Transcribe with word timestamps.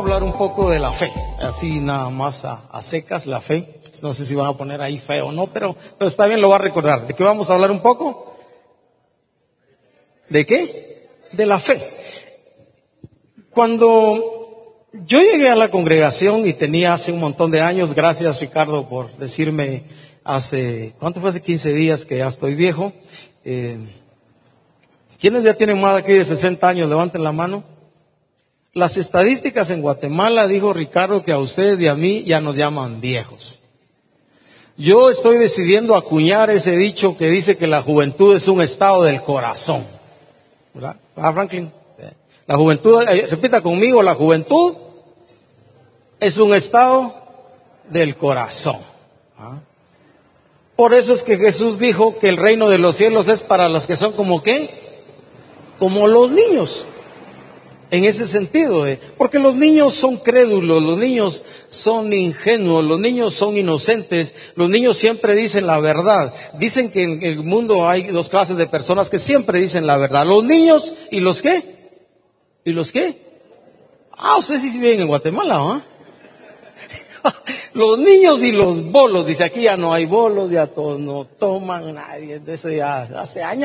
hablar 0.00 0.22
un 0.22 0.32
poco 0.32 0.70
de 0.70 0.78
la 0.78 0.92
fe, 0.92 1.12
así 1.40 1.80
nada 1.80 2.10
más 2.10 2.44
a, 2.44 2.82
secas 2.82 3.26
la 3.26 3.40
fe. 3.40 3.80
No 4.02 4.12
sé 4.12 4.24
si 4.24 4.34
van 4.34 4.46
a 4.46 4.52
poner 4.52 4.80
ahí 4.80 4.98
fe 4.98 5.20
o 5.20 5.32
no, 5.32 5.52
pero, 5.52 5.76
pero 5.98 6.08
está 6.08 6.26
bien, 6.26 6.40
lo 6.40 6.48
va 6.48 6.56
a 6.56 6.60
recordar. 6.60 7.06
¿De 7.06 7.14
qué 7.14 7.22
vamos 7.22 7.50
a 7.50 7.54
hablar 7.54 7.70
un 7.70 7.80
poco? 7.80 8.34
¿De 10.28 10.46
qué? 10.46 11.08
De 11.32 11.44
la 11.44 11.58
fe. 11.58 11.82
Cuando 13.50 14.86
yo 14.92 15.20
llegué 15.20 15.48
a 15.48 15.56
la 15.56 15.70
congregación 15.70 16.46
y 16.48 16.52
tenía 16.52 16.94
hace 16.94 17.12
un 17.12 17.20
montón 17.20 17.50
de 17.50 17.60
años, 17.60 17.94
gracias 17.94 18.40
Ricardo 18.40 18.88
por 18.88 19.14
decirme 19.16 19.84
hace, 20.24 20.94
¿cuánto 20.98 21.20
fue 21.20 21.30
hace 21.30 21.42
15 21.42 21.72
días 21.72 22.06
que 22.06 22.18
ya 22.18 22.28
estoy 22.28 22.54
viejo? 22.54 22.92
Eh, 23.44 23.78
¿Quiénes 25.20 25.44
ya 25.44 25.54
tienen 25.54 25.80
más 25.80 25.96
aquí 25.96 26.14
de 26.14 26.24
60 26.24 26.66
años? 26.66 26.88
Levanten 26.88 27.22
la 27.22 27.32
mano. 27.32 27.79
Las 28.72 28.96
estadísticas 28.96 29.70
en 29.70 29.82
Guatemala, 29.82 30.46
dijo 30.46 30.72
Ricardo, 30.72 31.24
que 31.24 31.32
a 31.32 31.38
ustedes 31.38 31.80
y 31.80 31.88
a 31.88 31.96
mí 31.96 32.22
ya 32.24 32.40
nos 32.40 32.54
llaman 32.54 33.00
viejos. 33.00 33.60
Yo 34.76 35.10
estoy 35.10 35.38
decidiendo 35.38 35.96
acuñar 35.96 36.50
ese 36.50 36.76
dicho 36.76 37.16
que 37.16 37.30
dice 37.30 37.56
que 37.56 37.66
la 37.66 37.82
juventud 37.82 38.36
es 38.36 38.46
un 38.46 38.62
estado 38.62 39.02
del 39.02 39.22
corazón. 39.22 39.84
¿Ah, 41.16 41.32
Franklin? 41.32 41.72
La 42.46 42.56
juventud, 42.56 43.02
eh, 43.08 43.26
repita 43.28 43.60
conmigo, 43.60 44.02
la 44.02 44.14
juventud 44.14 44.74
es 46.20 46.38
un 46.38 46.54
estado 46.54 47.14
del 47.88 48.16
corazón. 48.16 48.76
¿Ah? 49.36 49.58
Por 50.76 50.94
eso 50.94 51.12
es 51.12 51.24
que 51.24 51.38
Jesús 51.38 51.80
dijo 51.80 52.18
que 52.18 52.28
el 52.28 52.36
reino 52.36 52.68
de 52.68 52.78
los 52.78 52.94
cielos 52.96 53.26
es 53.26 53.42
para 53.42 53.68
los 53.68 53.86
que 53.86 53.96
son 53.96 54.12
como 54.12 54.42
qué? 54.42 55.02
Como 55.80 56.06
los 56.06 56.30
niños 56.30 56.86
en 57.90 58.04
ese 58.04 58.26
sentido, 58.26 58.84
de, 58.84 58.98
porque 59.18 59.38
los 59.38 59.56
niños 59.56 59.94
son 59.94 60.18
crédulos, 60.18 60.82
los 60.82 60.98
niños 60.98 61.42
son 61.70 62.12
ingenuos, 62.12 62.84
los 62.84 63.00
niños 63.00 63.34
son 63.34 63.56
inocentes, 63.56 64.34
los 64.54 64.70
niños 64.70 64.96
siempre 64.96 65.34
dicen 65.34 65.66
la 65.66 65.80
verdad. 65.80 66.32
Dicen 66.58 66.90
que 66.90 67.02
en 67.02 67.22
el 67.22 67.42
mundo 67.42 67.88
hay 67.88 68.04
dos 68.08 68.28
clases 68.28 68.56
de 68.56 68.66
personas 68.66 69.10
que 69.10 69.18
siempre 69.18 69.60
dicen 69.60 69.86
la 69.86 69.96
verdad, 69.96 70.24
los 70.24 70.44
niños 70.44 70.94
y 71.10 71.20
los 71.20 71.42
qué, 71.42 71.62
y 72.64 72.72
los 72.72 72.92
qué. 72.92 73.18
Ah, 74.12 74.36
ustedes 74.38 74.62
sí 74.62 74.78
viven 74.78 75.00
en 75.00 75.08
Guatemala, 75.08 75.56
¿ah? 75.58 75.84
Los 77.72 77.98
niños 77.98 78.42
y 78.42 78.52
los 78.52 78.84
bolos, 78.90 79.26
dice 79.26 79.44
aquí 79.44 79.62
ya 79.62 79.76
no 79.76 79.92
hay 79.92 80.06
bolos, 80.06 80.50
ya 80.50 80.66
todos 80.66 80.98
no 80.98 81.24
toman, 81.24 81.94
nadie, 81.94 82.40
de 82.40 82.54
eso 82.54 82.68
ya 82.68 83.02
hace 83.02 83.42
años 83.42 83.60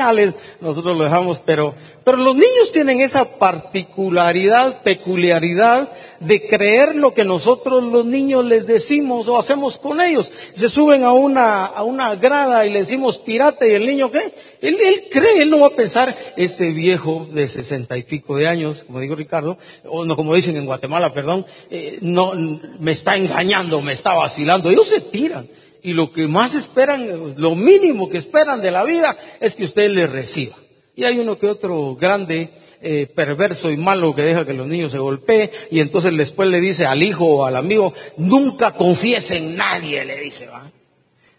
nosotros 0.60 0.96
lo 0.96 1.04
dejamos, 1.04 1.40
pero, 1.44 1.74
pero 2.04 2.16
los 2.18 2.34
niños 2.34 2.72
tienen 2.72 3.00
esa 3.00 3.24
particularidad, 3.38 4.82
peculiaridad 4.82 5.90
de 6.20 6.46
creer 6.46 6.96
lo 6.96 7.14
que 7.14 7.24
nosotros 7.24 7.82
los 7.84 8.04
niños 8.04 8.44
les 8.44 8.66
decimos 8.66 9.28
o 9.28 9.38
hacemos 9.38 9.78
con 9.78 10.00
ellos. 10.00 10.32
Se 10.54 10.68
suben 10.68 11.04
a 11.04 11.12
una, 11.12 11.66
a 11.66 11.82
una 11.82 12.14
grada 12.14 12.66
y 12.66 12.70
le 12.70 12.80
decimos 12.80 13.24
tirate 13.24 13.70
y 13.70 13.74
el 13.74 13.86
niño 13.86 14.10
qué? 14.10 14.34
Él, 14.60 14.78
él 14.82 15.04
cree, 15.10 15.42
él 15.42 15.50
no 15.50 15.60
va 15.60 15.68
a 15.68 15.76
pensar, 15.76 16.16
este 16.36 16.72
viejo 16.72 17.26
de 17.32 17.46
sesenta 17.48 17.96
y 17.96 18.02
pico 18.02 18.36
de 18.36 18.48
años, 18.48 18.84
como 18.84 19.00
dijo 19.00 19.14
Ricardo, 19.14 19.58
o 19.84 20.04
no 20.04 20.16
como 20.16 20.34
dicen 20.34 20.56
en 20.56 20.66
Guatemala, 20.66 21.12
perdón, 21.12 21.46
eh, 21.70 21.98
no, 22.00 22.32
me 22.78 22.92
está 22.92 23.16
engañando, 23.16 23.80
está 23.96 24.14
vacilando. 24.14 24.70
Ellos 24.70 24.88
se 24.88 25.00
tiran. 25.00 25.48
Y 25.82 25.92
lo 25.92 26.12
que 26.12 26.26
más 26.28 26.54
esperan, 26.54 27.34
lo 27.36 27.54
mínimo 27.54 28.08
que 28.08 28.18
esperan 28.18 28.60
de 28.60 28.70
la 28.70 28.84
vida 28.84 29.16
es 29.40 29.54
que 29.54 29.64
usted 29.64 29.90
les 29.90 30.10
reciba. 30.10 30.56
Y 30.94 31.04
hay 31.04 31.18
uno 31.18 31.38
que 31.38 31.46
otro 31.46 31.94
grande, 31.94 32.50
eh, 32.80 33.06
perverso 33.06 33.70
y 33.70 33.76
malo 33.76 34.14
que 34.14 34.22
deja 34.22 34.46
que 34.46 34.54
los 34.54 34.66
niños 34.66 34.92
se 34.92 34.98
golpeen 34.98 35.50
y 35.70 35.80
entonces 35.80 36.16
después 36.16 36.48
le 36.48 36.60
dice 36.60 36.86
al 36.86 37.02
hijo 37.02 37.26
o 37.26 37.44
al 37.44 37.56
amigo, 37.56 37.92
nunca 38.16 38.72
confiese 38.72 39.36
en 39.36 39.56
nadie, 39.56 40.04
le 40.04 40.20
dice, 40.20 40.46
¿va? 40.46 40.72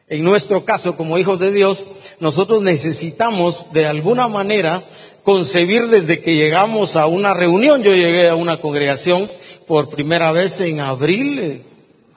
En 0.10 0.24
nuestro 0.24 0.64
caso, 0.64 0.96
como 0.96 1.18
hijos 1.18 1.40
de 1.40 1.52
Dios, 1.52 1.86
nosotros 2.22 2.62
necesitamos 2.62 3.74
de 3.74 3.88
alguna 3.88 4.30
manera 4.30 4.88
concebir 5.24 5.88
desde 5.88 6.22
que 6.22 6.36
llegamos 6.36 6.96
a 6.96 7.08
una 7.08 7.34
reunión. 7.34 7.84
Yo 7.84 7.94
llegué 7.94 8.30
a 8.30 8.36
una 8.36 8.62
congregación 8.62 9.30
por 9.68 9.90
primera 9.90 10.32
vez 10.32 10.62
en 10.62 10.80
abril, 10.80 11.40
eh, 11.40 11.62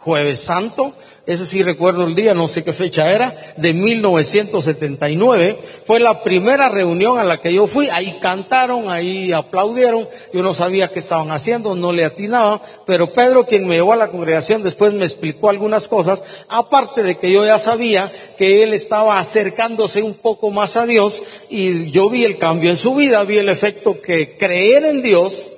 jueves 0.01 0.41
santo, 0.41 0.95
ese 1.27 1.47
sí 1.47 1.63
recuerdo 1.63 2.05
el 2.05 2.15
día, 2.15 2.35
no 2.35 2.49
sé 2.49 2.65
qué 2.65 2.73
fecha 2.73 3.13
era, 3.13 3.37
de 3.57 3.73
1979. 3.73 5.61
Fue 5.87 6.01
la 6.01 6.25
primera 6.25 6.69
reunión 6.69 7.19
a 7.19 7.25
la 7.25 7.41
que 7.41 7.53
yo 7.53 7.67
fui. 7.69 7.89
Ahí 7.89 8.19
cantaron, 8.21 8.91
ahí 8.91 9.31
aplaudieron. 9.31 10.09
Yo 10.33 10.43
no 10.43 10.55
sabía 10.55 10.89
qué 10.89 10.99
estaban 10.99 11.31
haciendo, 11.31 11.75
no 11.75 11.93
le 11.93 12.05
atinaba. 12.05 12.63
Pero 12.87 13.13
Pedro, 13.13 13.47
quien 13.47 13.67
me 13.67 13.77
llevó 13.77 13.93
a 13.93 13.97
la 13.97 14.11
congregación, 14.11 14.63
después 14.63 14.93
me 14.93 15.05
explicó 15.05 15.51
algunas 15.51 15.87
cosas. 15.87 16.23
Aparte 16.49 17.03
de 17.03 17.19
que 17.19 17.31
yo 17.31 17.45
ya 17.45 17.59
sabía 17.59 18.11
que 18.37 18.65
él 18.65 18.73
estaba 18.73 19.21
acercándose 19.21 20.03
un 20.03 20.15
poco 20.15 20.51
más 20.51 20.77
a 20.77 20.87
Dios 20.87 21.23
y 21.49 21.91
yo 21.93 22.11
vi 22.11 22.25
el 22.25 22.39
cambio 22.39 22.71
en 22.71 22.77
su 22.77 22.95
vida, 22.95 23.23
vi 23.25 23.39
el 23.39 23.51
efecto 23.51 24.01
que 24.01 24.37
creer 24.37 24.85
en 24.85 25.03
Dios 25.03 25.53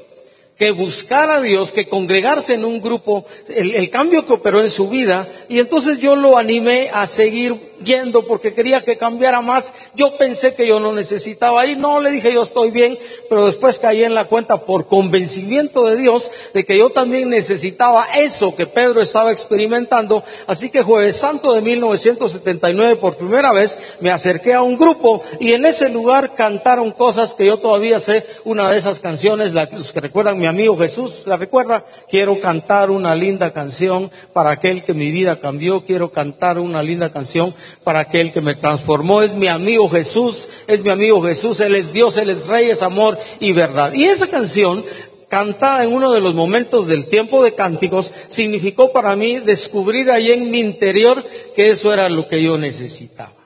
que 0.56 0.70
buscar 0.70 1.30
a 1.30 1.40
Dios, 1.40 1.72
que 1.72 1.88
congregarse 1.88 2.54
en 2.54 2.64
un 2.64 2.80
grupo, 2.80 3.26
el, 3.48 3.90
cambio 3.90 4.26
que 4.26 4.34
operó 4.34 4.60
en 4.60 4.70
su 4.70 4.88
vida, 4.88 5.28
y 5.48 5.58
entonces 5.58 5.98
yo 5.98 6.14
lo 6.16 6.38
animé 6.38 6.90
a 6.92 7.06
seguir 7.06 7.71
yendo 7.84 8.26
porque 8.26 8.54
quería 8.54 8.84
que 8.84 8.96
cambiara 8.96 9.40
más. 9.40 9.72
Yo 9.94 10.16
pensé 10.16 10.54
que 10.54 10.66
yo 10.66 10.80
no 10.80 10.92
necesitaba 10.92 11.66
ir, 11.66 11.78
no, 11.78 12.00
le 12.00 12.10
dije 12.10 12.32
yo 12.32 12.42
estoy 12.42 12.70
bien, 12.70 12.98
pero 13.28 13.46
después 13.46 13.78
caí 13.78 14.04
en 14.04 14.14
la 14.14 14.24
cuenta 14.24 14.62
por 14.64 14.86
convencimiento 14.86 15.86
de 15.86 15.96
Dios 15.96 16.30
de 16.54 16.64
que 16.64 16.78
yo 16.78 16.90
también 16.90 17.30
necesitaba 17.30 18.06
eso 18.16 18.54
que 18.54 18.66
Pedro 18.66 19.00
estaba 19.00 19.32
experimentando. 19.32 20.24
Así 20.46 20.70
que 20.70 20.82
jueves 20.82 21.16
santo 21.16 21.52
de 21.52 21.60
1979 21.60 22.96
por 22.96 23.16
primera 23.16 23.52
vez 23.52 23.78
me 24.00 24.10
acerqué 24.10 24.54
a 24.54 24.62
un 24.62 24.76
grupo 24.76 25.22
y 25.40 25.52
en 25.52 25.64
ese 25.64 25.88
lugar 25.88 26.34
cantaron 26.34 26.92
cosas 26.92 27.34
que 27.34 27.46
yo 27.46 27.58
todavía 27.58 28.00
sé, 28.00 28.26
una 28.44 28.70
de 28.70 28.78
esas 28.78 29.00
canciones, 29.00 29.52
los 29.52 29.92
que 29.92 30.00
recuerdan 30.00 30.38
mi 30.38 30.46
amigo 30.46 30.76
Jesús, 30.76 31.22
¿la 31.26 31.36
recuerda? 31.36 31.84
Quiero 32.08 32.40
cantar 32.40 32.90
una 32.90 33.14
linda 33.14 33.52
canción 33.52 34.10
para 34.32 34.50
aquel 34.50 34.84
que 34.84 34.94
mi 34.94 35.10
vida 35.10 35.40
cambió, 35.40 35.84
quiero 35.84 36.12
cantar 36.12 36.58
una 36.58 36.82
linda 36.82 37.12
canción 37.12 37.54
para 37.84 38.00
aquel 38.00 38.32
que 38.32 38.40
me 38.40 38.54
transformó. 38.54 39.22
Es 39.22 39.34
mi 39.34 39.48
amigo 39.48 39.88
Jesús, 39.88 40.48
es 40.66 40.82
mi 40.82 40.90
amigo 40.90 41.22
Jesús, 41.22 41.60
Él 41.60 41.74
es 41.74 41.92
Dios, 41.92 42.16
Él 42.16 42.30
es 42.30 42.46
Rey, 42.46 42.70
es 42.70 42.82
amor 42.82 43.18
y 43.40 43.52
verdad. 43.52 43.92
Y 43.92 44.04
esa 44.04 44.26
canción 44.26 44.84
cantada 45.28 45.82
en 45.84 45.94
uno 45.94 46.12
de 46.12 46.20
los 46.20 46.34
momentos 46.34 46.86
del 46.86 47.06
tiempo 47.06 47.42
de 47.42 47.54
cánticos, 47.54 48.12
significó 48.28 48.92
para 48.92 49.16
mí 49.16 49.38
descubrir 49.38 50.10
ahí 50.10 50.30
en 50.30 50.50
mi 50.50 50.60
interior 50.60 51.24
que 51.56 51.70
eso 51.70 51.90
era 51.90 52.10
lo 52.10 52.28
que 52.28 52.42
yo 52.42 52.58
necesitaba 52.58 53.41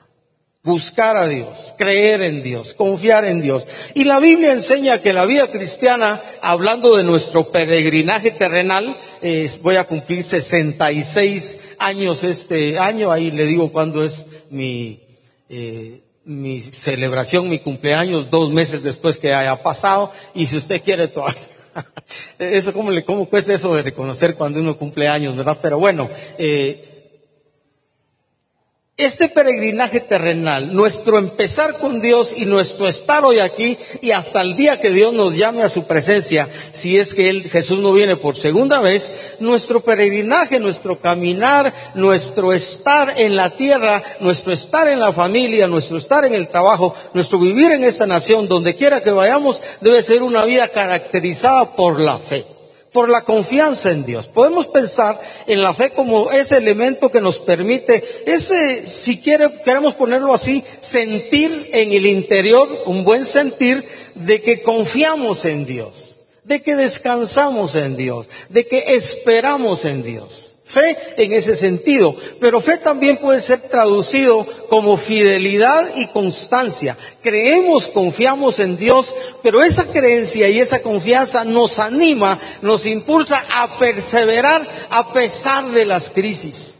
buscar 0.67 1.15
a 1.15 1.29
Dios, 1.29 1.73
creer 1.77 2.21
en 2.21 2.43
Dios, 2.43 2.73
confiar 2.73 3.23
en 3.23 3.41
Dios. 3.41 3.65
Y 3.93 4.03
la 4.03 4.19
Biblia 4.19 4.51
enseña 4.51 5.01
que 5.01 5.13
la 5.13 5.25
vida 5.25 5.49
cristiana, 5.49 6.21
hablando 6.41 6.97
de 6.97 7.03
nuestro 7.03 7.45
peregrinaje 7.51 8.31
terrenal, 8.31 8.99
voy 9.61 9.77
a 9.77 9.85
cumplir 9.85 10.23
66 10.23 11.75
años 11.79 12.25
este 12.25 12.77
año, 12.77 13.13
ahí 13.13 13.31
le 13.31 13.45
digo 13.45 13.71
cuándo 13.71 14.03
es 14.03 14.25
mi, 14.49 14.99
eh, 15.47 16.01
mi 16.25 16.59
celebración, 16.59 17.47
mi 17.47 17.59
cumpleaños, 17.59 18.29
dos 18.29 18.51
meses 18.51 18.83
después 18.83 19.17
que 19.17 19.33
haya 19.33 19.63
pasado, 19.63 20.11
y 20.35 20.47
si 20.47 20.57
usted 20.57 20.81
quiere 20.83 21.07
todo. 21.07 21.27
eso, 22.39 22.73
¿cómo, 22.73 22.91
le, 22.91 23.05
¿cómo 23.05 23.29
cuesta 23.29 23.53
eso 23.53 23.73
de 23.73 23.83
reconocer 23.83 24.35
cuando 24.35 24.59
uno 24.59 24.77
cumple 24.77 25.07
años, 25.07 25.37
verdad? 25.37 25.59
Pero 25.61 25.79
bueno, 25.79 26.09
eh, 26.37 26.96
este 28.97 29.29
peregrinaje 29.29 29.99
terrenal, 29.99 30.73
nuestro 30.73 31.19
empezar 31.19 31.73
con 31.73 32.01
Dios 32.01 32.33
y 32.35 32.45
nuestro 32.45 32.87
estar 32.87 33.23
hoy 33.25 33.37
aquí 33.37 33.77
y 34.01 34.09
hasta 34.09 34.41
el 34.41 34.55
día 34.57 34.81
que 34.81 34.89
Dios 34.89 35.13
nos 35.13 35.37
llame 35.37 35.61
a 35.61 35.69
su 35.69 35.85
presencia, 35.85 36.49
si 36.71 36.97
es 36.97 37.13
que 37.13 37.29
él, 37.29 37.43
Jesús 37.43 37.77
no 37.77 37.93
viene 37.93 38.15
por 38.15 38.37
segunda 38.37 38.81
vez, 38.81 39.11
nuestro 39.39 39.81
peregrinaje, 39.81 40.59
nuestro 40.59 40.97
caminar, 40.99 41.75
nuestro 41.93 42.53
estar 42.53 43.13
en 43.17 43.35
la 43.35 43.55
tierra, 43.55 44.01
nuestro 44.19 44.51
estar 44.51 44.87
en 44.87 44.99
la 44.99 45.13
familia, 45.13 45.67
nuestro 45.67 45.97
estar 45.97 46.25
en 46.25 46.33
el 46.33 46.47
trabajo, 46.47 46.95
nuestro 47.13 47.37
vivir 47.37 47.73
en 47.73 47.83
esta 47.83 48.07
nación, 48.07 48.47
donde 48.47 48.75
quiera 48.75 49.03
que 49.03 49.11
vayamos, 49.11 49.61
debe 49.79 50.01
ser 50.01 50.23
una 50.23 50.43
vida 50.43 50.69
caracterizada 50.69 51.75
por 51.75 51.99
la 51.99 52.17
fe 52.17 52.56
por 52.97 53.09
la 53.09 53.21
confianza 53.21 53.91
en 53.91 54.03
Dios. 54.07 54.25
Podemos 54.25 54.65
pensar 54.65 55.21
en 55.45 55.61
la 55.61 55.75
fe 55.75 55.91
como 55.91 56.31
ese 56.31 56.57
elemento 56.57 57.11
que 57.11 57.21
nos 57.21 57.37
permite, 57.37 58.03
ese, 58.25 58.87
si 58.87 59.21
queremos 59.21 59.93
ponerlo 59.93 60.33
así, 60.33 60.63
sentir 60.79 61.69
en 61.73 61.91
el 61.91 62.07
interior, 62.07 62.67
un 62.87 63.03
buen 63.03 63.23
sentir 63.25 63.85
de 64.15 64.41
que 64.41 64.63
confiamos 64.63 65.45
en 65.45 65.67
Dios, 65.67 66.17
de 66.43 66.63
que 66.63 66.75
descansamos 66.75 67.75
en 67.75 67.97
Dios, 67.97 68.29
de 68.49 68.65
que 68.65 68.95
esperamos 68.95 69.85
en 69.85 70.01
Dios. 70.01 70.46
Fe 70.67 70.97
en 71.15 71.31
ese 71.31 71.55
sentido, 71.55 72.15
pero 72.41 72.59
fe 72.59 72.77
también 72.77 73.17
puede 73.17 73.39
ser 73.39 73.61
traducido 73.61 74.45
como 74.69 74.97
fidelidad 74.97 75.95
y 75.95 76.07
constancia. 76.07 76.97
Creemos, 77.23 77.87
confiamos 77.87 78.59
en 78.59 78.77
Dios, 78.77 79.15
pero 79.41 79.63
esa 79.63 79.85
creencia 79.85 80.49
y 80.49 80.59
esa 80.59 80.81
confianza 80.81 81.45
nos 81.45 81.79
anima, 81.79 82.39
nos 82.61 82.85
impulsa 82.85 83.45
a 83.49 83.79
perseverar 83.79 84.67
a 84.89 85.13
pesar 85.13 85.67
de 85.71 85.85
las 85.85 86.09
crisis. 86.09 86.73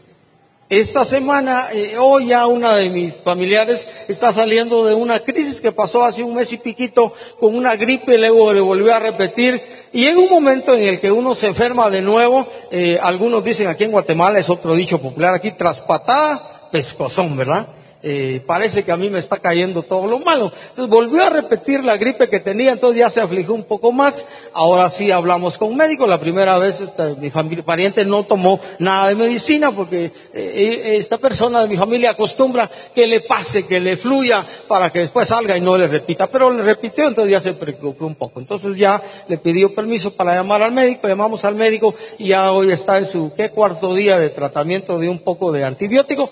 Esta 0.70 1.02
semana, 1.06 1.68
eh, 1.72 1.96
hoy 1.96 2.26
ya 2.26 2.46
una 2.46 2.76
de 2.76 2.90
mis 2.90 3.14
familiares 3.14 3.88
está 4.06 4.32
saliendo 4.32 4.84
de 4.84 4.92
una 4.92 5.20
crisis 5.20 5.62
que 5.62 5.72
pasó 5.72 6.04
hace 6.04 6.22
un 6.22 6.34
mes 6.34 6.52
y 6.52 6.58
piquito 6.58 7.14
con 7.40 7.54
una 7.56 7.74
gripe, 7.74 8.18
luego 8.18 8.52
le 8.52 8.60
volvió 8.60 8.94
a 8.94 8.98
repetir. 8.98 9.62
Y 9.94 10.04
en 10.04 10.18
un 10.18 10.28
momento 10.28 10.74
en 10.74 10.82
el 10.82 11.00
que 11.00 11.10
uno 11.10 11.34
se 11.34 11.46
enferma 11.46 11.88
de 11.88 12.02
nuevo, 12.02 12.46
eh, 12.70 12.98
algunos 13.02 13.42
dicen 13.42 13.68
aquí 13.68 13.84
en 13.84 13.92
Guatemala, 13.92 14.38
es 14.38 14.50
otro 14.50 14.74
dicho 14.74 15.00
popular 15.00 15.32
aquí, 15.32 15.52
traspatada, 15.52 16.68
pescozón, 16.70 17.34
¿verdad? 17.34 17.68
Eh, 18.00 18.40
parece 18.46 18.84
que 18.84 18.92
a 18.92 18.96
mí 18.96 19.10
me 19.10 19.18
está 19.18 19.38
cayendo 19.38 19.82
todo 19.82 20.06
lo 20.06 20.20
malo. 20.20 20.52
Entonces 20.70 20.88
volvió 20.88 21.24
a 21.24 21.30
repetir 21.30 21.82
la 21.82 21.96
gripe 21.96 22.28
que 22.28 22.38
tenía, 22.38 22.70
entonces 22.70 23.00
ya 23.00 23.10
se 23.10 23.20
afligió 23.20 23.54
un 23.54 23.64
poco 23.64 23.90
más. 23.90 24.26
Ahora 24.52 24.88
sí 24.88 25.10
hablamos 25.10 25.58
con 25.58 25.76
médico. 25.76 26.06
La 26.06 26.20
primera 26.20 26.58
vez 26.58 26.80
esta, 26.80 27.08
mi 27.14 27.30
familia, 27.30 27.64
pariente 27.64 28.04
no 28.04 28.24
tomó 28.24 28.60
nada 28.78 29.08
de 29.08 29.16
medicina 29.16 29.72
porque 29.72 30.06
eh, 30.06 30.12
eh, 30.32 30.96
esta 30.96 31.18
persona 31.18 31.62
de 31.62 31.68
mi 31.68 31.76
familia 31.76 32.10
acostumbra 32.10 32.70
que 32.94 33.06
le 33.06 33.20
pase, 33.20 33.66
que 33.66 33.80
le 33.80 33.96
fluya 33.96 34.46
para 34.68 34.90
que 34.92 35.00
después 35.00 35.26
salga 35.26 35.56
y 35.56 35.60
no 35.60 35.76
le 35.76 35.88
repita. 35.88 36.28
Pero 36.28 36.50
le 36.52 36.62
repitió, 36.62 37.08
entonces 37.08 37.32
ya 37.32 37.40
se 37.40 37.54
preocupó 37.54 38.06
un 38.06 38.14
poco. 38.14 38.38
Entonces 38.38 38.76
ya 38.76 39.02
le 39.26 39.38
pidió 39.38 39.74
permiso 39.74 40.14
para 40.14 40.34
llamar 40.34 40.62
al 40.62 40.72
médico, 40.72 41.08
llamamos 41.08 41.44
al 41.44 41.56
médico 41.56 41.96
y 42.16 42.28
ya 42.28 42.52
hoy 42.52 42.70
está 42.70 42.98
en 42.98 43.06
su 43.06 43.34
¿qué? 43.34 43.50
cuarto 43.50 43.92
día 43.92 44.20
de 44.20 44.30
tratamiento 44.30 44.98
de 44.98 45.08
un 45.08 45.18
poco 45.18 45.50
de 45.50 45.64
antibiótico 45.64 46.30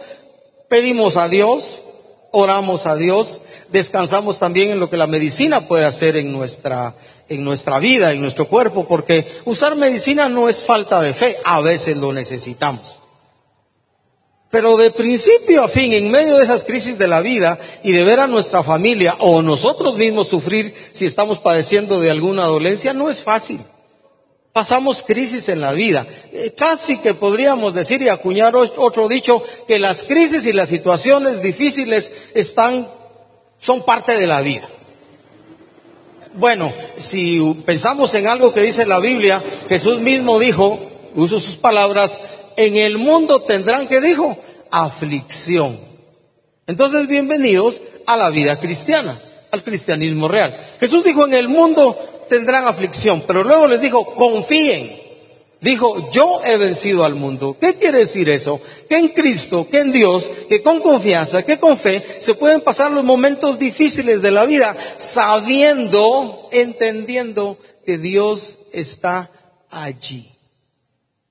pedimos 0.69 1.17
a 1.17 1.29
Dios, 1.29 1.83
oramos 2.33 2.87
a 2.87 2.97
Dios, 2.97 3.41
descansamos 3.71 4.39
también 4.39 4.71
en 4.71 4.81
lo 4.81 4.91
que 4.91 4.97
la 4.97 5.07
medicina 5.07 5.69
puede 5.69 5.85
hacer 5.85 6.17
en 6.17 6.33
nuestra, 6.33 6.95
en 7.29 7.45
nuestra 7.45 7.79
vida, 7.79 8.13
en 8.13 8.21
nuestro 8.21 8.47
cuerpo, 8.47 8.87
porque 8.87 9.27
usar 9.45 9.75
medicina 9.77 10.29
no 10.29 10.49
es 10.49 10.63
falta 10.63 11.01
de 11.01 11.15
fe, 11.15 11.39
a 11.45 11.61
veces 11.61 11.97
lo 11.97 12.13
necesitamos. 12.13 13.01
Pero 14.51 14.77
de 14.77 14.91
principio 14.91 15.65
a 15.65 15.69
fin, 15.69 15.93
en 15.93 16.11
medio 16.11 16.37
de 16.37 16.45
esas 16.45 16.65
crisis 16.65 16.99
de 16.99 17.09
la 17.09 17.21
vida 17.21 17.59
y 17.83 17.93
de 17.93 18.05
ver 18.05 18.21
a 18.21 18.27
nuestra 18.27 18.63
familia 18.63 19.17
o 19.19 19.43
nosotros 19.43 19.97
mismos 19.97 20.29
sufrir 20.29 20.75
si 20.93 21.05
estamos 21.05 21.39
padeciendo 21.39 22.01
de 22.01 22.11
alguna 22.11 22.47
dolencia, 22.47 22.93
no 22.93 23.11
es 23.11 23.23
fácil. 23.23 23.61
Pasamos 24.57 25.03
crisis 25.03 25.51
en 25.51 25.61
la 25.61 25.73
vida. 25.73 26.07
Eh, 26.33 26.55
casi 26.57 26.97
que 26.97 27.13
podríamos 27.13 27.75
decir 27.75 28.01
y 28.01 28.09
acuñar 28.09 28.57
otro 28.57 29.07
dicho 29.07 29.43
que 29.69 29.79
las 29.79 30.03
crisis 30.03 30.47
y 30.47 30.55
las 30.55 30.71
situaciones 30.71 31.43
difíciles 31.43 32.11
están, 32.35 32.89
son 33.59 33.85
parte 33.85 34.17
de 34.17 34.27
la 34.27 34.41
vida. 34.41 34.67
Bueno, 36.33 36.73
si 36.97 37.39
pensamos 37.67 38.15
en 38.15 38.29
algo 38.29 38.55
que 38.55 38.63
dice 38.63 38.87
la 38.87 38.99
Biblia, 38.99 39.45
Jesús 39.69 40.01
mismo 40.01 40.39
dijo, 40.39 40.81
uso 41.15 41.39
sus 41.39 41.59
palabras, 41.59 42.19
en 42.57 42.77
el 42.77 42.97
mundo 42.97 43.43
tendrán 43.43 43.89
que 43.89 44.01
dijo, 44.01 44.39
aflicción. 44.71 45.79
Entonces, 46.67 47.07
bienvenidos 47.09 47.83
a 48.07 48.17
la 48.17 48.31
vida 48.31 48.59
cristiana, 48.59 49.21
al 49.51 49.63
cristianismo 49.63 50.29
real. 50.29 50.59
Jesús 50.81 51.05
dijo, 51.05 51.27
en 51.27 51.35
el 51.35 51.49
mundo 51.49 52.16
tendrán 52.29 52.67
aflicción, 52.67 53.23
pero 53.27 53.43
luego 53.43 53.67
les 53.67 53.81
dijo, 53.81 54.15
confíen. 54.15 55.07
Dijo, 55.61 56.11
yo 56.11 56.43
he 56.45 56.59
vencido 56.59 57.05
al 57.05 57.15
mundo. 57.15 57.57
¿Qué 57.59 57.77
quiere 57.77 58.01
decir 58.01 58.29
eso? 58.29 58.61
Que 58.89 58.99
en 58.99 59.09
Cristo, 59.09 59.67
que 59.71 59.81
en 59.81 59.91
Dios, 59.91 60.31
que 60.49 60.63
con 60.63 60.81
confianza, 60.81 61.45
que 61.45 61.59
con 61.59 61.79
fe, 61.79 62.05
se 62.21 62.35
pueden 62.35 62.61
pasar 62.61 62.93
los 62.93 63.05
momentos 63.05 63.59
difíciles 63.59 64.21
de 64.21 64.31
la 64.31 64.45
vida 64.45 64.77
sabiendo, 64.99 66.49
entendiendo 66.53 67.59
que 67.87 67.97
Dios 67.97 68.59
está 68.73 69.31
allí. 69.71 70.31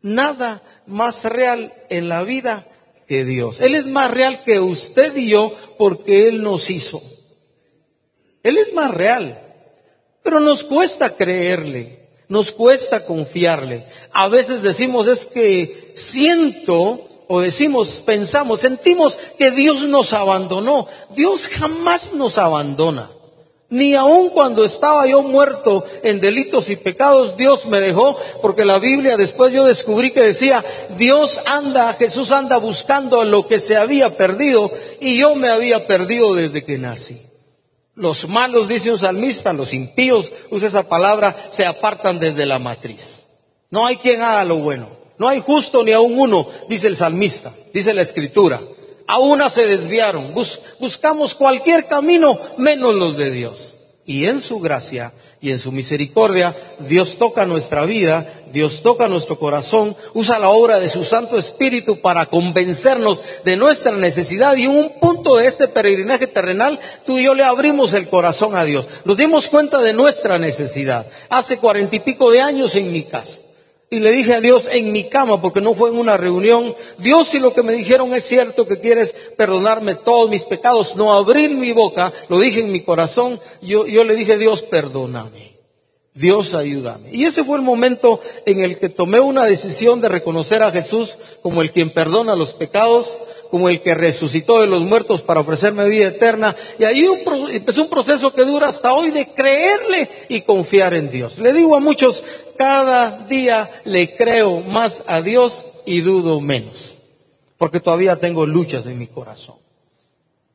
Nada 0.01 0.63
más 0.87 1.23
real 1.23 1.73
en 1.89 2.09
la 2.09 2.23
vida 2.23 2.67
que 3.07 3.25
Dios. 3.25 3.61
Él 3.61 3.75
es 3.75 3.85
más 3.85 4.09
real 4.09 4.43
que 4.43 4.59
usted 4.59 5.15
y 5.15 5.29
yo 5.29 5.55
porque 5.77 6.27
Él 6.27 6.41
nos 6.41 6.69
hizo. 6.69 7.01
Él 8.43 8.57
es 8.57 8.73
más 8.73 8.91
real. 8.91 9.44
Pero 10.25 10.39
nos 10.39 10.63
cuesta 10.63 11.15
creerle, 11.15 11.99
nos 12.29 12.51
cuesta 12.51 13.05
confiarle. 13.05 13.85
A 14.11 14.27
veces 14.27 14.63
decimos 14.63 15.05
es 15.07 15.23
que 15.23 15.91
siento 15.93 17.07
o 17.27 17.41
decimos, 17.41 18.01
pensamos, 18.03 18.61
sentimos 18.61 19.19
que 19.37 19.51
Dios 19.51 19.83
nos 19.83 20.13
abandonó. 20.13 20.87
Dios 21.15 21.47
jamás 21.47 22.15
nos 22.15 22.39
abandona. 22.39 23.11
Ni 23.69 23.93
aun 23.93 24.29
cuando 24.29 24.65
estaba 24.65 25.05
yo 25.05 25.21
muerto 25.21 25.85
en 26.01 26.19
delitos 26.19 26.71
y 26.71 26.75
pecados, 26.75 27.37
Dios 27.37 27.67
me 27.67 27.79
dejó, 27.79 28.17
porque 28.41 28.65
la 28.65 28.79
Biblia 28.79 29.17
después 29.17 29.53
yo 29.53 29.63
descubrí 29.63 30.09
que 30.09 30.23
decía, 30.23 30.65
Dios 30.97 31.39
anda, 31.45 31.93
Jesús 31.93 32.31
anda 32.31 32.57
buscando 32.57 33.23
lo 33.23 33.47
que 33.47 33.59
se 33.59 33.77
había 33.77 34.17
perdido 34.17 34.71
y 34.99 35.19
yo 35.19 35.35
me 35.35 35.49
había 35.49 35.85
perdido 35.85 36.33
desde 36.33 36.65
que 36.65 36.79
nací. 36.79 37.21
Los 37.95 38.27
malos, 38.27 38.67
dice 38.67 38.91
un 38.91 38.97
salmista, 38.97 39.53
los 39.53 39.73
impíos, 39.73 40.33
usa 40.49 40.67
esa 40.67 40.87
palabra, 40.87 41.47
se 41.49 41.65
apartan 41.65 42.19
desde 42.19 42.45
la 42.45 42.59
matriz. 42.59 43.25
No 43.69 43.85
hay 43.85 43.97
quien 43.97 44.21
haga 44.21 44.43
lo 44.43 44.57
bueno. 44.57 44.89
No 45.17 45.29
hay 45.29 45.41
justo 45.41 45.83
ni 45.83 45.93
aún 45.93 46.19
uno, 46.19 46.49
dice 46.67 46.87
el 46.87 46.97
salmista, 46.97 47.53
dice 47.73 47.93
la 47.93 48.01
escritura. 48.01 48.61
A 49.07 49.19
una 49.19 49.49
se 49.49 49.65
desviaron. 49.65 50.33
buscamos 50.79 51.35
cualquier 51.35 51.87
camino 51.87 52.37
menos 52.57 52.95
los 52.95 53.15
de 53.15 53.31
Dios. 53.31 53.74
Y 54.07 54.27
en 54.27 54.39
su 54.39 54.59
gracia 54.59 55.13
y 55.41 55.49
en 55.49 55.57
su 55.57 55.71
misericordia, 55.71 56.55
Dios 56.79 57.17
toca 57.17 57.45
nuestra 57.45 57.85
vida, 57.85 58.43
Dios 58.51 58.83
toca 58.83 59.07
nuestro 59.07 59.39
corazón, 59.39 59.95
usa 60.13 60.37
la 60.37 60.49
obra 60.49 60.79
de 60.79 60.89
su 60.89 61.03
Santo 61.03 61.39
Espíritu 61.39 62.01
para 62.01 62.27
convencernos 62.27 63.21
de 63.43 63.55
nuestra 63.55 63.93
necesidad 63.93 64.55
y 64.57 64.65
en 64.65 64.71
un 64.71 64.99
punto 64.99 65.37
de 65.37 65.47
este 65.47 65.67
peregrinaje 65.67 66.27
terrenal, 66.27 66.79
tú 67.05 67.17
y 67.17 67.23
yo 67.23 67.33
le 67.33 67.43
abrimos 67.43 67.93
el 67.95 68.07
corazón 68.07 68.55
a 68.55 68.63
Dios. 68.63 68.87
Nos 69.05 69.17
dimos 69.17 69.47
cuenta 69.47 69.81
de 69.81 69.93
nuestra 69.93 70.37
necesidad. 70.37 71.07
Hace 71.29 71.57
cuarenta 71.57 71.95
y 71.95 71.99
pico 71.99 72.29
de 72.29 72.41
años 72.41 72.75
en 72.75 72.91
mi 72.91 73.03
caso. 73.03 73.44
Y 73.89 73.99
le 73.99 74.11
dije 74.11 74.33
a 74.33 74.41
Dios 74.41 74.67
en 74.71 74.91
mi 74.91 75.09
cama, 75.09 75.41
porque 75.41 75.61
no 75.61 75.75
fue 75.75 75.89
en 75.89 75.97
una 75.97 76.17
reunión, 76.17 76.75
Dios 76.97 77.27
si 77.27 77.39
lo 77.39 77.53
que 77.53 77.61
me 77.61 77.73
dijeron 77.73 78.13
es 78.13 78.23
cierto 78.23 78.67
que 78.67 78.79
quieres 78.79 79.15
perdonarme 79.37 79.93
todos 79.95 80.29
mis 80.29 80.43
pecados, 80.43 80.95
no 80.95 81.13
abrir 81.13 81.55
mi 81.55 81.71
boca, 81.71 82.11
lo 82.27 82.39
dije 82.39 82.61
en 82.61 82.71
mi 82.71 82.81
corazón, 82.81 83.39
yo, 83.61 83.85
yo 83.85 84.03
le 84.03 84.15
dije 84.15 84.39
Dios 84.39 84.63
perdóname, 84.63 85.59
Dios 86.15 86.55
ayúdame. 86.55 87.09
Y 87.11 87.25
ese 87.25 87.43
fue 87.43 87.57
el 87.57 87.63
momento 87.63 88.21
en 88.47 88.61
el 88.61 88.79
que 88.79 88.89
tomé 88.89 89.19
una 89.19 89.45
decisión 89.45 90.01
de 90.01 90.09
reconocer 90.09 90.63
a 90.63 90.71
Jesús 90.71 91.19
como 91.43 91.61
el 91.61 91.71
quien 91.71 91.93
perdona 91.93 92.35
los 92.35 92.55
pecados, 92.55 93.15
como 93.55 93.69
el 93.69 93.79
que 93.79 93.95
resucitó 93.95 94.59
de 94.59 94.67
los 94.67 94.81
muertos 94.81 95.21
para 95.21 95.39
ofrecerme 95.39 95.87
vida 95.87 96.07
eterna. 96.07 96.57
Y 96.77 96.83
ahí 96.83 97.07
empezó 97.53 97.83
un 97.83 97.89
proceso 97.89 98.33
que 98.33 98.43
dura 98.43 98.67
hasta 98.67 98.93
hoy 98.93 99.11
de 99.11 99.33
creerle 99.33 100.09
y 100.27 100.41
confiar 100.41 100.93
en 100.93 101.09
Dios. 101.09 101.39
Le 101.39 101.53
digo 101.53 101.73
a 101.73 101.79
muchos, 101.79 102.21
cada 102.57 103.19
día 103.19 103.71
le 103.85 104.13
creo 104.17 104.59
más 104.59 105.05
a 105.07 105.21
Dios 105.21 105.65
y 105.85 106.01
dudo 106.01 106.41
menos, 106.41 106.99
porque 107.57 107.79
todavía 107.79 108.17
tengo 108.17 108.45
luchas 108.45 108.87
en 108.87 108.99
mi 108.99 109.07
corazón. 109.07 109.55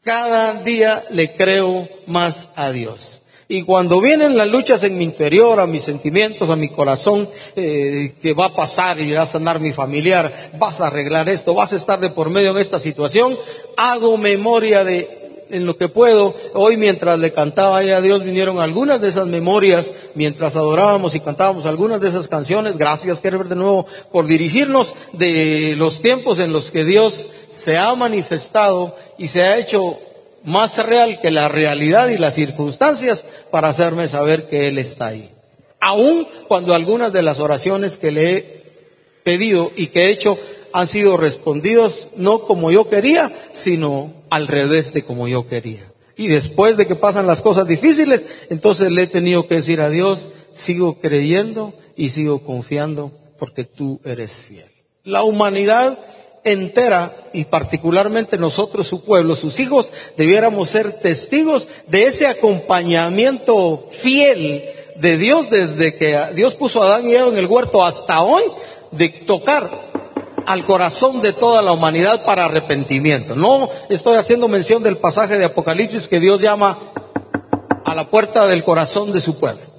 Cada 0.04 0.62
día 0.62 1.06
le 1.08 1.34
creo 1.34 1.88
más 2.06 2.50
a 2.54 2.70
Dios. 2.70 3.19
Y 3.52 3.64
cuando 3.64 4.00
vienen 4.00 4.36
las 4.36 4.46
luchas 4.46 4.84
en 4.84 4.96
mi 4.96 5.02
interior, 5.02 5.58
a 5.58 5.66
mis 5.66 5.82
sentimientos, 5.82 6.50
a 6.50 6.54
mi 6.54 6.68
corazón, 6.68 7.28
eh, 7.56 8.12
que 8.22 8.32
va 8.32 8.44
a 8.44 8.54
pasar 8.54 9.00
y 9.00 9.12
va 9.12 9.22
a 9.22 9.26
sanar 9.26 9.58
mi 9.58 9.72
familiar, 9.72 10.52
vas 10.56 10.80
a 10.80 10.86
arreglar 10.86 11.28
esto, 11.28 11.52
vas 11.52 11.72
a 11.72 11.76
estar 11.76 11.98
de 11.98 12.10
por 12.10 12.30
medio 12.30 12.52
en 12.52 12.58
esta 12.58 12.78
situación, 12.78 13.36
hago 13.76 14.16
memoria 14.16 14.84
de 14.84 15.48
en 15.50 15.66
lo 15.66 15.76
que 15.76 15.88
puedo. 15.88 16.36
Hoy 16.54 16.76
mientras 16.76 17.18
le 17.18 17.32
cantaba 17.32 17.78
a 17.78 18.00
Dios 18.00 18.22
vinieron 18.22 18.60
algunas 18.60 19.00
de 19.00 19.08
esas 19.08 19.26
memorias, 19.26 19.94
mientras 20.14 20.54
adorábamos 20.54 21.16
y 21.16 21.20
cantábamos 21.20 21.66
algunas 21.66 22.00
de 22.00 22.10
esas 22.10 22.28
canciones. 22.28 22.78
Gracias, 22.78 23.20
Herbert, 23.24 23.48
de 23.48 23.56
nuevo 23.56 23.84
por 24.12 24.28
dirigirnos 24.28 24.94
de 25.12 25.74
los 25.76 26.00
tiempos 26.00 26.38
en 26.38 26.52
los 26.52 26.70
que 26.70 26.84
Dios 26.84 27.26
se 27.50 27.76
ha 27.78 27.92
manifestado 27.96 28.94
y 29.18 29.26
se 29.26 29.42
ha 29.42 29.58
hecho 29.58 29.98
más 30.44 30.78
real 30.78 31.20
que 31.20 31.30
la 31.30 31.48
realidad 31.48 32.08
y 32.08 32.18
las 32.18 32.34
circunstancias 32.34 33.24
para 33.50 33.68
hacerme 33.68 34.08
saber 34.08 34.48
que 34.48 34.68
Él 34.68 34.78
está 34.78 35.08
ahí. 35.08 35.30
Aun 35.80 36.26
cuando 36.48 36.74
algunas 36.74 37.12
de 37.12 37.22
las 37.22 37.40
oraciones 37.40 37.96
que 37.96 38.10
le 38.10 38.32
he 38.32 38.62
pedido 39.24 39.72
y 39.76 39.88
que 39.88 40.06
he 40.06 40.10
hecho 40.10 40.38
han 40.72 40.86
sido 40.86 41.16
respondidos 41.16 42.08
no 42.16 42.46
como 42.46 42.70
yo 42.70 42.88
quería, 42.88 43.32
sino 43.52 44.12
al 44.30 44.46
revés 44.46 44.92
de 44.92 45.04
como 45.04 45.26
yo 45.28 45.48
quería. 45.48 45.92
Y 46.16 46.28
después 46.28 46.76
de 46.76 46.86
que 46.86 46.96
pasan 46.96 47.26
las 47.26 47.40
cosas 47.40 47.66
difíciles, 47.66 48.22
entonces 48.50 48.92
le 48.92 49.02
he 49.02 49.06
tenido 49.06 49.46
que 49.46 49.56
decir 49.56 49.80
a 49.80 49.88
Dios, 49.88 50.30
sigo 50.52 51.00
creyendo 51.00 51.72
y 51.96 52.10
sigo 52.10 52.40
confiando 52.40 53.12
porque 53.38 53.64
tú 53.64 54.00
eres 54.04 54.32
fiel. 54.32 54.70
La 55.02 55.22
humanidad 55.22 55.98
entera 56.44 57.14
y 57.32 57.44
particularmente 57.44 58.38
nosotros, 58.38 58.86
su 58.86 59.04
pueblo, 59.04 59.34
sus 59.34 59.60
hijos, 59.60 59.92
debiéramos 60.16 60.68
ser 60.68 61.00
testigos 61.00 61.68
de 61.86 62.06
ese 62.06 62.26
acompañamiento 62.26 63.86
fiel 63.90 64.62
de 64.96 65.16
Dios 65.16 65.50
desde 65.50 65.94
que 65.94 66.18
Dios 66.34 66.54
puso 66.54 66.82
a 66.82 66.86
Adán 66.86 67.08
y 67.08 67.14
Eva 67.14 67.28
en 67.28 67.38
el 67.38 67.46
huerto 67.46 67.84
hasta 67.84 68.22
hoy, 68.22 68.42
de 68.90 69.08
tocar 69.08 69.90
al 70.46 70.64
corazón 70.66 71.22
de 71.22 71.32
toda 71.32 71.62
la 71.62 71.72
humanidad 71.72 72.24
para 72.24 72.46
arrepentimiento. 72.46 73.36
No 73.36 73.68
estoy 73.88 74.16
haciendo 74.16 74.48
mención 74.48 74.82
del 74.82 74.96
pasaje 74.96 75.38
de 75.38 75.44
Apocalipsis 75.44 76.08
que 76.08 76.20
Dios 76.20 76.40
llama 76.40 76.92
a 77.84 77.94
la 77.94 78.10
puerta 78.10 78.46
del 78.46 78.64
corazón 78.64 79.12
de 79.12 79.20
su 79.20 79.38
pueblo. 79.38 79.69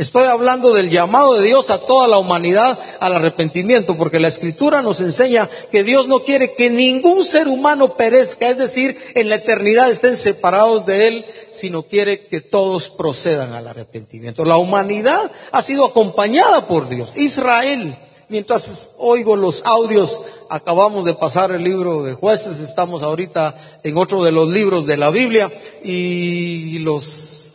Estoy 0.00 0.26
hablando 0.26 0.72
del 0.74 0.90
llamado 0.90 1.34
de 1.34 1.44
Dios 1.44 1.70
a 1.70 1.80
toda 1.80 2.06
la 2.06 2.18
humanidad 2.18 2.78
al 3.00 3.16
arrepentimiento, 3.16 3.96
porque 3.96 4.20
la 4.20 4.28
escritura 4.28 4.80
nos 4.80 5.00
enseña 5.00 5.50
que 5.72 5.82
Dios 5.82 6.06
no 6.06 6.20
quiere 6.20 6.54
que 6.54 6.70
ningún 6.70 7.24
ser 7.24 7.48
humano 7.48 7.94
perezca, 7.94 8.48
es 8.48 8.58
decir, 8.58 8.96
en 9.16 9.28
la 9.28 9.34
eternidad 9.34 9.90
estén 9.90 10.16
separados 10.16 10.86
de 10.86 11.08
Él, 11.08 11.24
sino 11.50 11.82
quiere 11.82 12.28
que 12.28 12.40
todos 12.40 12.90
procedan 12.90 13.54
al 13.54 13.66
arrepentimiento. 13.66 14.44
La 14.44 14.56
humanidad 14.56 15.32
ha 15.50 15.62
sido 15.62 15.86
acompañada 15.86 16.68
por 16.68 16.88
Dios. 16.88 17.16
Israel, 17.16 17.98
mientras 18.28 18.94
oigo 18.98 19.34
los 19.34 19.66
audios, 19.66 20.20
acabamos 20.48 21.06
de 21.06 21.14
pasar 21.14 21.50
el 21.50 21.64
libro 21.64 22.04
de 22.04 22.14
jueces, 22.14 22.60
estamos 22.60 23.02
ahorita 23.02 23.56
en 23.82 23.98
otro 23.98 24.22
de 24.22 24.30
los 24.30 24.48
libros 24.48 24.86
de 24.86 24.96
la 24.96 25.10
Biblia 25.10 25.50
y 25.82 26.78
los 26.78 27.47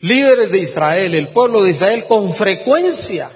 líderes 0.00 0.50
de 0.50 0.58
Israel, 0.58 1.14
el 1.14 1.28
pueblo 1.28 1.62
de 1.62 1.70
Israel, 1.70 2.04
con 2.06 2.34
frecuencia, 2.34 3.30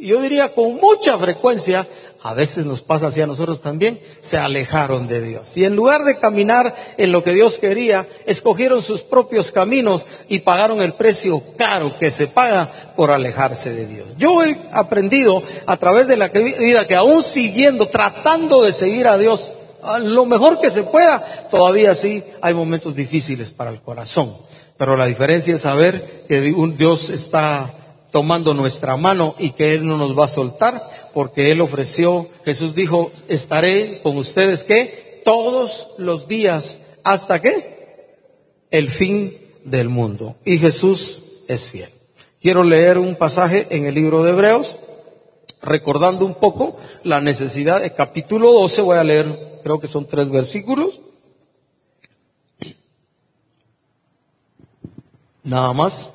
yo 0.00 0.22
diría 0.22 0.54
con 0.54 0.76
mucha 0.76 1.18
frecuencia, 1.18 1.86
a 2.22 2.32
veces 2.32 2.64
nos 2.64 2.80
pasa 2.80 3.08
así 3.08 3.20
a 3.20 3.26
nosotros 3.26 3.60
también, 3.60 4.00
se 4.20 4.38
alejaron 4.38 5.08
de 5.08 5.20
Dios. 5.20 5.56
Y 5.58 5.64
en 5.64 5.76
lugar 5.76 6.04
de 6.04 6.16
caminar 6.16 6.74
en 6.96 7.12
lo 7.12 7.22
que 7.22 7.34
Dios 7.34 7.58
quería, 7.58 8.08
escogieron 8.24 8.80
sus 8.80 9.02
propios 9.02 9.50
caminos 9.50 10.06
y 10.28 10.40
pagaron 10.40 10.80
el 10.80 10.94
precio 10.94 11.42
caro 11.58 11.98
que 11.98 12.10
se 12.10 12.26
paga 12.26 12.94
por 12.96 13.10
alejarse 13.10 13.72
de 13.72 13.86
Dios. 13.86 14.16
Yo 14.16 14.42
he 14.42 14.58
aprendido 14.72 15.42
a 15.66 15.76
través 15.76 16.06
de 16.06 16.16
la 16.16 16.28
vida 16.28 16.86
que 16.86 16.94
aún 16.94 17.22
siguiendo, 17.22 17.88
tratando 17.88 18.62
de 18.62 18.72
seguir 18.72 19.06
a 19.06 19.18
Dios, 19.18 19.52
lo 20.00 20.24
mejor 20.24 20.60
que 20.60 20.70
se 20.70 20.82
pueda, 20.82 21.48
todavía 21.50 21.94
sí 21.94 22.22
hay 22.40 22.54
momentos 22.54 22.94
difíciles 22.94 23.50
para 23.50 23.70
el 23.70 23.82
corazón. 23.82 24.49
Pero 24.80 24.96
la 24.96 25.04
diferencia 25.04 25.52
es 25.52 25.60
saber 25.60 26.24
que 26.26 26.40
Dios 26.40 27.10
está 27.10 27.98
tomando 28.10 28.54
nuestra 28.54 28.96
mano 28.96 29.34
y 29.38 29.50
que 29.50 29.72
Él 29.72 29.86
no 29.86 29.98
nos 29.98 30.18
va 30.18 30.24
a 30.24 30.28
soltar 30.28 31.10
porque 31.12 31.50
Él 31.50 31.60
ofreció, 31.60 32.28
Jesús 32.46 32.74
dijo, 32.74 33.12
estaré 33.28 34.00
con 34.00 34.16
ustedes 34.16 34.64
que 34.64 35.20
todos 35.22 35.88
los 35.98 36.28
días 36.28 36.78
hasta 37.04 37.42
que 37.42 38.16
el 38.70 38.88
fin 38.88 39.36
del 39.66 39.90
mundo. 39.90 40.36
Y 40.46 40.56
Jesús 40.56 41.24
es 41.46 41.68
fiel. 41.68 41.90
Quiero 42.40 42.64
leer 42.64 42.96
un 42.96 43.16
pasaje 43.16 43.66
en 43.68 43.84
el 43.84 43.94
libro 43.94 44.24
de 44.24 44.30
Hebreos, 44.30 44.78
recordando 45.60 46.24
un 46.24 46.36
poco 46.36 46.78
la 47.04 47.20
necesidad, 47.20 47.82
de 47.82 47.92
capítulo 47.92 48.50
12, 48.52 48.80
voy 48.80 48.96
a 48.96 49.04
leer, 49.04 49.60
creo 49.62 49.78
que 49.78 49.88
son 49.88 50.06
tres 50.06 50.30
versículos. 50.30 51.02
Nada 55.42 55.72
más. 55.72 56.14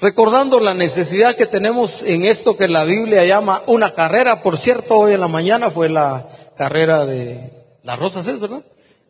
Recordando 0.00 0.60
la 0.60 0.74
necesidad 0.74 1.36
que 1.36 1.46
tenemos 1.46 2.02
en 2.02 2.24
esto 2.24 2.56
que 2.56 2.68
la 2.68 2.84
Biblia 2.84 3.24
llama 3.24 3.62
una 3.66 3.94
carrera. 3.94 4.42
Por 4.42 4.56
cierto, 4.56 4.98
hoy 4.98 5.14
en 5.14 5.20
la 5.20 5.28
mañana 5.28 5.70
fue 5.70 5.88
la 5.88 6.28
carrera 6.56 7.04
de 7.04 7.52
las 7.82 7.98
rosas, 7.98 8.26
¿es 8.28 8.38
verdad? 8.38 8.62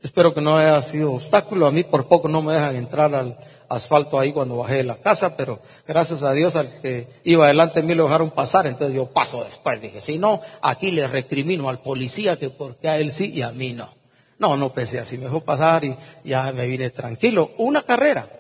Espero 0.03 0.33
que 0.33 0.41
no 0.41 0.57
haya 0.57 0.81
sido 0.81 1.15
obstáculo. 1.15 1.67
A 1.67 1.73
mí 1.73 1.85
por 1.85 2.09
poco 2.09 2.29
no 2.29 2.41
me 2.41 2.55
dejan 2.55 2.77
entrar 2.77 3.15
al 3.15 3.37
asfalto 3.69 4.19
ahí 4.19 4.33
cuando 4.33 4.57
bajé 4.57 4.77
de 4.77 4.85
la 4.85 4.97
casa, 4.97 5.37
pero 5.37 5.61
gracias 5.87 6.23
a 6.23 6.33
Dios 6.33 6.57
al 6.57 6.81
que 6.81 7.07
iba 7.25 7.45
adelante 7.45 7.81
de 7.81 7.87
mí 7.87 7.95
lo 7.95 8.05
dejaron 8.05 8.31
pasar, 8.31 8.67
entonces 8.67 8.97
yo 8.97 9.07
paso 9.07 9.45
después. 9.45 9.81
Dije, 9.83 10.01
si 10.01 10.19
no, 10.19 10.41
aquí 10.63 10.91
le 10.91 11.07
recrimino 11.07 11.69
al 11.69 11.81
policía 11.81 12.37
que 12.37 12.49
porque 12.49 12.89
a 12.89 12.99
él 12.99 13.13
sí 13.13 13.33
y 13.35 13.43
a 13.43 13.51
mí 13.51 13.73
no. 13.73 13.91
No, 14.39 14.57
no 14.57 14.73
pensé 14.73 15.01
así, 15.01 15.19
me 15.19 15.25
dejó 15.25 15.41
pasar 15.41 15.85
y 15.85 15.97
ya 16.25 16.53
me 16.53 16.67
vine 16.67 16.91
tranquilo. 16.91 17.51
Una 17.59 17.83
carrera 17.83 18.31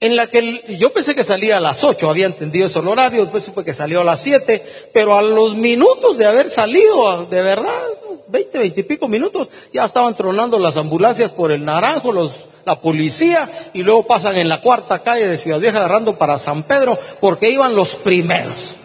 en 0.00 0.14
la 0.14 0.28
que 0.28 0.76
yo 0.78 0.92
pensé 0.92 1.14
que 1.14 1.24
salía 1.24 1.56
a 1.56 1.60
las 1.60 1.82
ocho, 1.82 2.08
había 2.08 2.26
entendido 2.26 2.66
ese 2.66 2.78
horario, 2.78 3.22
después 3.22 3.42
supe 3.42 3.64
que 3.64 3.72
salió 3.72 4.00
a 4.00 4.04
las 4.04 4.20
siete, 4.20 4.62
pero 4.92 5.16
a 5.16 5.22
los 5.22 5.56
minutos 5.56 6.16
de 6.16 6.26
haber 6.26 6.48
salido, 6.48 7.26
de 7.26 7.42
verdad, 7.42 7.82
veinte, 8.28 8.58
veinte 8.58 8.80
y 8.80 8.84
pico 8.84 9.08
minutos, 9.08 9.48
ya 9.72 9.84
estaban 9.84 10.14
tronando 10.14 10.58
las 10.58 10.76
ambulancias 10.76 11.32
por 11.32 11.50
el 11.50 11.64
naranjo, 11.64 12.12
los, 12.12 12.46
la 12.64 12.80
policía, 12.80 13.50
y 13.74 13.82
luego 13.82 14.06
pasan 14.06 14.36
en 14.36 14.48
la 14.48 14.60
cuarta 14.60 15.02
calle 15.02 15.26
de 15.26 15.36
Ciudad 15.36 15.58
Vieja 15.58 15.78
agarrando 15.78 16.16
para 16.16 16.38
San 16.38 16.62
Pedro, 16.62 16.96
porque 17.20 17.50
iban 17.50 17.74
los 17.74 17.96
primeros. 17.96 18.76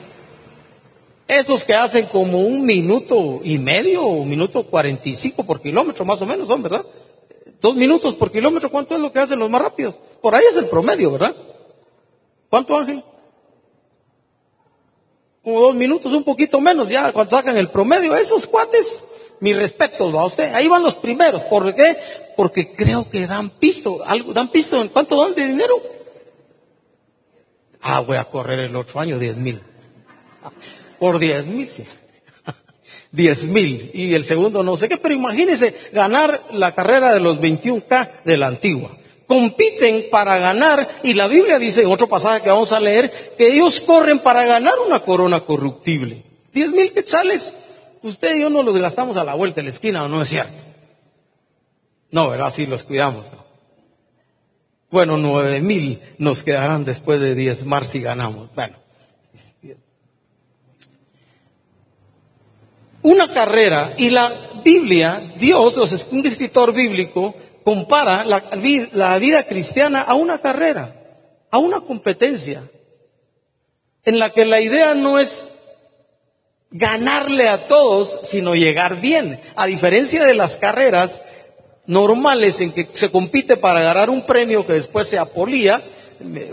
Esos 1.28 1.64
que 1.64 1.76
hacen 1.76 2.08
como 2.08 2.40
un 2.40 2.66
minuto 2.66 3.40
y 3.44 3.60
medio, 3.60 4.04
un 4.06 4.28
minuto 4.28 4.64
cuarenta 4.64 5.10
y 5.10 5.16
cinco 5.16 5.46
por 5.46 5.62
kilómetro 5.62 6.06
más 6.06 6.22
o 6.24 6.26
menos 6.26 6.48
son, 6.48 6.64
¿verdad? 6.64 6.86
Dos 7.62 7.76
minutos 7.76 8.16
por 8.16 8.32
kilómetro, 8.32 8.70
¿cuánto 8.70 8.96
es 8.96 9.00
lo 9.00 9.12
que 9.12 9.20
hacen 9.20 9.38
los 9.38 9.50
más 9.50 9.62
rápidos? 9.62 9.96
Por 10.24 10.34
ahí 10.34 10.46
es 10.50 10.56
el 10.56 10.70
promedio, 10.70 11.12
¿verdad? 11.12 11.36
¿Cuánto, 12.50 12.78
Ángel? 12.78 13.04
Como 15.44 15.60
dos 15.60 15.76
minutos, 15.76 16.14
un 16.14 16.24
poquito 16.24 16.62
menos, 16.62 16.88
ya 16.88 17.12
cuando 17.12 17.36
sacan 17.36 17.58
el 17.58 17.68
promedio. 17.68 18.16
Esos 18.16 18.48
cuates, 18.48 19.04
mi 19.42 19.52
respeto 19.52 20.18
a 20.18 20.26
usted. 20.26 20.54
Ahí 20.54 20.70
van 20.70 20.82
los 20.82 20.96
primeros. 20.96 21.42
¿Por 21.42 21.76
qué? 21.76 21.98
Porque 22.38 22.74
creo 22.74 23.10
que 23.10 23.28
dan 23.28 23.50
pisto. 23.50 24.02
Algo, 24.06 24.32
dan 24.32 24.48
pisto. 24.48 24.82
¿En 24.82 24.88
cuánto 24.88 25.22
dan 25.22 25.36
de 25.36 25.46
dinero? 25.46 25.76
Ah, 27.82 28.00
voy 28.00 28.16
a 28.16 28.24
correr 28.24 28.60
el 28.60 28.78
otro 28.78 29.02
año, 29.02 29.20
diez 29.20 29.38
mil. 29.38 29.62
Por 31.00 31.20
diez 31.20 31.46
mil, 31.46 31.68
sí 31.68 31.84
diez 33.12 33.44
mil 33.44 33.92
y 33.94 34.14
el 34.14 34.24
segundo 34.24 34.64
no 34.64 34.78
sé 34.78 34.88
qué, 34.88 34.96
pero 34.96 35.14
imagínense 35.14 35.76
ganar 35.92 36.46
la 36.52 36.74
carrera 36.74 37.14
de 37.14 37.20
los 37.20 37.40
21K 37.40 38.24
de 38.24 38.38
la 38.38 38.48
antigua. 38.48 39.03
Compiten 39.28 40.06
para 40.12 40.38
ganar 40.38 40.88
y 41.04 41.14
la 41.14 41.28
Biblia 41.28 41.58
dice 41.58 41.82
en 41.82 41.92
otro 41.92 42.08
pasaje 42.08 42.42
que 42.42 42.50
vamos 42.50 42.72
a 42.72 42.80
leer 42.80 43.36
que 43.38 43.54
ellos 43.54 43.82
corren 43.82 44.20
para 44.20 44.46
ganar 44.46 44.76
una 44.86 45.00
corona 45.00 45.42
corruptible. 45.42 46.24
Diez 46.54 46.72
mil 46.72 46.92
quetzales. 46.92 47.56
Usted 48.02 48.36
y 48.36 48.42
yo 48.42 48.50
no 48.50 48.64
los 48.64 48.78
gastamos 48.78 49.16
a 49.16 49.24
la 49.24 49.34
vuelta 49.34 49.58
de 49.58 49.64
la 49.64 49.70
esquina, 49.70 50.04
¿o 50.04 50.10
no 50.10 50.22
es 50.22 50.30
cierto? 50.30 50.54
No, 52.12 52.30
¿verdad? 52.30 52.52
Sí 52.54 52.66
los 52.66 52.84
cuidamos. 52.84 53.28
Bueno, 54.92 55.18
nueve 55.18 55.62
mil 55.62 56.02
nos 56.18 56.44
quedarán 56.44 56.86
después 56.86 57.20
de 57.20 57.34
diezmar 57.34 57.86
si 57.86 58.02
ganamos. 58.02 58.50
Bueno, 58.54 58.76
una 63.02 63.32
carrera 63.34 63.94
y 63.98 64.10
la 64.10 64.62
Biblia, 64.64 65.34
Dios, 65.38 65.78
un 66.12 66.26
escritor 66.26 66.74
bíblico, 66.74 67.36
compara 67.64 68.26
la, 68.26 69.18
vida 69.18 69.44
cristiana 69.44 70.02
a 70.02 70.14
una 70.14 70.40
carrera, 70.40 70.96
a 71.52 71.58
una 71.58 71.82
competencia, 71.82 72.64
en 74.06 74.20
la 74.20 74.32
que 74.32 74.46
la 74.46 74.60
idea 74.60 74.94
no 74.94 75.20
es 75.20 75.50
ganarle 76.72 77.48
a 77.48 77.68
todos, 77.68 78.20
sino 78.24 78.56
llegar 78.56 79.00
bien. 79.00 79.40
A 79.56 79.66
diferencia 79.66 80.26
de 80.26 80.34
las 80.34 80.58
carreras 80.58 81.22
normales 81.86 82.60
en 82.62 82.72
que 82.72 82.88
se 82.94 83.12
compite 83.12 83.58
para 83.58 83.82
ganar 83.82 84.10
un 84.10 84.26
premio 84.26 84.66
que 84.66 84.74
después 84.74 85.08
se 85.08 85.18
apolía, 85.18 85.84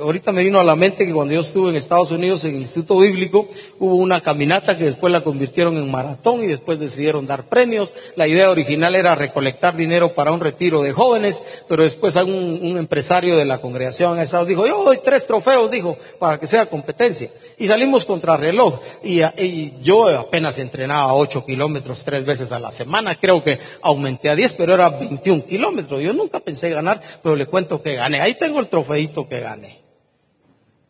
ahorita 0.00 0.32
me 0.32 0.42
vino 0.42 0.60
a 0.60 0.64
la 0.64 0.76
mente 0.76 1.06
que 1.06 1.12
cuando 1.12 1.34
yo 1.34 1.40
estuve 1.40 1.70
en 1.70 1.76
Estados 1.76 2.10
Unidos 2.10 2.44
en 2.44 2.54
el 2.54 2.60
Instituto 2.60 2.98
Bíblico 2.98 3.48
hubo 3.78 3.96
una 3.96 4.20
caminata 4.20 4.76
que 4.76 4.84
después 4.84 5.12
la 5.12 5.22
convirtieron 5.22 5.76
en 5.76 5.90
maratón 5.90 6.44
y 6.44 6.46
después 6.46 6.78
decidieron 6.78 7.26
dar 7.26 7.48
premios. 7.48 7.92
La 8.16 8.26
idea 8.26 8.50
original 8.50 8.94
era 8.94 9.14
recolectar 9.14 9.76
dinero 9.76 10.14
para 10.14 10.32
un 10.32 10.40
retiro 10.40 10.82
de 10.82 10.92
jóvenes, 10.92 11.42
pero 11.68 11.82
después 11.82 12.16
un, 12.16 12.76
empresario 12.76 13.36
de 13.36 13.44
la 13.44 13.60
congregación 13.60 14.16
en 14.16 14.22
Estados 14.22 14.48
dijo, 14.48 14.66
yo 14.66 14.84
doy 14.84 15.00
tres 15.02 15.26
trofeos, 15.26 15.70
dijo, 15.70 15.96
para 16.18 16.38
que 16.38 16.46
sea 16.46 16.66
competencia. 16.66 17.30
Y 17.58 17.66
salimos 17.66 18.04
contra 18.04 18.36
reloj. 18.36 18.80
Y, 19.02 19.22
y 19.22 19.78
yo 19.82 20.08
apenas 20.08 20.58
entrenaba 20.58 21.14
ocho 21.14 21.44
kilómetros 21.44 22.04
tres 22.04 22.24
veces 22.24 22.52
a 22.52 22.58
la 22.58 22.70
semana, 22.70 23.16
creo 23.16 23.42
que 23.42 23.58
aumenté 23.82 24.30
a 24.30 24.36
diez, 24.36 24.52
pero 24.52 24.74
era 24.74 24.88
21 24.88 25.44
kilómetros. 25.44 26.02
Yo 26.02 26.12
nunca 26.12 26.40
pensé 26.40 26.70
ganar, 26.70 27.00
pero 27.22 27.36
le 27.36 27.46
cuento 27.46 27.82
que 27.82 27.94
gané. 27.94 28.20
Ahí 28.20 28.34
tengo 28.34 28.60
el 28.60 28.68
trofeito 28.68 29.28
que 29.28 29.40
gané. 29.40 29.59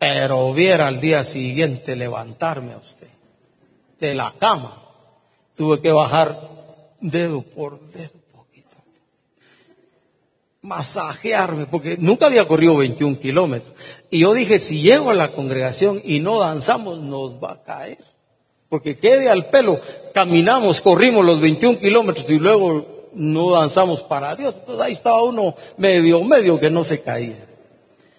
Pero 0.01 0.55
viera 0.55 0.87
al 0.87 0.99
día 0.99 1.23
siguiente 1.23 1.95
levantarme 1.95 2.73
a 2.73 2.79
usted 2.79 3.09
de 4.01 4.15
la 4.15 4.33
cama. 4.39 4.83
Tuve 5.55 5.83
que 5.83 5.93
bajar 5.93 6.41
dedo 7.03 7.43
por 7.43 7.79
dedo 7.93 8.19
poquito. 8.33 8.77
Masajearme, 10.63 11.67
porque 11.67 11.99
nunca 11.99 12.27
había 12.27 12.49
corrido 12.49 12.79
21 12.79 13.21
kilómetros. 13.21 13.75
Y 14.11 14.21
yo 14.21 14.33
dije, 14.33 14.59
si 14.59 14.81
llego 14.81 15.11
a 15.11 15.15
la 15.15 15.33
congregación 15.33 16.01
y 16.03 16.21
no 16.21 16.39
danzamos, 16.39 16.99
nos 16.99 17.35
va 17.35 17.53
a 17.53 17.63
caer. 17.63 17.99
Porque 18.71 18.97
quede 18.97 19.29
al 19.29 19.51
pelo, 19.51 19.81
caminamos, 20.15 20.81
corrimos 20.81 21.27
los 21.27 21.43
21 21.43 21.79
kilómetros 21.79 22.31
y 22.31 22.39
luego 22.39 23.11
no 23.13 23.51
danzamos 23.51 24.03
para 24.03 24.35
Dios. 24.35 24.55
Entonces 24.61 24.83
ahí 24.83 24.93
estaba 24.93 25.23
uno 25.23 25.57
medio, 25.77 26.25
medio 26.25 26.59
que 26.59 26.71
no 26.71 26.85
se 26.85 27.03
caía. 27.03 27.47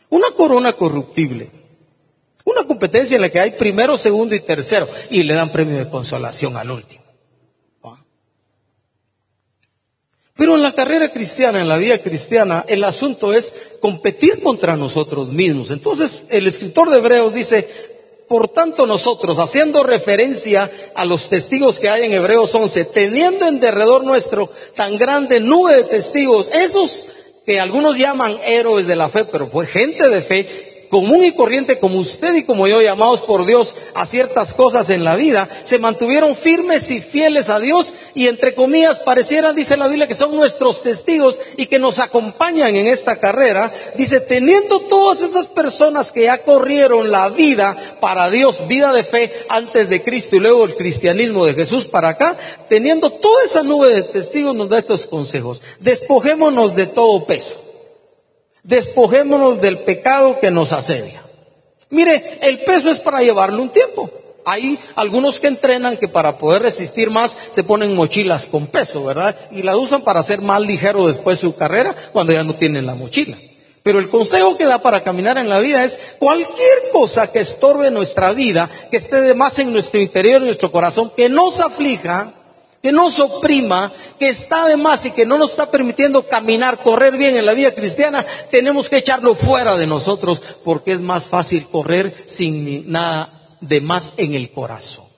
Una 0.09 0.29
corona 0.29 0.73
corruptible. 0.73 1.60
Una 2.51 2.67
competencia 2.67 3.15
en 3.15 3.21
la 3.21 3.29
que 3.29 3.39
hay 3.39 3.51
primero, 3.51 3.97
segundo 3.97 4.35
y 4.35 4.39
tercero. 4.39 4.87
Y 5.09 5.23
le 5.23 5.33
dan 5.33 5.51
premio 5.51 5.77
de 5.77 5.89
consolación 5.89 6.57
al 6.57 6.71
último. 6.71 7.01
Pero 10.35 10.55
en 10.55 10.63
la 10.63 10.73
carrera 10.73 11.11
cristiana, 11.11 11.61
en 11.61 11.67
la 11.67 11.77
vida 11.77 12.01
cristiana, 12.01 12.65
el 12.67 12.83
asunto 12.83 13.33
es 13.33 13.53
competir 13.79 14.41
contra 14.41 14.75
nosotros 14.75 15.27
mismos. 15.27 15.69
Entonces, 15.69 16.25
el 16.31 16.47
escritor 16.47 16.89
de 16.89 16.97
Hebreos 16.97 17.33
dice, 17.33 17.67
por 18.27 18.47
tanto 18.47 18.87
nosotros, 18.87 19.37
haciendo 19.37 19.83
referencia 19.83 20.71
a 20.95 21.05
los 21.05 21.29
testigos 21.29 21.79
que 21.79 21.89
hay 21.89 22.05
en 22.05 22.13
Hebreos 22.13 22.55
11, 22.55 22.85
teniendo 22.85 23.45
en 23.45 23.59
derredor 23.59 24.03
nuestro 24.03 24.49
tan 24.75 24.97
grande 24.97 25.41
nube 25.41 25.75
de 25.75 25.83
testigos, 25.83 26.49
esos 26.53 27.07
que 27.45 27.59
algunos 27.59 27.97
llaman 27.97 28.39
héroes 28.45 28.87
de 28.87 28.95
la 28.95 29.09
fe, 29.09 29.25
pero 29.25 29.49
pues 29.49 29.69
gente 29.69 30.09
de 30.09 30.21
fe, 30.21 30.70
común 30.91 31.23
y 31.23 31.31
corriente 31.31 31.79
como 31.79 31.97
usted 31.97 32.35
y 32.35 32.43
como 32.43 32.67
yo, 32.67 32.81
llamados 32.81 33.21
por 33.21 33.45
Dios 33.45 33.75
a 33.95 34.05
ciertas 34.05 34.53
cosas 34.53 34.89
en 34.89 35.05
la 35.05 35.15
vida, 35.15 35.49
se 35.63 35.79
mantuvieron 35.79 36.35
firmes 36.35 36.91
y 36.91 36.99
fieles 36.99 37.49
a 37.49 37.59
Dios 37.59 37.93
y 38.13 38.27
entre 38.27 38.53
comillas 38.53 38.99
parecieran, 38.99 39.55
dice 39.55 39.77
la 39.77 39.87
Biblia, 39.87 40.07
que 40.07 40.13
son 40.13 40.35
nuestros 40.35 40.83
testigos 40.83 41.39
y 41.55 41.67
que 41.67 41.79
nos 41.79 41.97
acompañan 41.99 42.75
en 42.75 42.87
esta 42.87 43.15
carrera. 43.15 43.73
Dice, 43.95 44.19
teniendo 44.19 44.81
todas 44.81 45.21
esas 45.21 45.47
personas 45.47 46.11
que 46.11 46.23
ya 46.23 46.39
corrieron 46.39 47.09
la 47.09 47.29
vida 47.29 47.97
para 48.01 48.29
Dios, 48.29 48.67
vida 48.67 48.91
de 48.91 49.03
fe 49.03 49.33
antes 49.47 49.89
de 49.89 50.03
Cristo 50.03 50.35
y 50.35 50.39
luego 50.39 50.65
el 50.65 50.75
cristianismo 50.75 51.45
de 51.45 51.53
Jesús 51.53 51.85
para 51.85 52.09
acá, 52.09 52.35
teniendo 52.67 53.13
toda 53.13 53.45
esa 53.45 53.63
nube 53.63 53.95
de 53.95 54.03
testigos 54.03 54.53
nos 54.53 54.69
da 54.69 54.79
estos 54.79 55.07
consejos. 55.07 55.61
Despojémonos 55.79 56.75
de 56.75 56.87
todo 56.87 57.25
peso 57.25 57.70
Despojémonos 58.63 59.61
del 59.61 59.79
pecado 59.79 60.39
que 60.39 60.51
nos 60.51 60.71
asedia. 60.71 61.23
Mire, 61.89 62.39
el 62.41 62.59
peso 62.59 62.89
es 62.89 62.99
para 62.99 63.21
llevarlo 63.21 63.61
un 63.61 63.69
tiempo. 63.69 64.09
Hay 64.45 64.79
algunos 64.95 65.39
que 65.39 65.47
entrenan 65.47 65.97
que 65.97 66.07
para 66.07 66.37
poder 66.37 66.63
resistir 66.63 67.09
más 67.09 67.37
se 67.51 67.63
ponen 67.63 67.95
mochilas 67.95 68.45
con 68.45 68.67
peso, 68.67 69.03
¿verdad? 69.03 69.35
Y 69.51 69.61
la 69.61 69.77
usan 69.77 70.01
para 70.01 70.21
hacer 70.21 70.41
más 70.41 70.61
ligero 70.61 71.07
después 71.07 71.39
su 71.39 71.55
carrera 71.55 71.95
cuando 72.11 72.33
ya 72.33 72.43
no 72.43 72.55
tienen 72.55 72.85
la 72.85 72.95
mochila. 72.95 73.37
Pero 73.83 73.99
el 73.99 74.09
consejo 74.09 74.57
que 74.57 74.65
da 74.65 74.79
para 74.79 75.03
caminar 75.03 75.37
en 75.37 75.49
la 75.49 75.59
vida 75.59 75.83
es 75.83 75.97
cualquier 76.19 76.91
cosa 76.91 77.31
que 77.31 77.39
estorbe 77.39 77.89
nuestra 77.89 78.31
vida, 78.31 78.69
que 78.91 78.97
esté 78.97 79.21
de 79.21 79.33
más 79.33 79.57
en 79.59 79.73
nuestro 79.73 79.99
interior, 79.99 80.37
en 80.37 80.45
nuestro 80.45 80.71
corazón, 80.71 81.11
que 81.15 81.29
nos 81.29 81.59
aflija, 81.59 82.33
que 82.81 82.91
nos 82.91 83.19
oprima, 83.19 83.93
que 84.19 84.29
está 84.29 84.67
de 84.67 84.77
más 84.77 85.05
y 85.05 85.11
que 85.11 85.25
no 85.25 85.37
nos 85.37 85.51
está 85.51 85.69
permitiendo 85.69 86.27
caminar, 86.27 86.79
correr 86.79 87.15
bien 87.17 87.35
en 87.35 87.45
la 87.45 87.53
vida 87.53 87.75
cristiana, 87.75 88.25
tenemos 88.49 88.89
que 88.89 88.97
echarlo 88.97 89.35
fuera 89.35 89.77
de 89.77 89.87
nosotros 89.87 90.41
porque 90.63 90.93
es 90.93 90.99
más 90.99 91.25
fácil 91.25 91.67
correr 91.67 92.15
sin 92.25 92.91
nada 92.91 93.57
de 93.61 93.81
más 93.81 94.13
en 94.17 94.33
el 94.33 94.51
corazón. 94.51 95.11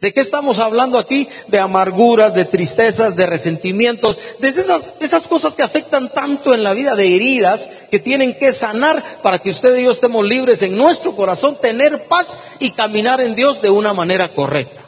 ¿De 0.00 0.12
qué 0.12 0.20
estamos 0.20 0.58
hablando 0.58 0.98
aquí? 0.98 1.28
De 1.48 1.58
amarguras, 1.58 2.34
de 2.34 2.44
tristezas, 2.44 3.16
de 3.16 3.24
resentimientos, 3.24 4.18
de 4.38 4.48
esas, 4.48 4.96
esas 5.00 5.26
cosas 5.26 5.56
que 5.56 5.62
afectan 5.62 6.10
tanto 6.10 6.52
en 6.52 6.62
la 6.62 6.74
vida, 6.74 6.94
de 6.94 7.16
heridas 7.16 7.70
que 7.90 8.00
tienen 8.00 8.36
que 8.36 8.52
sanar 8.52 9.02
para 9.22 9.38
que 9.38 9.48
usted 9.48 9.74
y 9.78 9.84
yo 9.84 9.92
estemos 9.92 10.26
libres 10.26 10.60
en 10.60 10.76
nuestro 10.76 11.16
corazón, 11.16 11.56
tener 11.58 12.06
paz 12.06 12.36
y 12.58 12.72
caminar 12.72 13.22
en 13.22 13.34
Dios 13.34 13.62
de 13.62 13.70
una 13.70 13.94
manera 13.94 14.34
correcta. 14.34 14.83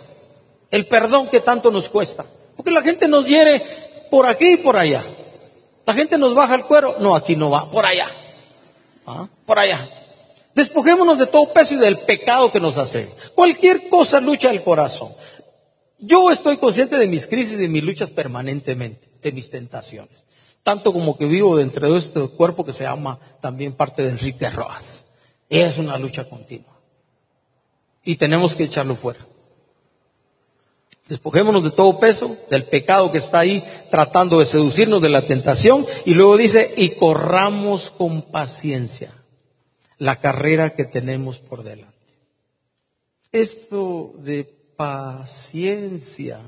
El 0.70 0.86
perdón 0.86 1.28
que 1.28 1.40
tanto 1.40 1.70
nos 1.70 1.88
cuesta. 1.88 2.24
Porque 2.56 2.70
la 2.70 2.82
gente 2.82 3.06
nos 3.06 3.26
hiere 3.26 3.62
por 4.10 4.26
aquí 4.26 4.54
y 4.54 4.56
por 4.56 4.76
allá. 4.76 5.04
La 5.84 5.94
gente 5.94 6.18
nos 6.18 6.34
baja 6.34 6.54
el 6.54 6.64
cuero. 6.64 6.96
No, 6.98 7.14
aquí 7.14 7.36
no 7.36 7.50
va, 7.50 7.70
por 7.70 7.86
allá. 7.86 8.08
¿Ah? 9.06 9.28
Por 9.44 9.58
allá. 9.58 9.88
Despojémonos 10.54 11.18
de 11.18 11.26
todo 11.26 11.52
peso 11.52 11.74
y 11.74 11.78
del 11.78 11.98
pecado 11.98 12.50
que 12.50 12.60
nos 12.60 12.78
hace. 12.78 13.14
Cualquier 13.34 13.88
cosa 13.88 14.20
lucha 14.20 14.50
el 14.50 14.62
corazón. 14.62 15.12
Yo 15.98 16.30
estoy 16.30 16.56
consciente 16.56 16.96
de 16.96 17.06
mis 17.06 17.26
crisis 17.26 17.54
y 17.54 17.62
de 17.62 17.68
mis 17.68 17.84
luchas 17.84 18.10
permanentemente, 18.10 19.08
de 19.22 19.32
mis 19.32 19.50
tentaciones. 19.50 20.24
Tanto 20.62 20.92
como 20.92 21.16
que 21.16 21.26
vivo 21.26 21.56
dentro 21.56 21.92
de 21.92 21.98
este 21.98 22.26
cuerpo 22.28 22.64
que 22.64 22.72
se 22.72 22.84
llama 22.84 23.20
también 23.40 23.74
parte 23.74 24.02
de 24.02 24.10
Enrique 24.10 24.50
Rojas. 24.50 25.06
Es 25.48 25.78
una 25.78 25.96
lucha 25.96 26.28
continua. 26.28 26.72
Y 28.02 28.16
tenemos 28.16 28.56
que 28.56 28.64
echarlo 28.64 28.96
fuera. 28.96 29.26
Despojémonos 31.08 31.62
de 31.62 31.70
todo 31.70 32.00
peso, 32.00 32.36
del 32.50 32.64
pecado 32.64 33.12
que 33.12 33.18
está 33.18 33.38
ahí 33.38 33.62
tratando 33.90 34.40
de 34.40 34.46
seducirnos 34.46 35.00
de 35.00 35.08
la 35.08 35.22
tentación. 35.22 35.86
Y 36.04 36.14
luego 36.14 36.36
dice, 36.36 36.74
y 36.76 36.90
corramos 36.90 37.90
con 37.90 38.22
paciencia 38.22 39.12
la 39.98 40.20
carrera 40.20 40.74
que 40.74 40.84
tenemos 40.84 41.38
por 41.38 41.62
delante. 41.62 41.94
Esto 43.30 44.14
de 44.18 44.44
paciencia 44.76 46.40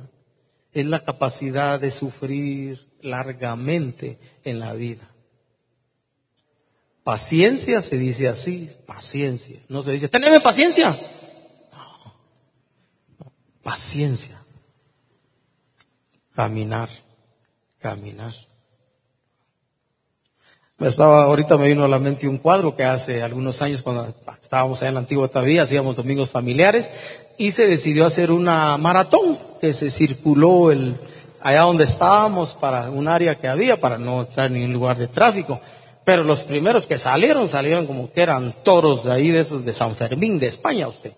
es 0.72 0.86
la 0.86 1.04
capacidad 1.04 1.78
de 1.78 1.92
sufrir 1.92 2.88
largamente 3.00 4.18
en 4.42 4.58
la 4.58 4.72
vida. 4.72 5.08
Paciencia 7.04 7.80
se 7.80 7.96
dice 7.96 8.26
así, 8.28 8.68
paciencia. 8.86 9.60
No 9.68 9.82
se 9.82 9.92
dice, 9.92 10.08
teneme 10.08 10.40
paciencia. 10.40 10.98
no 13.18 13.32
paciencia 13.62 14.37
caminar, 16.38 16.88
caminar. 17.80 18.32
Estaba, 20.78 21.24
ahorita 21.24 21.56
me 21.56 21.66
vino 21.66 21.84
a 21.84 21.88
la 21.88 21.98
mente 21.98 22.28
un 22.28 22.38
cuadro 22.38 22.76
que 22.76 22.84
hace 22.84 23.24
algunos 23.24 23.60
años 23.60 23.82
cuando 23.82 24.14
estábamos 24.40 24.80
allá 24.80 24.90
en 24.90 24.94
la 24.94 25.00
antigua 25.00 25.26
Tavía, 25.26 25.62
hacíamos 25.62 25.96
domingos 25.96 26.30
familiares 26.30 26.88
y 27.38 27.50
se 27.50 27.66
decidió 27.66 28.06
hacer 28.06 28.30
una 28.30 28.78
maratón 28.78 29.36
que 29.60 29.72
se 29.72 29.90
circuló 29.90 30.70
el, 30.70 31.00
allá 31.40 31.62
donde 31.62 31.82
estábamos 31.82 32.54
para 32.54 32.88
un 32.88 33.08
área 33.08 33.34
que 33.40 33.48
había 33.48 33.80
para 33.80 33.98
no 33.98 34.22
estar 34.22 34.46
en 34.46 34.52
ningún 34.52 34.74
lugar 34.74 34.96
de 34.96 35.08
tráfico. 35.08 35.60
Pero 36.04 36.22
los 36.22 36.44
primeros 36.44 36.86
que 36.86 36.98
salieron, 36.98 37.48
salieron 37.48 37.84
como 37.84 38.12
que 38.12 38.22
eran 38.22 38.54
toros 38.62 39.02
de 39.02 39.12
ahí, 39.12 39.32
de 39.32 39.40
esos 39.40 39.64
de 39.64 39.72
San 39.72 39.96
Fermín, 39.96 40.38
de 40.38 40.46
España, 40.46 40.86
usted. 40.86 41.14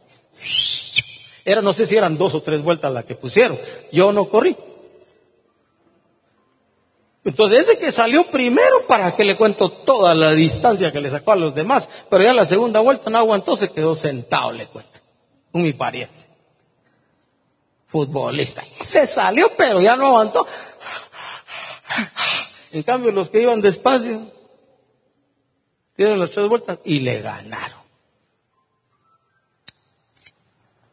Era, 1.45 1.61
no 1.61 1.75
sé 1.75 1.85
si 1.85 1.99
eran 1.99 2.17
dos 2.17 2.35
o 2.35 2.41
tres 2.41 2.63
vueltas 2.63 2.91
las 2.91 3.05
que 3.05 3.17
pusieron. 3.17 3.59
Yo 3.93 4.13
no 4.13 4.31
corrí. 4.31 4.57
Entonces 7.25 7.69
ese 7.69 7.79
que 7.79 7.93
salió 7.93 8.27
primero, 8.27 8.87
¿para 8.87 9.15
que 9.15 9.25
le 9.25 9.37
cuento 9.37 9.71
toda 9.71 10.15
la 10.15 10.33
distancia 10.33 10.91
que 10.91 11.01
le 11.01 11.11
sacó 11.11 11.33
a 11.33 11.37
los 11.37 11.55
demás? 11.55 11.89
Pero 12.09 12.25
ya 12.25 12.33
la 12.33 12.47
segunda 12.47 12.81
vuelta 12.81 13.11
no 13.11 13.19
aguantó, 13.19 13.57
se 13.57 13.71
quedó 13.71 13.95
sentado, 13.95 14.53
le 14.53 14.67
cuento. 14.67 14.99
Un 15.53 15.63
mi 15.63 15.73
pariente. 15.75 16.15
Futbolista. 17.89 18.65
Se 18.83 19.07
salió, 19.07 19.51
pero 19.57 19.81
ya 19.81 19.97
no 19.97 20.07
aguantó. 20.07 20.47
En 22.73 22.83
cambio, 22.85 23.11
los 23.11 23.29
que 23.29 23.43
iban 23.43 23.61
despacio, 23.61 24.33
dieron 25.97 26.21
las 26.21 26.31
tres 26.31 26.49
vueltas 26.49 26.79
y 26.85 27.01
le 27.01 27.21
ganaron. 27.21 27.81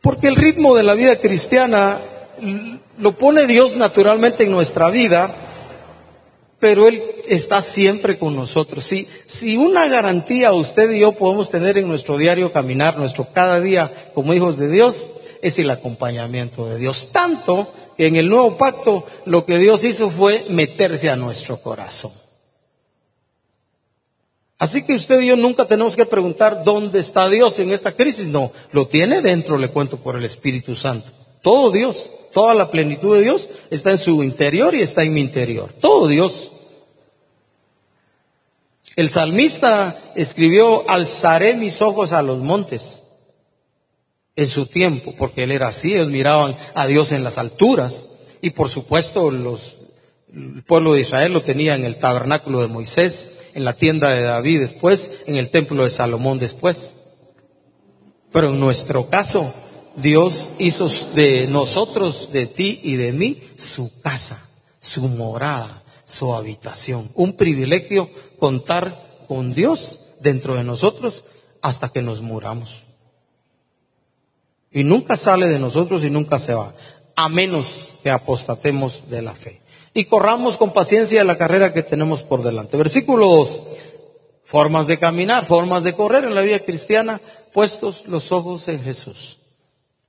Porque 0.02 0.28
el 0.28 0.36
ritmo 0.36 0.76
de 0.76 0.84
la 0.84 0.94
vida 0.94 1.20
cristiana 1.20 2.02
lo 2.98 3.18
pone 3.18 3.48
Dios 3.48 3.78
naturalmente 3.78 4.44
en 4.44 4.52
nuestra 4.52 4.90
vida 4.90 5.47
pero 6.60 6.88
Él 6.88 7.04
está 7.28 7.62
siempre 7.62 8.18
con 8.18 8.36
nosotros. 8.36 8.84
Si, 8.84 9.08
si 9.26 9.58
una 9.58 9.88
garantía 9.88 10.52
usted 10.54 10.92
y 10.92 11.00
yo 11.00 11.12
podemos 11.12 11.50
tener 11.50 11.78
en 11.78 11.88
nuestro 11.88 12.18
diario 12.18 12.52
caminar, 12.52 12.98
nuestro 12.98 13.28
cada 13.32 13.60
día 13.60 14.12
como 14.14 14.34
hijos 14.34 14.58
de 14.58 14.70
Dios, 14.70 15.08
es 15.42 15.60
el 15.60 15.70
acompañamiento 15.70 16.68
de 16.68 16.78
Dios. 16.78 17.12
Tanto 17.12 17.72
que 17.96 18.08
en 18.08 18.16
el 18.16 18.30
nuevo 18.30 18.58
pacto 18.58 19.06
lo 19.26 19.46
que 19.46 19.58
Dios 19.58 19.84
hizo 19.84 20.10
fue 20.10 20.46
meterse 20.50 21.10
a 21.10 21.16
nuestro 21.16 21.58
corazón. 21.58 22.12
Así 24.60 24.84
que 24.84 24.96
usted 24.96 25.22
y 25.22 25.28
yo 25.28 25.36
nunca 25.36 25.66
tenemos 25.66 25.96
que 25.96 26.06
preguntar 26.06 26.64
dónde 26.64 27.00
está 27.00 27.30
Dios 27.30 27.60
en 27.60 27.72
esta 27.72 27.92
crisis. 27.92 28.28
No, 28.28 28.52
lo 28.72 28.88
tiene 28.88 29.22
dentro, 29.22 29.58
le 29.58 29.70
cuento 29.70 29.98
por 29.98 30.16
el 30.16 30.26
Espíritu 30.26 30.74
Santo. 30.74 31.12
Todo 31.42 31.72
Dios. 31.72 32.12
Toda 32.34 32.54
la 32.54 32.70
plenitud 32.70 33.16
de 33.16 33.24
Dios 33.24 33.50
está 33.72 33.92
en 33.92 33.98
su 33.98 34.24
interior 34.24 34.76
y 34.76 34.82
está 34.82 35.04
en 35.04 35.14
mi 35.14 35.22
interior. 35.22 35.74
Todo 35.80 36.08
Dios. 36.08 36.52
El 38.96 39.10
salmista 39.10 40.12
escribió, 40.16 40.90
alzaré 40.90 41.54
mis 41.56 41.82
ojos 41.82 42.12
a 42.12 42.22
los 42.22 42.40
montes 42.40 43.04
en 44.36 44.48
su 44.48 44.68
tiempo, 44.68 45.16
porque 45.18 45.44
él 45.44 45.52
era 45.52 45.68
así, 45.68 45.94
ellos 45.94 46.10
miraban 46.10 46.58
a 46.76 46.86
Dios 46.86 47.12
en 47.12 47.24
las 47.24 47.38
alturas. 47.38 48.08
Y 48.42 48.52
por 48.52 48.70
supuesto 48.70 49.32
los, 49.32 49.78
el 50.34 50.64
pueblo 50.64 50.94
de 50.94 51.02
Israel 51.02 51.34
lo 51.34 51.42
tenía 51.42 51.76
en 51.76 51.86
el 51.86 51.98
tabernáculo 51.98 52.62
de 52.62 52.68
Moisés, 52.68 53.40
en 53.56 53.66
la 53.66 53.74
tienda 53.74 54.12
de 54.12 54.22
David 54.22 54.62
después, 54.62 55.24
en 55.26 55.38
el 55.38 55.50
templo 55.50 55.84
de 55.84 55.90
Salomón 55.90 56.38
después. 56.38 56.94
Pero 58.32 58.50
en 58.50 58.60
nuestro 58.60 59.10
caso, 59.10 59.54
Dios 59.98 60.52
hizo 60.60 60.90
de 61.16 61.48
nosotros, 61.48 62.32
de 62.32 62.46
ti 62.46 62.80
y 62.84 62.98
de 62.98 63.12
mí, 63.12 63.42
su 63.56 64.00
casa, 64.02 64.48
su 64.78 65.02
morada, 65.08 65.84
su 66.06 66.36
habitación. 66.36 67.10
Un 67.16 67.34
privilegio 67.34 68.12
contar 68.38 69.26
con 69.28 69.56
Dios 69.56 70.00
dentro 70.20 70.54
de 70.54 70.64
nosotros 70.64 71.26
hasta 71.64 71.90
que 71.90 72.04
nos 72.04 72.22
muramos. 72.22 72.84
Y 74.72 74.84
nunca 74.84 75.18
sale 75.18 75.48
de 75.48 75.58
nosotros 75.58 76.04
y 76.04 76.12
nunca 76.12 76.38
se 76.38 76.54
va, 76.54 76.76
a 77.16 77.28
menos 77.28 77.96
que 78.04 78.12
apostatemos 78.12 79.10
de 79.10 79.24
la 79.24 79.34
fe. 79.34 79.62
Y 79.96 80.06
corramos 80.06 80.58
con 80.58 80.74
paciencia 80.74 81.24
la 81.24 81.40
carrera 81.40 81.74
que 81.74 81.82
tenemos 81.82 82.22
por 82.22 82.44
delante. 82.44 82.78
Versículo 82.78 83.30
2. 83.30 83.62
Formas 84.46 84.86
de 84.86 85.00
caminar, 85.00 85.48
formas 85.48 85.84
de 85.84 85.96
correr 85.96 86.26
en 86.26 86.36
la 86.36 86.42
vida 86.42 86.60
cristiana, 86.60 87.20
puestos 87.52 88.06
los 88.06 88.32
ojos 88.32 88.68
en 88.68 88.84
Jesús. 88.84 89.37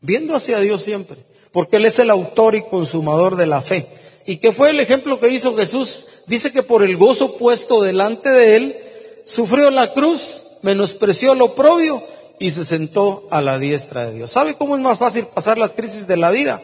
Viendo 0.01 0.37
hacia 0.37 0.61
Dios 0.61 0.83
siempre, 0.83 1.25
porque 1.53 1.77
Él 1.77 1.87
es 1.87 1.99
el 1.99 2.11
autor 2.11 2.55
y 2.55 2.63
consumador 2.63 3.37
de 3.37 3.47
la 3.47 3.63
fe. 3.63 3.89
¿Y 4.27 4.39
qué 4.39 4.53
fue 4.53 4.71
el 4.71 4.81
ejemplo 4.81 5.19
que 5.19 5.31
hizo 5.31 5.57
Jesús? 5.57 6.05
Dice 6.27 6.53
que 6.53 6.63
por 6.63 6.83
el 6.83 6.97
gozo 6.97 7.37
puesto 7.37 7.83
delante 7.83 8.31
de 8.31 8.57
Él, 8.57 8.77
sufrió 9.25 9.71
la 9.71 9.93
cruz, 9.93 10.43
menospreció 10.63 11.35
lo 11.35 11.55
propio 11.55 12.03
y 12.39 12.51
se 12.51 12.65
sentó 12.65 13.27
a 13.31 13.41
la 13.43 13.59
diestra 13.59 14.07
de 14.07 14.15
Dios. 14.15 14.31
¿Sabe 14.31 14.55
cómo 14.55 14.77
es 14.77 14.83
más 14.83 14.99
fácil 14.99 15.27
pasar 15.27 15.59
las 15.59 15.75
crisis 15.75 16.07
de 16.07 16.17
la 16.17 16.31
vida? 16.31 16.63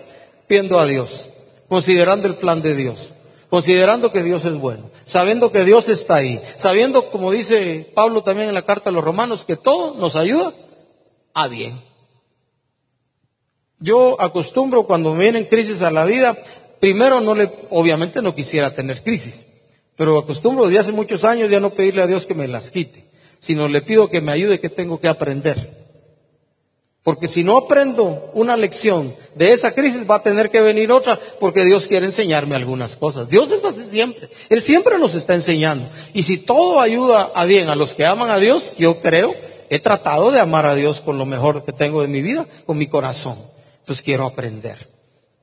Viendo 0.49 0.79
a 0.79 0.87
Dios, 0.87 1.31
considerando 1.69 2.29
el 2.29 2.37
plan 2.37 2.63
de 2.63 2.75
Dios, 2.75 3.13
considerando 3.51 4.13
que 4.13 4.23
Dios 4.23 4.45
es 4.45 4.57
bueno, 4.57 4.91
sabiendo 5.05 5.51
que 5.51 5.65
Dios 5.65 5.89
está 5.89 6.17
ahí, 6.17 6.41
sabiendo, 6.57 7.11
como 7.11 7.31
dice 7.31 7.91
Pablo 7.95 8.23
también 8.23 8.49
en 8.49 8.55
la 8.55 8.67
carta 8.67 8.91
a 8.91 8.93
los 8.93 9.05
romanos, 9.05 9.45
que 9.45 9.57
todo 9.57 9.95
nos 9.95 10.17
ayuda 10.17 10.53
a 11.33 11.49
bien. 11.49 11.94
Yo 13.85 14.21
acostumbro 14.21 14.85
cuando 14.85 15.15
me 15.15 15.25
vienen 15.25 15.45
crisis 15.45 15.83
a 15.83 15.91
la 15.91 16.05
vida, 16.07 16.39
primero 16.81 17.21
no 17.21 17.35
le, 17.35 17.51
obviamente 17.71 18.23
no 18.23 18.35
quisiera 18.35 18.75
tener 18.75 19.03
crisis, 19.03 19.47
pero 19.95 20.19
acostumbro 20.19 20.67
desde 20.67 20.79
hace 20.79 20.93
muchos 20.93 21.25
años 21.25 21.51
ya 21.51 21.61
no 21.61 21.75
pedirle 21.75 22.03
a 22.03 22.07
Dios 22.07 22.27
que 22.27 22.35
me 22.35 22.49
las 22.49 22.71
quite 22.71 23.05
sino 23.45 23.69
le 23.69 23.83
pido 23.83 24.09
que 24.09 24.23
me 24.23 24.33
ayude 24.33 24.59
que 24.59 24.71
tengo 24.71 24.99
que 24.99 25.09
aprender. 25.09 25.85
Porque 27.03 27.29
si 27.29 27.45
no 27.45 27.59
aprendo 27.59 28.31
una 28.33 28.57
lección 28.57 29.15
de 29.35 29.53
esa 29.53 29.75
crisis 29.75 30.09
va 30.09 30.15
a 30.15 30.23
tener 30.23 30.51
que 30.51 30.63
venir 30.63 30.91
otra 30.91 31.21
porque 31.39 31.63
Dios 31.63 31.87
quiere 31.87 32.07
enseñarme 32.07 32.57
algunas 32.57 32.97
cosas. 32.97 33.29
Dios 33.29 33.51
es 33.51 33.63
así 33.63 33.85
siempre. 33.85 34.31
Él 34.49 34.63
siempre 34.63 34.99
nos 34.99 35.15
está 35.15 35.35
enseñando. 35.35 35.91
Y 36.15 36.23
si 36.23 36.39
todo 36.39 36.81
ayuda 36.81 37.33
a 37.35 37.45
bien 37.45 37.69
a 37.69 37.77
los 37.77 37.95
que 37.95 38.07
aman 38.07 38.31
a 38.31 38.39
Dios, 38.39 38.75
yo 38.79 39.03
creo, 39.03 39.35
he 39.69 39.79
tratado 39.79 40.31
de 40.31 40.41
amar 40.41 40.65
a 40.65 40.75
Dios 40.75 41.03
con 41.03 41.19
lo 41.19 41.27
mejor 41.27 41.67
que 41.67 41.73
tengo 41.73 42.01
de 42.01 42.09
mi 42.09 42.23
vida, 42.23 42.47
con 42.65 42.79
mi 42.79 42.87
corazón. 42.87 43.37
Entonces 43.85 44.03
quiero 44.03 44.25
aprender. 44.25 44.89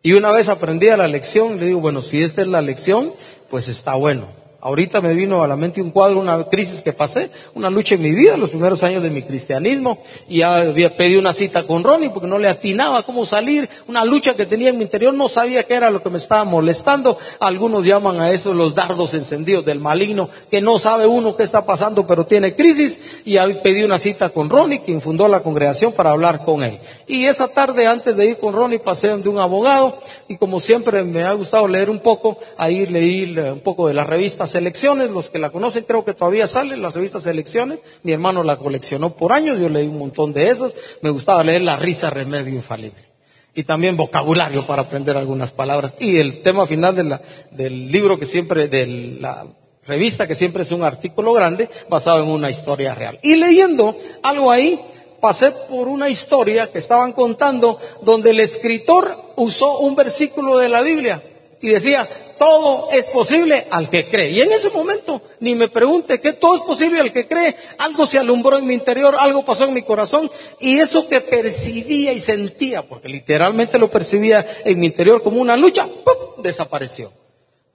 Y 0.02 0.14
una 0.14 0.32
vez 0.32 0.50
aprendí 0.50 0.90
a 0.90 0.98
la 0.98 1.08
lección, 1.08 1.60
le 1.60 1.68
digo, 1.68 1.80
bueno, 1.80 2.02
si 2.02 2.24
esta 2.24 2.42
es 2.42 2.48
la 2.48 2.60
lección, 2.60 3.14
pues 3.52 3.68
está 3.68 3.94
bueno. 3.94 4.30
Ahorita 4.62 5.02
me 5.02 5.16
vino 5.16 5.44
a 5.44 5.48
la 5.48 5.56
mente 5.56 5.82
un 5.82 5.90
cuadro, 5.90 6.20
una 6.20 6.44
crisis 6.46 6.82
que 6.82 6.94
pasé, 6.94 7.32
una 7.56 7.72
lucha 7.72 7.96
en 7.96 8.04
mi 8.04 8.12
vida, 8.12 8.38
los 8.38 8.52
primeros 8.52 8.84
años 8.84 9.02
de 9.02 9.10
mi 9.10 9.24
cristianismo, 9.24 9.98
y 10.30 10.40
ya 10.40 10.58
había 10.58 10.96
pedido 10.96 11.20
una 11.20 11.34
cita 11.34 11.64
con 11.64 11.84
Ronnie 11.84 12.12
porque 12.12 12.28
no 12.28 12.38
le 12.38 12.48
atinaba 12.48 13.04
cómo 13.04 13.26
salir, 13.26 13.68
una 13.88 14.06
lucha 14.06 14.36
que 14.36 14.46
tenía 14.46 14.70
en 14.70 14.78
mi 14.78 14.84
interior, 14.84 15.16
no 15.16 15.28
sabía 15.28 15.64
qué 15.64 15.74
era 15.74 15.90
lo 15.90 16.04
que 16.04 16.12
me 16.12 16.18
estaba 16.18 16.44
molestando. 16.44 17.18
Algunos 17.40 17.84
llaman 17.86 18.22
a 18.22 18.32
eso 18.32 18.54
los 18.54 18.76
dardos 18.76 19.16
encendidos 19.16 19.66
del 19.66 19.80
maligno, 19.80 20.30
que 20.52 20.62
no 20.62 20.78
sabe 20.78 21.08
uno 21.08 21.36
qué 21.36 21.42
está 21.42 21.66
pasando, 21.66 22.06
pero 22.06 22.28
tiene 22.28 22.56
crisis, 22.56 23.02
y 23.26 23.38
pedí 23.64 23.82
una 23.82 23.98
cita 23.98 24.30
con 24.30 24.48
Ronnie, 24.48 24.84
quien 24.84 25.02
fundó 25.02 25.28
la 25.28 25.42
congregación, 25.42 25.92
para 25.92 26.12
hablar 26.12 26.46
con 26.46 26.64
él. 26.64 26.80
Y 27.08 27.26
esa 27.26 27.48
tarde, 27.48 27.88
antes 27.88 28.16
de 28.16 28.28
ir 28.28 28.38
con 28.38 28.54
Ronnie, 28.54 28.78
pasé 28.78 29.18
de 29.18 29.28
un 29.28 29.40
abogado, 29.40 29.98
y 30.28 30.38
como 30.38 30.60
siempre 30.60 31.04
me 31.04 31.24
ha 31.24 31.34
gustado 31.34 31.68
leer 31.68 31.90
un 31.90 32.00
poco, 32.00 32.38
ahí 32.58 32.86
leí 32.86 33.36
un 33.38 33.62
poco 33.62 33.88
de 33.88 33.96
las 33.96 34.06
revistas 34.06 34.51
Selecciones, 34.52 35.10
los 35.10 35.30
que 35.30 35.40
la 35.40 35.50
conocen 35.50 35.86
creo 35.86 36.06
que 36.06 36.14
todavía 36.14 36.48
salen, 36.48 36.82
las 36.82 36.94
revistas 36.94 37.24
Selecciones, 37.24 37.80
mi 38.04 38.12
hermano 38.12 38.44
la 38.44 38.58
coleccionó 38.58 39.16
por 39.16 39.34
años, 39.34 39.60
yo 39.60 39.70
leí 39.70 39.88
un 39.88 39.98
montón 39.98 40.34
de 40.34 40.50
esos, 40.50 40.76
me 41.02 41.10
gustaba 41.10 41.44
leer 41.44 41.62
La 41.62 41.78
risa 41.78 42.10
remedio 42.10 42.54
infalible. 42.54 43.12
Y 43.54 43.64
también 43.64 43.98
vocabulario 43.98 44.66
para 44.66 44.84
aprender 44.84 45.18
algunas 45.18 45.52
palabras. 45.52 45.96
Y 46.00 46.18
el 46.18 46.42
tema 46.42 46.66
final 46.66 47.22
del 47.52 47.92
libro 47.92 48.18
que 48.18 48.26
siempre, 48.26 48.70
de 48.70 48.88
la 49.20 49.46
revista 49.86 50.26
que 50.26 50.36
siempre 50.36 50.64
es 50.64 50.72
un 50.72 50.84
artículo 50.84 51.34
grande 51.34 51.70
basado 51.90 52.24
en 52.24 52.30
una 52.30 52.50
historia 52.50 52.96
real. 52.96 53.20
Y 53.22 53.36
leyendo 53.36 53.98
algo 54.24 54.52
ahí, 54.52 54.80
pasé 55.20 55.52
por 55.52 55.88
una 55.88 56.10
historia 56.10 56.72
que 56.72 56.78
estaban 56.78 57.12
contando 57.12 57.78
donde 58.02 58.30
el 58.30 58.40
escritor 58.40 59.34
usó 59.36 59.80
un 59.80 59.96
versículo 59.96 60.58
de 60.58 60.70
la 60.70 60.82
Biblia 60.82 61.24
y 61.62 61.70
decía, 61.70 62.10
todo 62.40 62.90
es 62.92 63.06
posible 63.06 63.68
al 63.70 63.90
que 63.90 64.08
cree. 64.10 64.32
Y 64.32 64.42
en 64.42 64.52
ese 64.52 64.72
momento, 64.72 65.22
ni 65.40 65.54
me 65.54 65.70
pregunte 65.70 66.20
que 66.20 66.34
todo 66.34 66.56
es 66.56 66.62
posible 66.62 67.00
al 67.00 67.14
que 67.14 67.28
cree. 67.28 67.56
Algo 67.78 68.08
se 68.08 68.18
alumbró 68.18 68.58
en 68.58 68.66
mi 68.66 68.74
interior, 68.74 69.16
algo 69.20 69.46
pasó 69.46 69.66
en 69.66 69.74
mi 69.74 69.84
corazón 69.84 70.30
y 70.60 70.80
eso 70.80 71.08
que 71.08 71.22
percibía 71.22 72.14
y 72.14 72.20
sentía, 72.20 72.82
porque 72.82 73.10
literalmente 73.10 73.78
lo 73.78 73.92
percibía 73.92 74.46
en 74.66 74.80
mi 74.80 74.88
interior 74.88 75.22
como 75.22 75.40
una 75.40 75.56
lucha, 75.56 75.86
¡pum! 75.86 76.42
desapareció. 76.42 77.12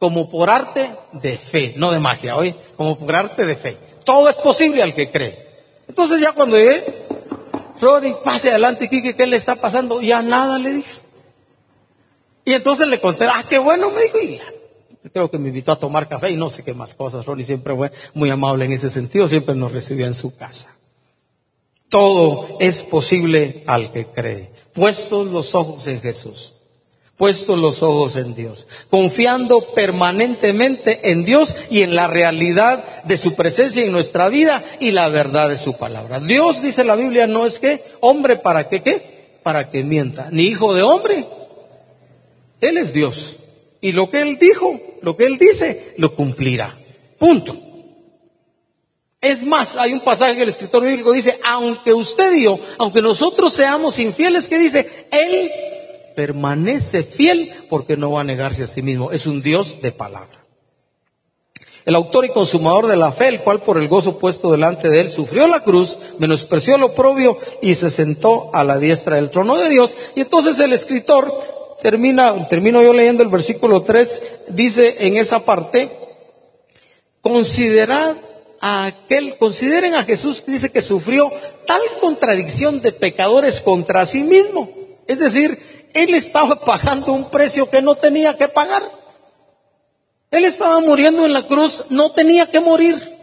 Como 0.01 0.29
por 0.29 0.51
arte 0.51 0.91
de 1.13 1.39
fe, 1.39 1.75
no 1.77 1.93
de 1.93 2.01
magia, 2.01 2.37
hoy, 2.37 2.55
como 2.77 2.99
por 2.99 3.15
arte 3.15 3.47
de 3.47 3.57
fe. 3.57 3.79
Todo 4.05 4.29
es 4.29 4.37
posible 4.37 4.83
al 4.83 4.95
que 4.95 5.11
cree. 5.11 5.47
Entonces 5.89 6.21
ya 6.21 6.33
cuando 6.33 6.59
llegué, 6.59 7.07
Rory, 7.81 8.17
pase 8.25 8.51
adelante, 8.51 8.89
Kike, 8.89 9.15
¿qué 9.15 9.27
le 9.27 9.37
está 9.37 9.55
pasando? 9.55 10.01
Ya 10.01 10.23
nada 10.23 10.59
le 10.59 10.75
dije. 10.75 11.06
Y 12.47 12.55
entonces 12.55 12.87
le 12.87 13.01
conté, 13.01 13.25
ah, 13.25 13.45
qué 13.47 13.59
bueno, 13.59 13.91
me 13.91 14.05
dijo, 14.05 14.21
y 14.23 14.41
creo 15.11 15.29
que 15.29 15.37
me 15.37 15.49
invitó 15.49 15.73
a 15.73 15.79
tomar 15.81 16.09
café 16.09 16.31
y 16.31 16.37
no 16.37 16.49
sé 16.49 16.63
qué 16.63 16.75
más 16.75 16.95
cosas. 16.95 17.27
Ronnie 17.27 17.45
siempre 17.45 17.75
fue 17.75 17.91
muy 18.15 18.31
amable 18.31 18.65
en 18.65 18.73
ese 18.73 18.89
sentido, 18.89 19.27
siempre 19.27 19.57
nos 19.57 19.73
recibía 19.73 20.07
en 20.07 20.15
su 20.15 20.37
casa. 20.37 20.69
Todo 21.89 22.57
es 22.61 22.85
posible 22.85 23.65
al 23.67 23.91
que 23.91 24.07
cree. 24.07 24.53
Puestos 24.73 25.27
los 25.27 25.57
ojos 25.57 25.89
en 25.89 26.01
Jesús. 26.01 26.55
Puestos 27.17 27.59
los 27.59 27.83
ojos 27.83 28.15
en 28.15 28.37
Dios. 28.37 28.69
Confiando 28.91 29.75
permanentemente 29.75 31.11
en 31.11 31.25
Dios 31.25 31.57
y 31.69 31.83
en 31.83 31.97
la 31.97 32.07
realidad 32.07 33.03
de 33.03 33.17
su 33.17 33.35
presencia 33.35 33.85
en 33.85 33.91
nuestra 33.91 34.29
vida 34.29 34.63
y 34.79 34.93
la 34.93 35.09
verdad 35.09 35.49
de 35.49 35.57
su 35.57 35.77
palabra. 35.77 36.21
Dios, 36.21 36.63
dice 36.63 36.85
la 36.85 36.95
Biblia, 36.95 37.27
no 37.27 37.45
es 37.45 37.59
que 37.59 37.83
hombre 38.01 38.37
para 38.37 38.69
que 38.69 38.83
qué, 38.83 39.41
para 39.43 39.69
que 39.69 39.83
mienta, 39.83 40.29
ni 40.31 40.45
hijo 40.45 40.73
de 40.73 40.83
hombre 40.83 41.27
él 42.61 42.79
es 42.79 42.93
Dios. 42.93 43.37
Y 43.81 43.93
lo 43.93 44.11
que 44.11 44.21
Él 44.21 44.39
dijo, 44.39 44.81
lo 45.03 45.17
que 45.17 45.27
Él 45.27 45.39
dice, 45.39 45.95
lo 45.99 46.15
cumplirá. 46.15 46.79
Punto. 47.19 47.57
Es 49.21 49.45
más, 49.45 49.77
hay 49.77 49.93
un 49.93 50.01
pasaje 50.01 50.37
que 50.37 50.43
el 50.43 50.49
escritor 50.49 50.85
bíblico 50.85 51.13
dice, 51.13 51.39
aunque 51.45 51.93
usted 51.93 52.35
y 52.35 52.45
yo, 52.45 52.59
aunque 52.79 53.03
nosotros 53.03 53.53
seamos 53.53 53.99
infieles, 53.99 54.49
que 54.49 54.59
dice, 54.59 55.07
Él 55.11 55.51
permanece 56.15 57.03
fiel 57.03 57.53
porque 57.69 57.97
no 57.97 58.13
va 58.13 58.23
a 58.23 58.25
negarse 58.25 58.63
a 58.65 58.67
sí 58.67 58.83
mismo. 58.83 59.13
Es 59.13 59.27
un 59.27 59.43
Dios 59.43 59.81
de 59.83 59.93
palabra. 59.93 60.45
El 61.85 61.95
autor 61.95 62.25
y 62.25 62.33
consumador 62.33 62.89
de 62.89 62.97
la 62.97 63.13
fe, 63.13 63.29
el 63.29 63.43
cual 63.43 63.63
por 63.63 63.79
el 63.79 63.87
gozo 63.87 64.19
puesto 64.19 64.51
delante 64.51 64.89
de 64.89 65.03
él 65.03 65.09
sufrió 65.09 65.47
la 65.47 65.63
cruz, 65.63 66.01
menospreció 66.19 66.77
lo 66.79 66.95
propio 66.95 67.39
y 67.63 67.77
se 67.77 67.91
sentó 67.91 68.51
a 68.53 68.65
la 68.65 68.79
diestra 68.79 69.15
del 69.17 69.31
trono 69.31 69.57
de 69.57 69.69
Dios. 69.69 69.97
Y 70.17 70.23
entonces 70.23 70.59
el 70.59 70.73
escritor 70.73 71.33
termina, 71.83 72.47
termino 72.49 72.83
yo 72.83 72.93
leyendo 72.93 73.23
el 73.23 73.29
versículo 73.29 73.83
3, 73.83 74.23
dice 74.49 74.97
en 75.07 75.17
esa 75.17 75.45
parte, 75.45 75.91
considerad 77.21 78.17
a 78.61 78.87
aquel, 78.87 79.37
consideren 79.39 79.95
a 79.95 80.05
Jesús 80.05 80.45
dice 80.47 80.71
que 80.71 80.81
sufrió 80.81 81.31
tal 81.67 81.81
contradicción 82.01 82.81
de 82.81 82.93
pecadores 82.93 83.61
contra 83.61 84.07
sí 84.07 84.23
mismo. 84.23 84.71
Es 85.07 85.19
decir, 85.19 85.89
él 85.95 86.15
estaba 86.15 86.61
pagando 86.65 87.13
un 87.13 87.31
precio 87.31 87.69
que 87.69 87.83
no 87.83 87.95
tenía 87.95 88.37
que 88.37 88.49
pagar. 88.49 88.91
Él 90.31 90.45
estaba 90.45 90.81
muriendo 90.81 91.25
en 91.25 91.33
la 91.33 91.47
cruz, 91.47 91.85
no 91.91 92.13
tenía 92.13 92.51
que 92.51 92.61
morir. 92.61 93.16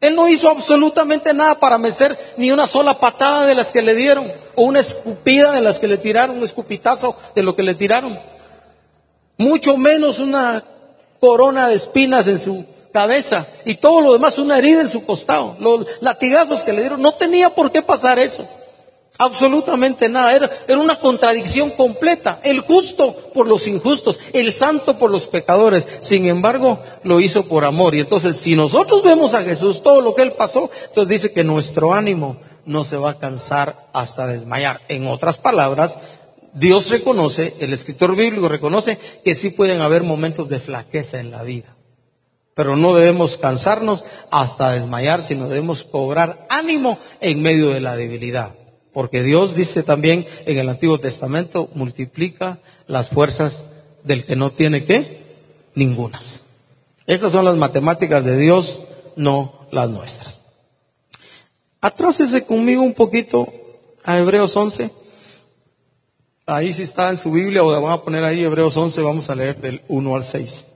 Él 0.00 0.16
no 0.16 0.28
hizo 0.28 0.48
absolutamente 0.48 1.34
nada 1.34 1.56
para 1.56 1.76
mecer 1.76 2.18
ni 2.38 2.50
una 2.50 2.66
sola 2.66 2.98
patada 2.98 3.46
de 3.46 3.54
las 3.54 3.70
que 3.70 3.82
le 3.82 3.94
dieron, 3.94 4.32
o 4.54 4.64
una 4.64 4.80
escupida 4.80 5.52
de 5.52 5.60
las 5.60 5.78
que 5.78 5.88
le 5.88 5.98
tiraron, 5.98 6.38
un 6.38 6.44
escupitazo 6.44 7.16
de 7.34 7.42
lo 7.42 7.54
que 7.54 7.62
le 7.62 7.74
tiraron. 7.74 8.18
Mucho 9.36 9.76
menos 9.76 10.18
una 10.18 10.64
corona 11.20 11.68
de 11.68 11.74
espinas 11.74 12.26
en 12.26 12.38
su 12.38 12.64
cabeza 12.92 13.46
y 13.64 13.74
todo 13.74 14.00
lo 14.00 14.12
demás, 14.12 14.38
una 14.38 14.58
herida 14.58 14.80
en 14.80 14.88
su 14.88 15.04
costado, 15.04 15.56
los 15.60 15.86
latigazos 16.00 16.62
que 16.62 16.72
le 16.72 16.80
dieron. 16.80 17.02
No 17.02 17.12
tenía 17.12 17.50
por 17.54 17.70
qué 17.70 17.82
pasar 17.82 18.18
eso. 18.18 18.48
Absolutamente 19.20 20.08
nada. 20.08 20.34
Era, 20.34 20.50
era, 20.66 20.78
una 20.78 20.98
contradicción 20.98 21.68
completa. 21.72 22.40
El 22.42 22.60
justo 22.60 23.14
por 23.34 23.46
los 23.46 23.68
injustos, 23.68 24.18
el 24.32 24.50
santo 24.50 24.98
por 24.98 25.10
los 25.10 25.26
pecadores. 25.26 25.86
Sin 26.00 26.24
embargo, 26.24 26.82
lo 27.02 27.20
hizo 27.20 27.44
por 27.44 27.66
amor. 27.66 27.94
Y 27.94 28.00
entonces, 28.00 28.36
si 28.36 28.56
nosotros 28.56 29.02
vemos 29.02 29.34
a 29.34 29.42
Jesús, 29.42 29.82
todo 29.82 30.00
lo 30.00 30.14
que 30.14 30.22
él 30.22 30.32
pasó, 30.32 30.70
entonces 30.88 31.08
dice 31.08 31.32
que 31.34 31.44
nuestro 31.44 31.92
ánimo 31.92 32.38
no 32.64 32.82
se 32.84 32.96
va 32.96 33.10
a 33.10 33.18
cansar 33.18 33.88
hasta 33.92 34.26
desmayar. 34.26 34.80
En 34.88 35.06
otras 35.06 35.36
palabras, 35.36 35.98
Dios 36.54 36.88
reconoce, 36.88 37.56
el 37.60 37.74
escritor 37.74 38.16
bíblico 38.16 38.48
reconoce 38.48 38.98
que 39.22 39.34
sí 39.34 39.50
pueden 39.50 39.82
haber 39.82 40.02
momentos 40.02 40.48
de 40.48 40.60
flaqueza 40.60 41.20
en 41.20 41.30
la 41.30 41.42
vida. 41.42 41.76
Pero 42.54 42.74
no 42.74 42.94
debemos 42.94 43.36
cansarnos 43.36 44.02
hasta 44.30 44.72
desmayar, 44.72 45.20
sino 45.20 45.46
debemos 45.46 45.84
cobrar 45.84 46.46
ánimo 46.48 46.98
en 47.20 47.42
medio 47.42 47.68
de 47.68 47.80
la 47.80 47.96
debilidad. 47.96 48.54
Porque 48.92 49.22
Dios 49.22 49.54
dice 49.54 49.82
también 49.82 50.26
en 50.46 50.58
el 50.58 50.68
Antiguo 50.68 50.98
Testamento, 50.98 51.70
multiplica 51.74 52.58
las 52.86 53.10
fuerzas 53.10 53.64
del 54.02 54.24
que 54.24 54.36
no 54.36 54.52
tiene 54.52 54.84
qué? 54.84 55.36
Ningunas. 55.74 56.44
Estas 57.06 57.32
son 57.32 57.44
las 57.44 57.56
matemáticas 57.56 58.24
de 58.24 58.36
Dios, 58.36 58.80
no 59.16 59.66
las 59.70 59.88
nuestras. 59.88 60.40
Atrásese 61.80 62.44
conmigo 62.44 62.82
un 62.82 62.94
poquito 62.94 63.48
a 64.04 64.18
Hebreos 64.18 64.56
11. 64.56 64.90
Ahí 66.46 66.72
sí 66.72 66.82
está 66.82 67.10
en 67.10 67.16
su 67.16 67.30
Biblia, 67.30 67.62
o 67.62 67.80
van 67.80 67.92
a 67.92 68.02
poner 68.02 68.24
ahí 68.24 68.42
Hebreos 68.42 68.76
11, 68.76 69.00
vamos 69.02 69.30
a 69.30 69.34
leer 69.34 69.60
del 69.60 69.82
1 69.88 70.16
al 70.16 70.24
6. 70.24 70.66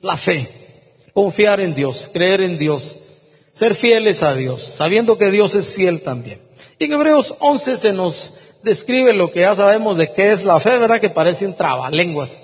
La 0.00 0.16
fe, 0.16 0.94
confiar 1.12 1.60
en 1.60 1.74
Dios, 1.74 2.08
creer 2.12 2.42
en 2.42 2.56
Dios, 2.56 2.96
ser 3.50 3.74
fieles 3.74 4.22
a 4.22 4.34
Dios, 4.34 4.62
sabiendo 4.62 5.18
que 5.18 5.30
Dios 5.30 5.54
es 5.56 5.72
fiel 5.72 6.02
también. 6.02 6.45
Y 6.78 6.84
en 6.84 6.92
Hebreos 6.92 7.34
11 7.38 7.76
se 7.76 7.92
nos 7.92 8.34
describe 8.62 9.12
lo 9.12 9.32
que 9.32 9.40
ya 9.40 9.54
sabemos 9.54 9.96
de 9.96 10.12
qué 10.12 10.32
es 10.32 10.44
la 10.44 10.60
fe, 10.60 10.76
¿verdad? 10.78 11.00
Que 11.00 11.10
parece 11.10 11.46
un 11.46 11.54
trabalenguas. 11.54 12.38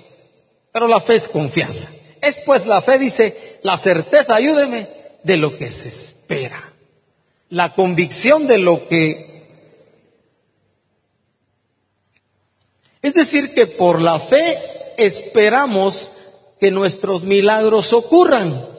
Pero 0.71 0.87
la 0.87 0.99
fe 0.99 1.15
es 1.15 1.27
confianza. 1.27 1.89
Es 2.21 2.37
pues 2.45 2.65
la 2.65 2.81
fe, 2.81 2.97
dice, 2.97 3.59
la 3.63 3.77
certeza, 3.77 4.35
ayúdeme, 4.35 4.89
de 5.23 5.37
lo 5.37 5.57
que 5.57 5.69
se 5.69 5.89
espera. 5.89 6.73
La 7.49 7.75
convicción 7.75 8.47
de 8.47 8.57
lo 8.57 8.87
que... 8.87 9.33
Es 13.01 13.13
decir, 13.13 13.53
que 13.53 13.67
por 13.67 14.01
la 14.01 14.19
fe 14.19 14.57
esperamos 14.97 16.11
que 16.59 16.71
nuestros 16.71 17.23
milagros 17.23 17.91
ocurran, 17.91 18.69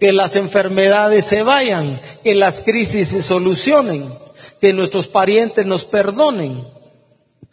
que 0.00 0.12
las 0.12 0.36
enfermedades 0.36 1.26
se 1.26 1.42
vayan, 1.42 2.00
que 2.24 2.34
las 2.34 2.62
crisis 2.62 3.08
se 3.08 3.22
solucionen 3.22 4.14
que 4.60 4.72
nuestros 4.72 5.06
parientes 5.06 5.66
nos 5.66 5.84
perdonen 5.84 6.66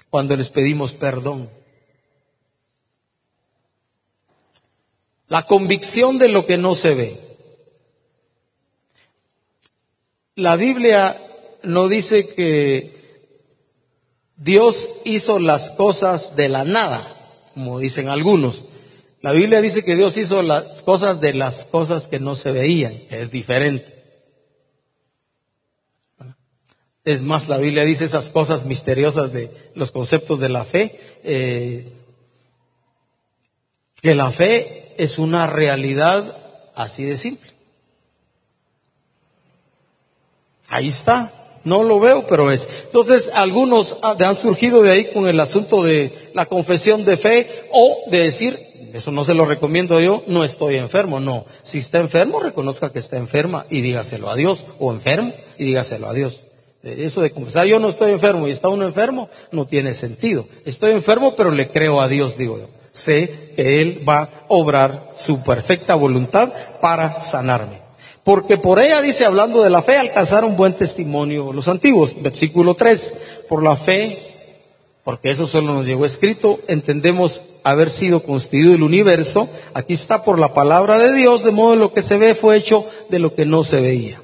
cuando 0.10 0.36
les 0.36 0.50
pedimos 0.50 0.94
perdón. 0.94 1.50
La 5.28 5.44
convicción 5.44 6.18
de 6.18 6.30
lo 6.30 6.46
que 6.46 6.58
no 6.58 6.76
se 6.76 6.96
ve. 6.96 7.38
La 10.36 10.56
Biblia 10.56 11.22
no 11.64 11.88
dice 11.88 12.28
que 12.28 12.96
Dios 14.38 14.90
hizo 15.06 15.40
las 15.40 15.72
cosas 15.72 16.36
de 16.36 16.50
la 16.50 16.64
nada, 16.64 17.32
como 17.54 17.80
dicen 17.80 18.10
algunos. 18.10 18.66
La 19.22 19.32
Biblia 19.32 19.62
dice 19.62 19.84
que 19.84 19.96
Dios 19.96 20.18
hizo 20.18 20.42
las 20.44 20.82
cosas 20.82 21.22
de 21.22 21.34
las 21.34 21.66
cosas 21.66 22.08
que 22.08 22.20
no 22.20 22.36
se 22.36 22.52
veían, 22.52 23.08
que 23.08 23.22
es 23.22 23.32
diferente. 23.32 23.95
Es 27.06 27.22
más, 27.22 27.48
la 27.48 27.60
Biblia 27.60 27.86
dice 27.86 28.04
esas 28.04 28.30
cosas 28.30 28.66
misteriosas 28.66 29.32
de 29.32 29.52
los 29.76 29.92
conceptos 29.92 30.40
de 30.40 30.50
la 30.50 30.66
fe, 30.66 31.00
eh, 31.24 31.94
que 34.02 34.16
la 34.16 34.32
fe 34.32 34.96
es 34.98 35.20
una 35.20 35.46
realidad 35.46 36.72
así 36.74 37.04
de 37.04 37.18
simple. 37.18 37.52
Ahí 40.68 40.88
está, 40.88 41.60
no 41.64 41.84
lo 41.84 42.00
veo, 42.00 42.26
pero 42.26 42.52
es. 42.52 42.68
Entonces, 42.86 43.32
algunos 43.36 43.98
han 44.02 44.36
surgido 44.36 44.82
de 44.82 44.92
ahí 44.92 45.14
con 45.14 45.28
el 45.28 45.40
asunto 45.40 45.84
de 45.84 46.32
la 46.34 46.48
confesión 46.48 47.06
de 47.06 47.18
fe 47.18 47.68
o 47.72 48.10
de 48.10 48.18
decir, 48.18 48.58
eso 48.94 49.12
no 49.12 49.26
se 49.26 49.36
lo 49.36 49.46
recomiendo 49.46 50.00
yo, 50.00 50.24
no 50.26 50.44
estoy 50.44 50.78
enfermo, 50.78 51.20
no. 51.20 51.46
Si 51.62 51.78
está 51.78 52.00
enfermo, 52.00 52.40
reconozca 52.40 52.92
que 52.92 52.98
está 52.98 53.18
enferma 53.18 53.68
y 53.70 53.82
dígaselo 53.82 54.28
a 54.28 54.36
Dios, 54.36 54.66
o 54.80 54.92
enfermo 54.92 55.36
y 55.60 55.66
dígaselo 55.66 56.10
a 56.10 56.14
Dios. 56.14 56.42
Eso 56.86 57.22
de 57.22 57.32
confesar, 57.32 57.66
yo 57.66 57.80
no 57.80 57.90
estoy 57.90 58.12
enfermo 58.12 58.48
y 58.48 58.52
está 58.52 58.70
uno 58.70 58.86
enfermo, 58.86 59.28
no 59.52 59.66
tiene 59.66 59.94
sentido. 59.96 60.48
Estoy 60.66 60.92
enfermo, 60.92 61.36
pero 61.36 61.50
le 61.50 61.70
creo 61.70 62.00
a 62.00 62.08
Dios, 62.08 62.38
digo 62.38 62.60
yo. 62.60 62.68
Sé 62.92 63.54
que 63.56 63.82
Él 63.82 64.08
va 64.08 64.20
a 64.20 64.30
obrar 64.50 65.12
su 65.16 65.44
perfecta 65.44 65.96
voluntad 65.96 66.54
para 66.82 67.20
sanarme. 67.22 67.82
Porque 68.24 68.58
por 68.58 68.80
ella, 68.80 69.02
dice, 69.02 69.26
hablando 69.26 69.64
de 69.64 69.72
la 69.72 69.82
fe, 69.82 69.98
alcanzaron 69.98 70.56
buen 70.56 70.74
testimonio 70.74 71.52
los 71.52 71.68
antiguos. 71.68 72.22
Versículo 72.22 72.76
3, 72.76 73.46
por 73.50 73.64
la 73.64 73.76
fe, 73.76 74.60
porque 75.04 75.32
eso 75.32 75.48
solo 75.48 75.74
nos 75.74 75.86
llegó 75.88 76.06
escrito, 76.06 76.60
entendemos 76.68 77.44
haber 77.64 77.90
sido 77.90 78.22
constituido 78.22 78.76
el 78.76 78.84
universo. 78.84 79.50
Aquí 79.74 79.94
está 79.94 80.24
por 80.24 80.38
la 80.38 80.54
palabra 80.54 81.00
de 81.00 81.14
Dios, 81.14 81.44
de 81.44 81.52
modo 81.52 81.74
que 81.74 81.80
lo 81.80 81.94
que 81.94 82.02
se 82.04 82.18
ve 82.18 82.36
fue 82.36 82.58
hecho 82.58 82.86
de 83.10 83.18
lo 83.18 83.34
que 83.34 83.46
no 83.46 83.64
se 83.64 83.82
veía. 83.82 84.22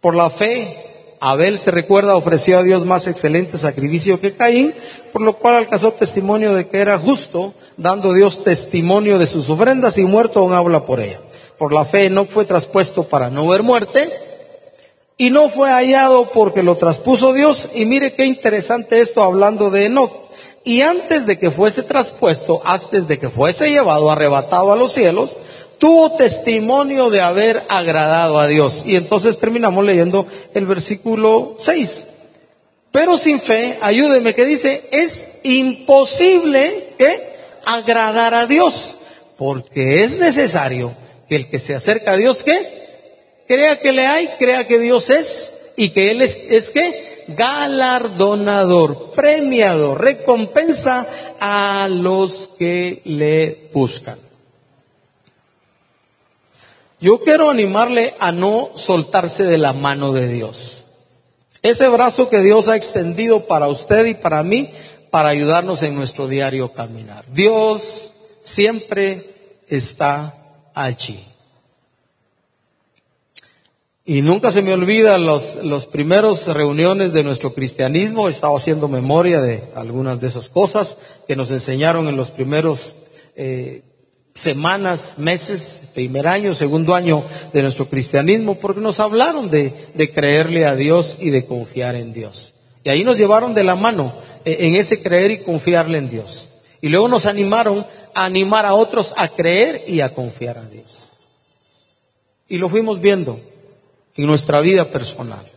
Por 0.00 0.14
la 0.14 0.30
fe, 0.30 0.85
Abel 1.20 1.58
se 1.58 1.70
recuerda 1.70 2.16
ofreció 2.16 2.58
a 2.58 2.62
Dios 2.62 2.84
más 2.84 3.06
excelente 3.06 3.58
sacrificio 3.58 4.20
que 4.20 4.36
Caín, 4.36 4.74
por 5.12 5.22
lo 5.22 5.38
cual 5.38 5.56
alcanzó 5.56 5.92
testimonio 5.92 6.54
de 6.54 6.68
que 6.68 6.78
era 6.78 6.98
justo, 6.98 7.54
dando 7.76 8.12
Dios 8.12 8.44
testimonio 8.44 9.18
de 9.18 9.26
sus 9.26 9.48
ofrendas 9.48 9.98
y 9.98 10.04
muerto 10.04 10.40
aún 10.40 10.52
habla 10.52 10.84
por 10.84 11.00
ella. 11.00 11.20
Por 11.58 11.72
la 11.72 11.84
fe 11.84 12.10
no 12.10 12.26
fue 12.26 12.44
traspuesto 12.44 13.04
para 13.04 13.30
no 13.30 13.48
ver 13.48 13.62
muerte 13.62 14.12
y 15.18 15.30
no 15.30 15.48
fue 15.48 15.70
hallado 15.70 16.30
porque 16.30 16.62
lo 16.62 16.76
traspuso 16.76 17.32
Dios. 17.32 17.70
Y 17.74 17.86
mire 17.86 18.14
qué 18.14 18.26
interesante 18.26 19.00
esto 19.00 19.22
hablando 19.22 19.70
de 19.70 19.86
Enoch. 19.86 20.12
Y 20.64 20.82
antes 20.82 21.26
de 21.26 21.38
que 21.38 21.50
fuese 21.50 21.82
traspuesto, 21.82 22.60
antes 22.64 23.06
de 23.06 23.18
que 23.18 23.30
fuese 23.30 23.70
llevado, 23.70 24.10
arrebatado 24.10 24.72
a 24.72 24.76
los 24.76 24.92
cielos, 24.92 25.36
tuvo 25.78 26.12
testimonio 26.12 27.10
de 27.10 27.20
haber 27.20 27.64
agradado 27.68 28.38
a 28.38 28.46
Dios. 28.46 28.82
Y 28.86 28.96
entonces 28.96 29.38
terminamos 29.38 29.84
leyendo 29.84 30.26
el 30.54 30.66
versículo 30.66 31.54
6. 31.58 32.06
Pero 32.92 33.18
sin 33.18 33.40
fe, 33.40 33.78
ayúdeme, 33.82 34.34
que 34.34 34.44
dice, 34.44 34.84
es 34.90 35.40
imposible 35.42 36.94
que 36.96 37.36
agradar 37.64 38.32
a 38.34 38.46
Dios, 38.46 38.96
porque 39.36 40.02
es 40.02 40.18
necesario 40.18 40.94
que 41.28 41.36
el 41.36 41.50
que 41.50 41.58
se 41.58 41.74
acerca 41.74 42.12
a 42.12 42.16
Dios, 42.16 42.42
que 42.42 42.86
crea 43.46 43.80
que 43.80 43.92
le 43.92 44.06
hay, 44.06 44.28
crea 44.38 44.66
que 44.66 44.78
Dios 44.78 45.10
es, 45.10 45.52
y 45.76 45.90
que 45.90 46.10
Él 46.10 46.22
es, 46.22 46.38
es 46.48 46.70
que 46.70 47.26
galardonador, 47.28 49.10
premiador, 49.12 50.00
recompensa 50.00 51.06
a 51.38 51.88
los 51.90 52.50
que 52.58 53.02
le 53.04 53.68
buscan. 53.72 54.25
Yo 57.00 57.20
quiero 57.20 57.50
animarle 57.50 58.14
a 58.18 58.32
no 58.32 58.70
soltarse 58.74 59.44
de 59.44 59.58
la 59.58 59.72
mano 59.72 60.12
de 60.12 60.28
Dios. 60.28 60.84
Ese 61.62 61.88
brazo 61.88 62.30
que 62.30 62.40
Dios 62.40 62.68
ha 62.68 62.76
extendido 62.76 63.46
para 63.46 63.68
usted 63.68 64.06
y 64.06 64.14
para 64.14 64.42
mí, 64.42 64.70
para 65.10 65.28
ayudarnos 65.28 65.82
en 65.82 65.94
nuestro 65.94 66.28
diario 66.28 66.72
caminar. 66.72 67.24
Dios 67.32 68.12
siempre 68.42 69.60
está 69.68 70.70
allí. 70.74 71.26
Y 74.08 74.22
nunca 74.22 74.52
se 74.52 74.62
me 74.62 74.72
olvida 74.72 75.18
los, 75.18 75.56
los 75.56 75.86
reuniones 76.46 77.12
de 77.12 77.24
nuestro 77.24 77.52
cristianismo. 77.52 78.28
He 78.28 78.30
estado 78.30 78.56
haciendo 78.56 78.86
memoria 78.86 79.40
de 79.40 79.64
algunas 79.74 80.20
de 80.20 80.28
esas 80.28 80.48
cosas 80.48 80.96
que 81.26 81.34
nos 81.34 81.50
enseñaron 81.50 82.06
en 82.06 82.16
los 82.16 82.30
primeros 82.30 82.94
eh, 83.34 83.82
semanas, 84.36 85.18
meses, 85.18 85.82
primer 85.94 86.28
año, 86.28 86.54
segundo 86.54 86.94
año 86.94 87.24
de 87.52 87.62
nuestro 87.62 87.88
cristianismo, 87.88 88.56
porque 88.56 88.80
nos 88.80 89.00
hablaron 89.00 89.50
de, 89.50 90.12
creerle 90.14 90.66
a 90.66 90.76
Dios 90.76 91.16
y 91.20 91.30
de 91.30 91.46
confiar 91.46 91.96
en 91.96 92.12
Dios. 92.12 92.54
Y 92.84 92.90
ahí 92.90 93.02
nos 93.02 93.18
llevaron 93.18 93.54
de 93.54 93.64
la 93.64 93.74
mano 93.74 94.14
eh, 94.44 94.58
en 94.60 94.76
ese 94.76 95.02
creer 95.02 95.32
y 95.32 95.42
confiarle 95.42 95.98
en 95.98 96.08
Dios. 96.08 96.48
Y 96.80 96.88
luego 96.88 97.08
nos 97.08 97.26
animaron 97.26 97.84
a 98.14 98.24
animar 98.24 98.64
a 98.64 98.74
otros 98.74 99.12
a 99.16 99.28
creer 99.28 99.82
y 99.88 100.00
a 100.02 100.14
confiar 100.14 100.58
a 100.58 100.68
Dios. 100.68 101.10
Y 102.48 102.58
lo 102.58 102.68
fuimos 102.68 103.00
viendo 103.00 103.40
en 104.14 104.26
nuestra 104.26 104.60
vida 104.60 104.88
personal. 104.88 105.50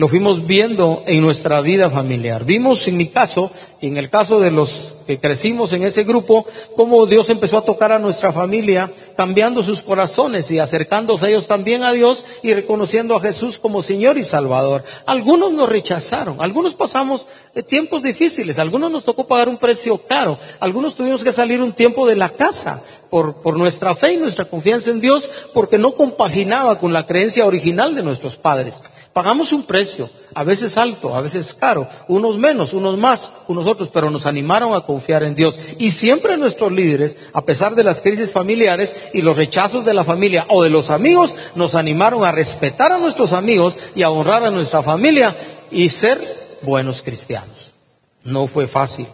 Lo 0.00 0.08
fuimos 0.08 0.46
viendo 0.46 1.02
en 1.06 1.20
nuestra 1.20 1.60
vida 1.60 1.90
familiar. 1.90 2.46
Vimos 2.46 2.88
en 2.88 2.96
mi 2.96 3.08
caso, 3.08 3.52
y 3.82 3.88
en 3.88 3.98
el 3.98 4.08
caso 4.08 4.40
de 4.40 4.50
los 4.50 4.96
que 5.06 5.20
crecimos 5.20 5.74
en 5.74 5.82
ese 5.82 6.04
grupo, 6.04 6.46
cómo 6.74 7.04
Dios 7.04 7.28
empezó 7.28 7.58
a 7.58 7.66
tocar 7.66 7.92
a 7.92 7.98
nuestra 7.98 8.32
familia, 8.32 8.90
cambiando 9.14 9.62
sus 9.62 9.82
corazones 9.82 10.50
y 10.50 10.58
acercándose 10.58 11.28
ellos 11.28 11.46
también 11.46 11.82
a 11.82 11.92
Dios 11.92 12.24
y 12.42 12.54
reconociendo 12.54 13.14
a 13.14 13.20
Jesús 13.20 13.58
como 13.58 13.82
Señor 13.82 14.16
y 14.16 14.22
Salvador. 14.22 14.84
Algunos 15.04 15.52
nos 15.52 15.68
rechazaron, 15.68 16.40
algunos 16.40 16.74
pasamos 16.74 17.26
eh, 17.54 17.62
tiempos 17.62 18.02
difíciles, 18.02 18.58
algunos 18.58 18.90
nos 18.90 19.04
tocó 19.04 19.26
pagar 19.26 19.50
un 19.50 19.58
precio 19.58 19.98
caro, 19.98 20.38
algunos 20.60 20.96
tuvimos 20.96 21.22
que 21.22 21.30
salir 21.30 21.60
un 21.60 21.74
tiempo 21.74 22.06
de 22.06 22.16
la 22.16 22.30
casa 22.30 22.82
por, 23.10 23.58
nuestra 23.58 23.94
fe 23.94 24.12
y 24.12 24.16
nuestra 24.16 24.44
confianza 24.44 24.90
en 24.90 25.00
Dios, 25.00 25.30
porque 25.52 25.78
no 25.78 25.94
compaginaba 25.94 26.78
con 26.78 26.92
la 26.92 27.06
creencia 27.06 27.44
original 27.44 27.94
de 27.94 28.02
nuestros 28.02 28.36
padres. 28.36 28.80
Pagamos 29.12 29.52
un 29.52 29.64
precio, 29.64 30.08
a 30.34 30.44
veces 30.44 30.78
alto, 30.78 31.16
a 31.16 31.20
veces 31.20 31.52
caro, 31.54 31.88
unos 32.06 32.38
menos, 32.38 32.72
unos 32.72 32.96
más, 32.96 33.32
unos 33.48 33.66
otros, 33.66 33.88
pero 33.88 34.08
nos 34.08 34.24
animaron 34.24 34.74
a 34.74 34.82
confiar 34.82 35.24
en 35.24 35.34
Dios. 35.34 35.58
Y 35.78 35.90
siempre 35.90 36.36
nuestros 36.36 36.70
líderes, 36.70 37.16
a 37.32 37.42
pesar 37.44 37.74
de 37.74 37.82
las 37.82 38.00
crisis 38.00 38.32
familiares 38.32 38.94
y 39.12 39.22
los 39.22 39.36
rechazos 39.36 39.84
de 39.84 39.94
la 39.94 40.04
familia 40.04 40.46
o 40.48 40.62
de 40.62 40.70
los 40.70 40.90
amigos, 40.90 41.34
nos 41.56 41.74
animaron 41.74 42.24
a 42.24 42.30
respetar 42.30 42.92
a 42.92 42.98
nuestros 42.98 43.32
amigos 43.32 43.76
y 43.96 44.02
a 44.02 44.10
honrar 44.10 44.44
a 44.44 44.50
nuestra 44.52 44.82
familia 44.82 45.36
y 45.72 45.88
ser 45.88 46.58
buenos 46.62 47.02
cristianos. 47.02 47.74
No 48.22 48.46
fue 48.46 48.68
fácil. 48.68 49.06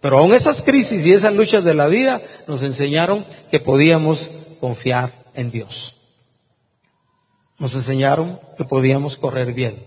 Pero 0.00 0.18
aún 0.18 0.34
esas 0.34 0.62
crisis 0.62 1.04
y 1.04 1.12
esas 1.12 1.34
luchas 1.34 1.64
de 1.64 1.74
la 1.74 1.86
vida 1.86 2.22
nos 2.46 2.62
enseñaron 2.62 3.26
que 3.50 3.60
podíamos 3.60 4.30
confiar 4.60 5.24
en 5.34 5.50
Dios. 5.50 5.96
Nos 7.58 7.74
enseñaron 7.74 8.40
que 8.56 8.64
podíamos 8.64 9.18
correr 9.18 9.52
bien. 9.52 9.84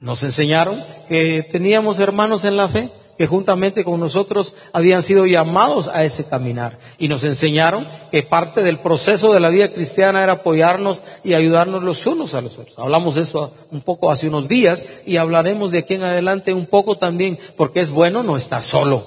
Nos 0.00 0.24
enseñaron 0.24 0.84
que 1.08 1.46
teníamos 1.48 2.00
hermanos 2.00 2.44
en 2.44 2.56
la 2.56 2.68
fe 2.68 2.90
que 3.22 3.28
juntamente 3.28 3.84
con 3.84 4.00
nosotros 4.00 4.52
habían 4.72 5.00
sido 5.00 5.26
llamados 5.26 5.86
a 5.86 6.02
ese 6.02 6.24
caminar. 6.24 6.80
Y 6.98 7.06
nos 7.06 7.22
enseñaron 7.22 7.86
que 8.10 8.24
parte 8.24 8.64
del 8.64 8.80
proceso 8.80 9.32
de 9.32 9.38
la 9.38 9.48
vida 9.48 9.72
cristiana 9.72 10.24
era 10.24 10.32
apoyarnos 10.32 11.04
y 11.22 11.34
ayudarnos 11.34 11.84
los 11.84 12.04
unos 12.04 12.34
a 12.34 12.40
los 12.40 12.58
otros. 12.58 12.76
Hablamos 12.80 13.14
de 13.14 13.20
eso 13.20 13.54
un 13.70 13.80
poco 13.80 14.10
hace 14.10 14.26
unos 14.26 14.48
días 14.48 14.84
y 15.06 15.18
hablaremos 15.18 15.70
de 15.70 15.78
aquí 15.78 15.94
en 15.94 16.02
adelante 16.02 16.52
un 16.52 16.66
poco 16.66 16.98
también, 16.98 17.38
porque 17.56 17.78
es 17.78 17.92
bueno 17.92 18.24
no 18.24 18.36
estar 18.36 18.64
solo. 18.64 19.06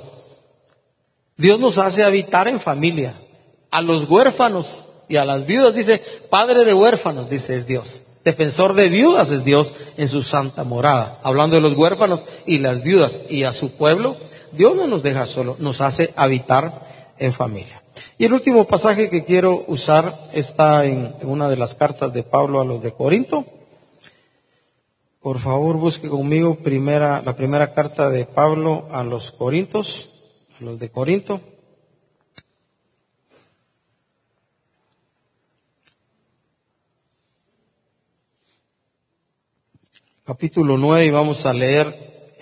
Dios 1.36 1.60
nos 1.60 1.78
hace 1.78 2.06
habitar 2.06 2.48
en 2.48 2.62
familia. 2.62 3.20
A 3.70 3.82
los 3.82 4.10
huérfanos 4.10 4.88
y 5.10 5.18
a 5.18 5.26
las 5.26 5.46
viudas, 5.46 5.76
dice, 5.76 6.02
Padre 6.30 6.64
de 6.64 6.74
huérfanos, 6.74 7.30
dice 7.30 7.58
es 7.58 7.68
Dios. 7.68 8.04
Defensor 8.26 8.74
de 8.74 8.90
viudas 8.90 9.30
es 9.30 9.46
Dios 9.46 9.72
en 9.98 10.08
su 10.08 10.24
santa 10.24 10.64
morada. 10.64 11.20
Hablando 11.22 11.58
de 11.58 11.62
los 11.62 11.78
huérfanos 11.78 12.26
y 12.48 12.58
las 12.58 12.82
viudas 12.82 13.22
y 13.30 13.44
a 13.44 13.52
su 13.52 13.78
pueblo, 13.78 14.18
Dios 14.52 14.76
no 14.76 14.88
nos 14.88 15.04
deja 15.04 15.28
solo, 15.28 15.56
nos 15.60 15.80
hace 15.80 16.12
habitar 16.16 17.14
en 17.20 17.34
familia. 17.34 17.84
Y 18.18 18.26
el 18.26 18.34
último 18.34 18.66
pasaje 18.66 19.12
que 19.12 19.26
quiero 19.26 19.64
usar 19.68 20.22
está 20.34 20.86
en 20.86 21.14
una 21.22 21.50
de 21.50 21.58
las 21.58 21.76
cartas 21.76 22.14
de 22.14 22.24
Pablo 22.24 22.60
a 22.60 22.66
los 22.66 22.82
de 22.82 22.94
Corinto. 22.94 23.46
Por 25.22 25.38
favor, 25.38 25.78
busque 25.78 26.10
conmigo 26.10 26.56
primera, 26.56 27.22
la 27.24 27.36
primera 27.36 27.76
carta 27.76 28.10
de 28.10 28.26
Pablo 28.26 28.88
a 28.90 29.04
los 29.04 29.32
Corintos, 29.34 30.10
a 30.60 30.64
los 30.64 30.80
de 30.80 30.90
Corinto. 30.90 31.42
Capítulo 40.26 40.76
9 40.76 41.06
y 41.06 41.12
vamos 41.12 41.46
a 41.46 41.54
leer 41.54 42.34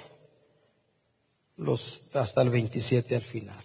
los, 1.58 2.02
hasta 2.14 2.42
el 2.42 2.50
27 2.50 3.14
al 3.14 3.24
final. 3.24 3.62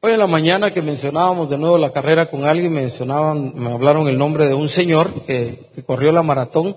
Hoy 0.00 0.12
en 0.12 0.18
la 0.18 0.26
mañana 0.26 0.72
que 0.72 0.80
mencionábamos 0.80 1.50
de 1.50 1.58
nuevo 1.58 1.76
la 1.76 1.92
carrera 1.92 2.30
con 2.30 2.44
alguien, 2.44 2.72
mencionaban, 2.72 3.52
me 3.54 3.70
hablaron 3.70 4.08
el 4.08 4.16
nombre 4.16 4.48
de 4.48 4.54
un 4.54 4.68
señor 4.68 5.26
que, 5.26 5.68
que 5.74 5.82
corrió 5.82 6.10
la 6.10 6.22
maratón 6.22 6.74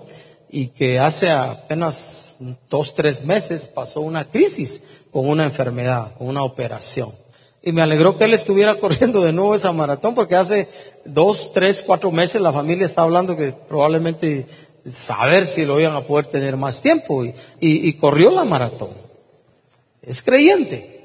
y 0.50 0.68
que 0.68 0.98
hace 0.98 1.30
apenas 1.30 2.36
dos, 2.68 2.94
tres 2.94 3.24
meses 3.24 3.68
pasó 3.68 4.02
una 4.02 4.28
crisis 4.28 4.86
con 5.10 5.26
una 5.26 5.44
enfermedad, 5.44 6.14
con 6.18 6.28
una 6.28 6.42
operación. 6.42 7.12
Y 7.62 7.72
me 7.72 7.80
alegró 7.80 8.18
que 8.18 8.24
él 8.24 8.34
estuviera 8.34 8.74
corriendo 8.80 9.22
de 9.22 9.32
nuevo 9.32 9.54
esa 9.54 9.72
maratón 9.72 10.14
porque 10.14 10.36
hace 10.36 10.68
dos, 11.06 11.50
tres, 11.54 11.82
cuatro 11.86 12.10
meses 12.10 12.42
la 12.42 12.52
familia 12.52 12.84
está 12.84 13.02
hablando 13.02 13.36
que 13.36 13.52
probablemente 13.52 14.46
saber 14.90 15.46
si 15.46 15.64
lo 15.64 15.78
iban 15.78 15.94
a 15.94 16.06
poder 16.06 16.26
tener 16.26 16.56
más 16.56 16.80
tiempo 16.82 17.24
y, 17.60 17.92
corrió 17.94 18.30
la 18.30 18.44
maratón. 18.44 18.90
Es 20.00 20.22
creyente. 20.22 21.04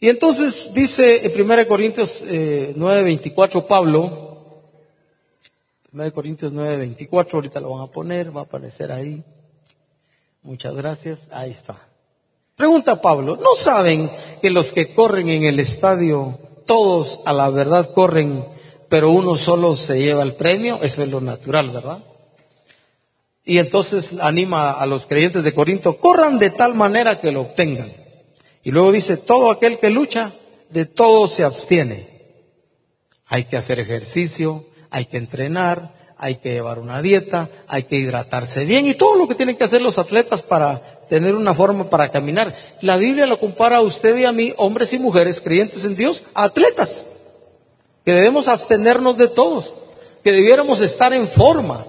Y 0.00 0.08
entonces 0.08 0.72
dice 0.74 1.26
en 1.26 1.40
1 1.40 1.68
Corintios 1.68 2.24
eh, 2.26 2.74
9:24 2.76 3.66
Pablo, 3.66 4.62
1 5.92 6.12
Corintios 6.12 6.54
9:24, 6.54 7.34
ahorita 7.34 7.60
lo 7.60 7.70
van 7.70 7.82
a 7.82 7.86
poner, 7.86 8.34
va 8.34 8.40
a 8.40 8.44
aparecer 8.44 8.90
ahí. 8.90 9.22
Muchas 10.42 10.74
gracias, 10.74 11.28
ahí 11.30 11.50
está. 11.50 11.90
Pregunta 12.56 13.00
Pablo, 13.00 13.36
¿no 13.36 13.54
saben 13.56 14.10
que 14.40 14.50
los 14.50 14.72
que 14.72 14.94
corren 14.94 15.28
en 15.28 15.44
el 15.44 15.60
estadio, 15.60 16.38
todos 16.66 17.20
a 17.24 17.32
la 17.32 17.50
verdad 17.50 17.92
corren, 17.92 18.46
pero 18.90 19.12
uno 19.12 19.36
solo 19.36 19.76
se 19.76 20.02
lleva 20.02 20.24
el 20.24 20.34
premio, 20.34 20.82
eso 20.82 21.04
es 21.04 21.08
lo 21.08 21.20
natural, 21.20 21.70
¿verdad? 21.70 22.04
Y 23.44 23.58
entonces 23.58 24.18
anima 24.20 24.72
a 24.72 24.84
los 24.84 25.06
creyentes 25.06 25.44
de 25.44 25.54
Corinto, 25.54 25.96
corran 25.98 26.38
de 26.38 26.50
tal 26.50 26.74
manera 26.74 27.20
que 27.20 27.30
lo 27.30 27.42
obtengan. 27.42 27.92
Y 28.64 28.72
luego 28.72 28.90
dice, 28.90 29.16
todo 29.16 29.50
aquel 29.50 29.78
que 29.78 29.90
lucha, 29.90 30.32
de 30.70 30.86
todo 30.86 31.28
se 31.28 31.44
abstiene. 31.44 32.08
Hay 33.26 33.44
que 33.44 33.56
hacer 33.56 33.78
ejercicio, 33.78 34.66
hay 34.90 35.06
que 35.06 35.18
entrenar, 35.18 35.94
hay 36.18 36.36
que 36.36 36.50
llevar 36.50 36.80
una 36.80 37.00
dieta, 37.00 37.48
hay 37.68 37.84
que 37.84 37.94
hidratarse 37.94 38.64
bien 38.64 38.88
y 38.88 38.94
todo 38.94 39.14
lo 39.14 39.28
que 39.28 39.36
tienen 39.36 39.56
que 39.56 39.64
hacer 39.64 39.82
los 39.82 39.98
atletas 39.98 40.42
para 40.42 41.06
tener 41.08 41.36
una 41.36 41.54
forma 41.54 41.88
para 41.88 42.10
caminar. 42.10 42.56
La 42.80 42.96
Biblia 42.96 43.26
lo 43.26 43.38
compara 43.38 43.76
a 43.76 43.82
usted 43.82 44.16
y 44.16 44.24
a 44.24 44.32
mí, 44.32 44.52
hombres 44.56 44.92
y 44.92 44.98
mujeres 44.98 45.40
creyentes 45.40 45.84
en 45.84 45.94
Dios, 45.94 46.24
atletas 46.34 47.06
que 48.10 48.16
debemos 48.16 48.48
abstenernos 48.48 49.16
de 49.16 49.28
todos, 49.28 49.72
que 50.24 50.32
debiéramos 50.32 50.80
estar 50.80 51.12
en 51.12 51.28
forma 51.28 51.86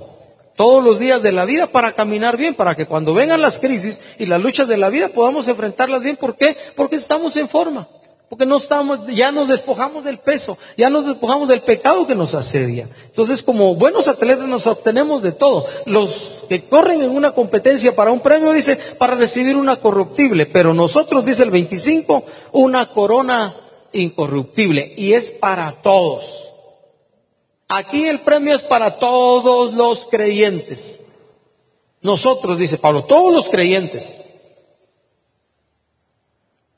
todos 0.56 0.84
los 0.84 1.00
días 1.00 1.24
de 1.24 1.32
la 1.32 1.46
vida 1.46 1.72
para 1.72 1.96
caminar 1.96 2.38
bien, 2.38 2.54
para 2.54 2.76
que 2.76 2.86
cuando 2.86 3.16
vengan 3.16 3.42
las 3.42 3.58
crisis 3.58 4.00
y 4.20 4.28
las 4.28 4.40
luchas 4.40 4.68
de 4.68 4.78
la 4.78 4.90
vida 4.90 5.08
podamos 5.08 5.48
enfrentarlas 5.48 6.04
bien. 6.04 6.18
¿Por 6.18 6.36
qué? 6.36 6.56
Porque 6.76 6.98
estamos 6.98 7.36
en 7.38 7.50
forma. 7.50 7.88
Porque 8.30 8.46
no 8.46 8.58
estamos, 8.58 9.08
ya 9.08 9.32
nos 9.32 9.48
despojamos 9.48 10.04
del 10.04 10.20
peso, 10.20 10.60
ya 10.78 10.92
nos 10.92 11.08
despojamos 11.08 11.50
del 11.50 11.64
pecado 11.64 12.06
que 12.06 12.14
nos 12.14 12.36
asedia. 12.36 12.88
Entonces, 13.08 13.42
como 13.42 13.74
buenos 13.74 14.08
atletas 14.08 14.48
nos 14.48 14.68
obtenemos 14.68 15.24
de 15.24 15.32
todo. 15.32 15.66
Los 15.88 16.44
que 16.48 16.66
corren 16.66 17.02
en 17.02 17.10
una 17.10 17.32
competencia 17.32 17.96
para 17.96 18.12
un 18.12 18.20
premio, 18.20 18.52
dice, 18.52 18.76
para 19.00 19.16
recibir 19.16 19.56
una 19.56 19.78
corruptible, 19.78 20.46
pero 20.46 20.76
nosotros, 20.76 21.26
dice 21.26 21.42
el 21.42 21.50
25, 21.50 22.24
una 22.52 22.94
corona 22.94 23.56
incorruptible 23.94 24.94
y 24.98 25.14
es 25.14 25.32
para 25.32 25.72
todos. 25.72 26.50
Aquí 27.68 28.08
el 28.08 28.22
premio 28.22 28.54
es 28.54 28.62
para 28.62 29.00
todos 29.00 29.74
los 29.74 30.06
creyentes. 30.08 31.02
Nosotros, 32.02 32.58
dice 32.58 32.78
Pablo, 32.78 33.06
todos 33.06 33.34
los 33.34 33.48
creyentes 33.48 34.18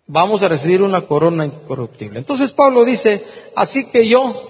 vamos 0.06 0.44
a 0.44 0.48
recibir 0.48 0.82
una 0.82 1.02
corona 1.02 1.46
incorruptible. 1.46 2.20
Entonces 2.20 2.52
Pablo 2.52 2.86
dice, 2.86 3.24
así 3.56 3.90
que 3.90 4.08
yo, 4.08 4.50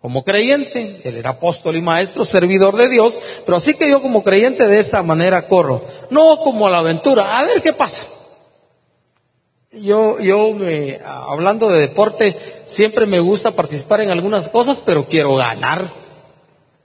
como 0.00 0.24
creyente, 0.24 1.00
él 1.04 1.16
era 1.16 1.30
apóstol 1.30 1.76
y 1.76 1.82
maestro, 1.82 2.24
servidor 2.24 2.76
de 2.76 2.88
Dios, 2.88 3.18
pero 3.46 3.56
así 3.56 3.74
que 3.74 3.88
yo 3.88 4.02
como 4.02 4.22
creyente 4.22 4.66
de 4.66 4.78
esta 4.78 5.02
manera 5.02 5.48
corro, 5.48 5.84
no 6.10 6.38
como 6.40 6.66
a 6.66 6.70
la 6.70 6.80
aventura, 6.80 7.38
a 7.38 7.44
ver 7.44 7.62
qué 7.62 7.72
pasa. 7.72 8.04
Yo, 9.80 10.20
yo 10.20 10.52
me, 10.52 11.00
hablando 11.04 11.68
de 11.68 11.80
deporte, 11.80 12.36
siempre 12.66 13.06
me 13.06 13.18
gusta 13.18 13.50
participar 13.50 14.02
en 14.02 14.10
algunas 14.10 14.48
cosas, 14.48 14.80
pero 14.84 15.06
quiero 15.06 15.34
ganar. 15.34 15.92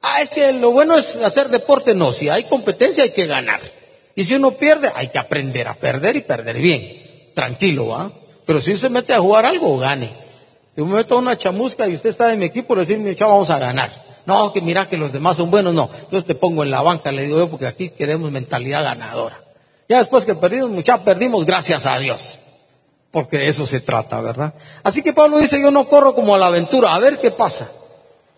Ah, 0.02 0.22
es 0.22 0.32
que 0.32 0.54
lo 0.54 0.72
bueno 0.72 0.98
es 0.98 1.18
hacer 1.18 1.50
deporte. 1.50 1.94
No, 1.94 2.12
si 2.14 2.30
hay 2.30 2.46
competencia 2.46 3.04
hay 3.04 3.12
que 3.12 3.28
ganar. 3.28 3.60
Y 4.16 4.24
si 4.24 4.36
uno 4.36 4.52
pierde, 4.52 4.92
hay 4.96 5.10
que 5.10 5.20
aprender 5.20 5.68
a 5.68 5.76
perder 5.76 6.16
y 6.16 6.22
perder 6.22 6.58
bien. 6.58 7.32
Tranquilo, 7.36 7.88
¿va? 7.88 8.12
Pero 8.46 8.60
si 8.60 8.76
se 8.76 8.90
mete 8.90 9.14
a 9.14 9.20
jugar 9.20 9.46
algo, 9.46 9.78
gane. 9.78 10.16
Yo 10.76 10.86
me 10.86 10.96
meto 10.96 11.16
a 11.16 11.20
una 11.20 11.38
chamusca 11.38 11.88
y 11.88 11.96
usted 11.96 12.10
está 12.10 12.34
en 12.34 12.40
mi 12.40 12.46
equipo, 12.46 12.76
le 12.76 12.98
mi 12.98 13.16
chavo, 13.16 13.34
vamos 13.34 13.50
a 13.50 13.60
ganar. 13.60 14.22
No, 14.26 14.52
que 14.52 14.62
mira 14.62 14.90
que 14.90 14.98
los 14.98 15.12
demás 15.12 15.38
son 15.38 15.52
buenos, 15.52 15.74
no. 15.74 15.90
Entonces 15.94 16.26
te 16.26 16.36
pongo 16.36 16.64
en 16.64 16.72
la 16.72 16.82
banca, 16.82 17.12
le 17.12 17.24
digo 17.24 17.38
yo, 17.38 17.50
porque 17.50 17.68
aquí 17.68 17.90
queremos 17.90 18.32
mentalidad 18.32 18.84
ganadora. 18.84 19.44
Ya 19.88 20.00
después 20.00 20.26
que 20.26 20.36
perdimos, 20.36 20.70
muchachos, 20.70 21.04
perdimos 21.04 21.46
gracias 21.46 21.86
a 21.86 22.00
Dios 22.00 22.40
porque 23.12 23.38
de 23.38 23.48
eso 23.48 23.66
se 23.66 23.80
trata, 23.80 24.22
¿verdad? 24.22 24.54
Así 24.84 25.02
que 25.02 25.14
Pablo 25.14 25.40
dice, 25.40 25.62
yo 25.62 25.72
no 25.72 25.88
corro 25.88 26.14
como 26.14 26.36
a 26.36 26.38
la 26.38 26.48
aventura, 26.48 26.94
a 26.94 27.00
ver 27.00 27.20
qué 27.20 27.32
pasa. 27.32 27.72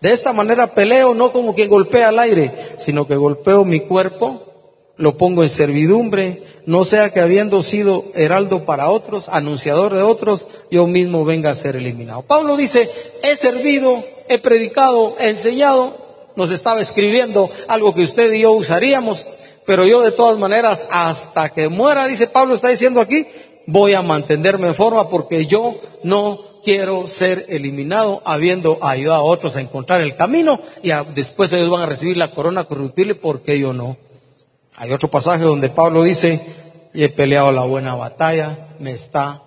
De 0.00 0.10
esta 0.10 0.32
manera 0.32 0.74
peleo 0.74 1.14
no 1.14 1.32
como 1.32 1.54
quien 1.54 1.68
golpea 1.68 2.08
al 2.08 2.18
aire, 2.18 2.74
sino 2.78 3.06
que 3.06 3.14
golpeo 3.14 3.64
mi 3.64 3.80
cuerpo, 3.80 4.52
lo 4.96 5.16
pongo 5.16 5.42
en 5.42 5.48
servidumbre, 5.48 6.42
no 6.66 6.84
sea 6.84 7.10
que 7.10 7.20
habiendo 7.20 7.62
sido 7.62 8.04
heraldo 8.14 8.64
para 8.64 8.90
otros, 8.90 9.28
anunciador 9.28 9.94
de 9.94 10.02
otros, 10.02 10.46
yo 10.70 10.86
mismo 10.86 11.24
venga 11.24 11.50
a 11.50 11.54
ser 11.54 11.76
eliminado. 11.76 12.22
Pablo 12.22 12.56
dice, 12.56 12.90
he 13.22 13.36
servido, 13.36 14.04
he 14.28 14.38
predicado, 14.38 15.16
he 15.18 15.28
enseñado, 15.28 15.96
nos 16.34 16.50
estaba 16.50 16.80
escribiendo 16.80 17.50
algo 17.68 17.94
que 17.94 18.02
usted 18.02 18.32
y 18.32 18.40
yo 18.40 18.52
usaríamos, 18.52 19.26
pero 19.66 19.86
yo 19.86 20.00
de 20.00 20.12
todas 20.12 20.38
maneras, 20.38 20.88
hasta 20.90 21.50
que 21.50 21.68
muera, 21.68 22.06
dice 22.06 22.26
Pablo, 22.26 22.54
está 22.54 22.68
diciendo 22.68 23.00
aquí, 23.00 23.26
voy 23.66 23.94
a 23.94 24.02
mantenerme 24.02 24.68
en 24.68 24.74
forma 24.74 25.08
porque 25.08 25.46
yo 25.46 25.80
no 26.02 26.52
quiero 26.62 27.08
ser 27.08 27.46
eliminado 27.48 28.22
habiendo 28.24 28.78
ayudado 28.82 29.20
a 29.20 29.24
otros 29.24 29.56
a 29.56 29.60
encontrar 29.60 30.00
el 30.00 30.16
camino 30.16 30.60
y 30.82 30.90
después 31.14 31.52
ellos 31.52 31.70
van 31.70 31.82
a 31.82 31.86
recibir 31.86 32.16
la 32.16 32.30
corona 32.30 32.64
corruptible 32.64 33.14
porque 33.14 33.58
yo 33.58 33.72
no. 33.72 33.96
Hay 34.76 34.92
otro 34.92 35.08
pasaje 35.08 35.44
donde 35.44 35.68
Pablo 35.68 36.02
dice, 36.02 36.40
y 36.94 37.04
he 37.04 37.08
peleado 37.08 37.52
la 37.52 37.64
buena 37.64 37.94
batalla, 37.94 38.74
me 38.78 38.92
está 38.92 39.42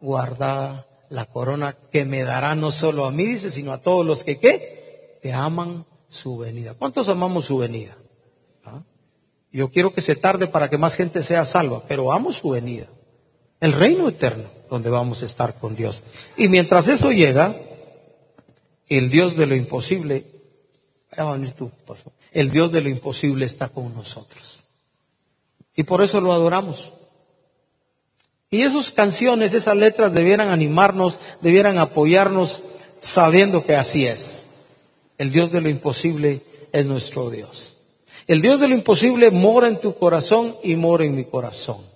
guardada 0.00 0.86
la 1.10 1.26
corona 1.26 1.76
que 1.90 2.04
me 2.04 2.22
dará 2.22 2.54
no 2.54 2.70
solo 2.70 3.06
a 3.06 3.10
mí, 3.10 3.24
dice, 3.24 3.50
sino 3.50 3.72
a 3.72 3.78
todos 3.78 4.06
los 4.06 4.24
que 4.24 4.38
qué, 4.38 5.18
que 5.22 5.32
aman 5.32 5.86
su 6.08 6.38
venida. 6.38 6.74
¿Cuántos 6.74 7.08
amamos 7.08 7.46
su 7.46 7.58
venida? 7.58 7.96
¿Ah? 8.64 8.82
Yo 9.50 9.70
quiero 9.70 9.92
que 9.92 10.00
se 10.00 10.16
tarde 10.16 10.46
para 10.46 10.68
que 10.68 10.78
más 10.78 10.94
gente 10.94 11.22
sea 11.22 11.44
salva, 11.44 11.82
pero 11.88 12.12
amo 12.12 12.32
su 12.32 12.50
venida. 12.50 12.86
El 13.60 13.72
reino 13.72 14.08
eterno 14.08 14.58
donde 14.68 14.90
vamos 14.90 15.22
a 15.22 15.26
estar 15.26 15.54
con 15.54 15.74
Dios. 15.74 16.02
Y 16.36 16.48
mientras 16.48 16.88
eso 16.88 17.10
llega, 17.10 17.56
el 18.88 19.10
Dios 19.10 19.36
de 19.36 19.46
lo 19.46 19.54
imposible, 19.54 20.24
el 22.32 22.50
Dios 22.50 22.72
de 22.72 22.80
lo 22.80 22.88
imposible 22.88 23.46
está 23.46 23.68
con 23.68 23.94
nosotros. 23.94 24.62
Y 25.74 25.84
por 25.84 26.02
eso 26.02 26.20
lo 26.20 26.32
adoramos. 26.32 26.92
Y 28.50 28.62
esas 28.62 28.90
canciones, 28.90 29.52
esas 29.52 29.76
letras 29.76 30.12
debieran 30.12 30.48
animarnos, 30.48 31.18
debieran 31.40 31.78
apoyarnos 31.78 32.62
sabiendo 33.00 33.64
que 33.64 33.76
así 33.76 34.06
es. 34.06 34.46
El 35.18 35.30
Dios 35.32 35.52
de 35.52 35.60
lo 35.60 35.68
imposible 35.68 36.42
es 36.72 36.86
nuestro 36.86 37.30
Dios. 37.30 37.76
El 38.26 38.40
Dios 38.40 38.60
de 38.60 38.68
lo 38.68 38.74
imposible 38.74 39.30
mora 39.30 39.68
en 39.68 39.80
tu 39.80 39.96
corazón 39.96 40.56
y 40.62 40.76
mora 40.76 41.04
en 41.04 41.14
mi 41.14 41.24
corazón. 41.24 41.87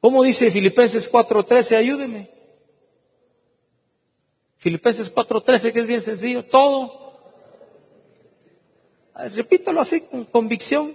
¿Cómo 0.00 0.22
dice 0.22 0.50
Filipenses 0.50 1.10
4.13? 1.10 1.76
Ayúdeme. 1.76 2.30
Filipenses 4.58 5.14
4.13, 5.14 5.72
que 5.72 5.80
es 5.80 5.86
bien 5.86 6.00
sencillo. 6.00 6.44
Todo. 6.44 7.06
Repítalo 9.34 9.80
así 9.80 10.02
con 10.02 10.24
convicción. 10.24 10.94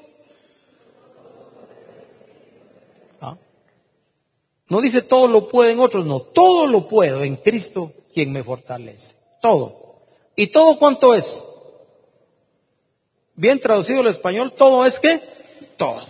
¿Ah? 3.19 3.37
No 4.67 4.81
dice 4.81 5.01
todo 5.01 5.27
lo 5.27 5.47
puedo 5.47 5.69
en 5.69 5.79
otros, 5.79 6.05
no. 6.05 6.21
Todo 6.21 6.67
lo 6.67 6.87
puedo 6.87 7.23
en 7.23 7.35
Cristo 7.37 7.93
quien 8.13 8.31
me 8.31 8.43
fortalece. 8.43 9.15
Todo. 9.41 10.01
¿Y 10.35 10.47
todo 10.47 10.77
cuánto 10.77 11.13
es? 11.13 11.43
Bien 13.35 13.59
traducido 13.59 14.01
al 14.01 14.07
español, 14.07 14.53
todo 14.53 14.85
es 14.85 14.99
que 14.99 15.21
todo. 15.77 16.05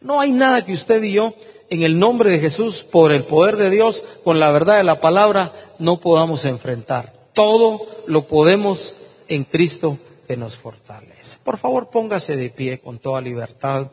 No 0.00 0.20
hay 0.20 0.30
nada 0.30 0.64
que 0.64 0.72
usted 0.72 1.02
y 1.02 1.12
yo 1.12 1.34
en 1.70 1.82
el 1.82 1.98
nombre 1.98 2.30
de 2.30 2.38
Jesús, 2.38 2.84
por 2.84 3.12
el 3.12 3.24
poder 3.24 3.56
de 3.56 3.70
Dios, 3.70 4.04
con 4.24 4.40
la 4.40 4.50
verdad 4.50 4.78
de 4.78 4.84
la 4.84 5.00
palabra, 5.00 5.52
no 5.78 6.00
podamos 6.00 6.44
enfrentar. 6.44 7.12
Todo 7.34 7.86
lo 8.06 8.26
podemos 8.26 8.94
en 9.28 9.44
Cristo 9.44 9.98
que 10.26 10.36
nos 10.36 10.56
fortalece. 10.56 11.38
Por 11.44 11.58
favor, 11.58 11.88
póngase 11.90 12.36
de 12.36 12.50
pie 12.50 12.78
con 12.80 12.98
toda 12.98 13.20
libertad. 13.20 13.88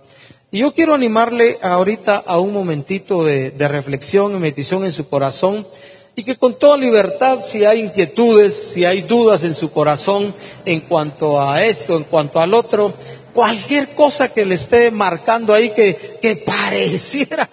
Y 0.51 0.59
yo 0.59 0.73
quiero 0.73 0.93
animarle 0.93 1.59
ahorita 1.61 2.23
a 2.25 2.39
un 2.39 2.53
momentito 2.53 3.23
de, 3.23 3.53
reflexión 3.57 4.35
y 4.35 4.39
meditación 4.39 4.85
en 4.85 4.91
su 4.91 5.09
corazón 5.09 5.67
y 6.15 6.23
que 6.23 6.37
con 6.37 6.57
toda 6.57 6.77
libertad, 6.77 7.39
si 7.41 7.65
hay 7.65 7.81
inquietudes, 7.81 8.53
si 8.71 8.85
hay 8.85 9.01
dudas 9.01 9.43
en 9.43 9.53
su 9.53 9.71
corazón 9.71 10.33
en 10.63 10.81
cuanto 10.81 11.41
a 11.41 11.63
esto, 11.65 11.97
en 11.97 12.05
cuanto 12.05 12.39
al 12.39 12.53
otro, 12.53 12.93
cualquier 13.35 13.93
cosa 13.93 14.33
que 14.33 14.45
le 14.45 14.55
esté 14.55 14.89
marcando 14.91 15.53
ahí 15.53 15.71
que, 15.71 16.17
que 16.21 16.37
pareciera, 16.37 17.49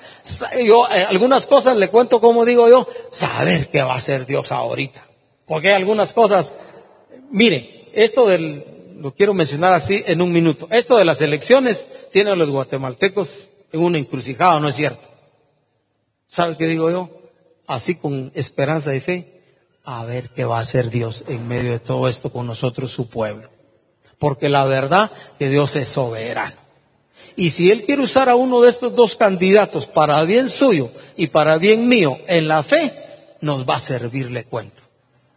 yo 0.65 0.89
eh, 0.89 1.03
algunas 1.03 1.49
cosas 1.49 1.77
le 1.77 1.89
cuento 1.89 2.21
como 2.21 2.45
digo 2.45 2.69
yo, 2.69 2.87
saber 3.11 3.67
qué 3.67 3.83
va 3.83 3.95
a 3.95 3.97
hacer 3.97 4.25
Dios 4.25 4.53
ahorita. 4.53 5.05
Porque 5.45 5.71
hay 5.71 5.75
algunas 5.75 6.13
cosas, 6.13 6.55
mire, 7.33 7.91
esto 7.93 8.29
del, 8.29 8.65
lo 8.97 9.13
quiero 9.13 9.35
mencionar 9.35 9.73
así 9.73 10.05
en 10.07 10.23
un 10.23 10.33
minuto, 10.33 10.69
esto 10.71 10.97
de 10.97 11.05
las 11.05 11.21
elecciones 11.21 11.85
tiene 12.13 12.31
a 12.31 12.37
los 12.37 12.49
guatemaltecos 12.49 13.49
en 13.73 13.81
una 13.81 13.99
encrucijada, 13.99 14.61
¿no 14.61 14.69
es 14.69 14.77
cierto? 14.77 15.03
¿Sabe 16.29 16.57
qué 16.57 16.67
digo 16.69 16.91
yo? 16.93 17.11
Así 17.67 17.97
con 17.97 18.31
esperanza 18.37 18.95
y 18.95 19.01
fe, 19.01 19.43
a 19.83 20.05
ver 20.05 20.31
qué 20.31 20.45
va 20.45 20.59
a 20.59 20.61
hacer 20.61 20.91
Dios 20.91 21.25
en 21.27 21.49
medio 21.49 21.73
de 21.73 21.81
todo 21.81 22.07
esto 22.07 22.31
con 22.31 22.47
nosotros, 22.47 22.93
su 22.93 23.11
pueblo 23.11 23.52
porque 24.23 24.49
la 24.49 24.65
verdad 24.65 25.11
que 25.37 25.49
Dios 25.49 25.75
es 25.75 25.89
soberano. 25.89 26.55
Y 27.35 27.51
si 27.51 27.73
Él 27.73 27.83
quiere 27.83 28.03
usar 28.03 28.29
a 28.29 28.37
uno 28.37 28.61
de 28.61 28.71
estos 28.71 28.95
dos 28.95 29.17
candidatos 29.17 29.89
para 29.89 30.23
bien 30.23 30.49
suyo 30.49 30.93
y 31.17 31.27
para 31.27 31.59
bien 31.59 31.89
mío 31.89 32.19
en 32.29 32.47
la 32.47 32.63
fe, 32.63 32.95
nos 33.41 33.69
va 33.69 33.75
a 33.75 33.81
servirle 33.81 34.45
cuento, 34.45 34.81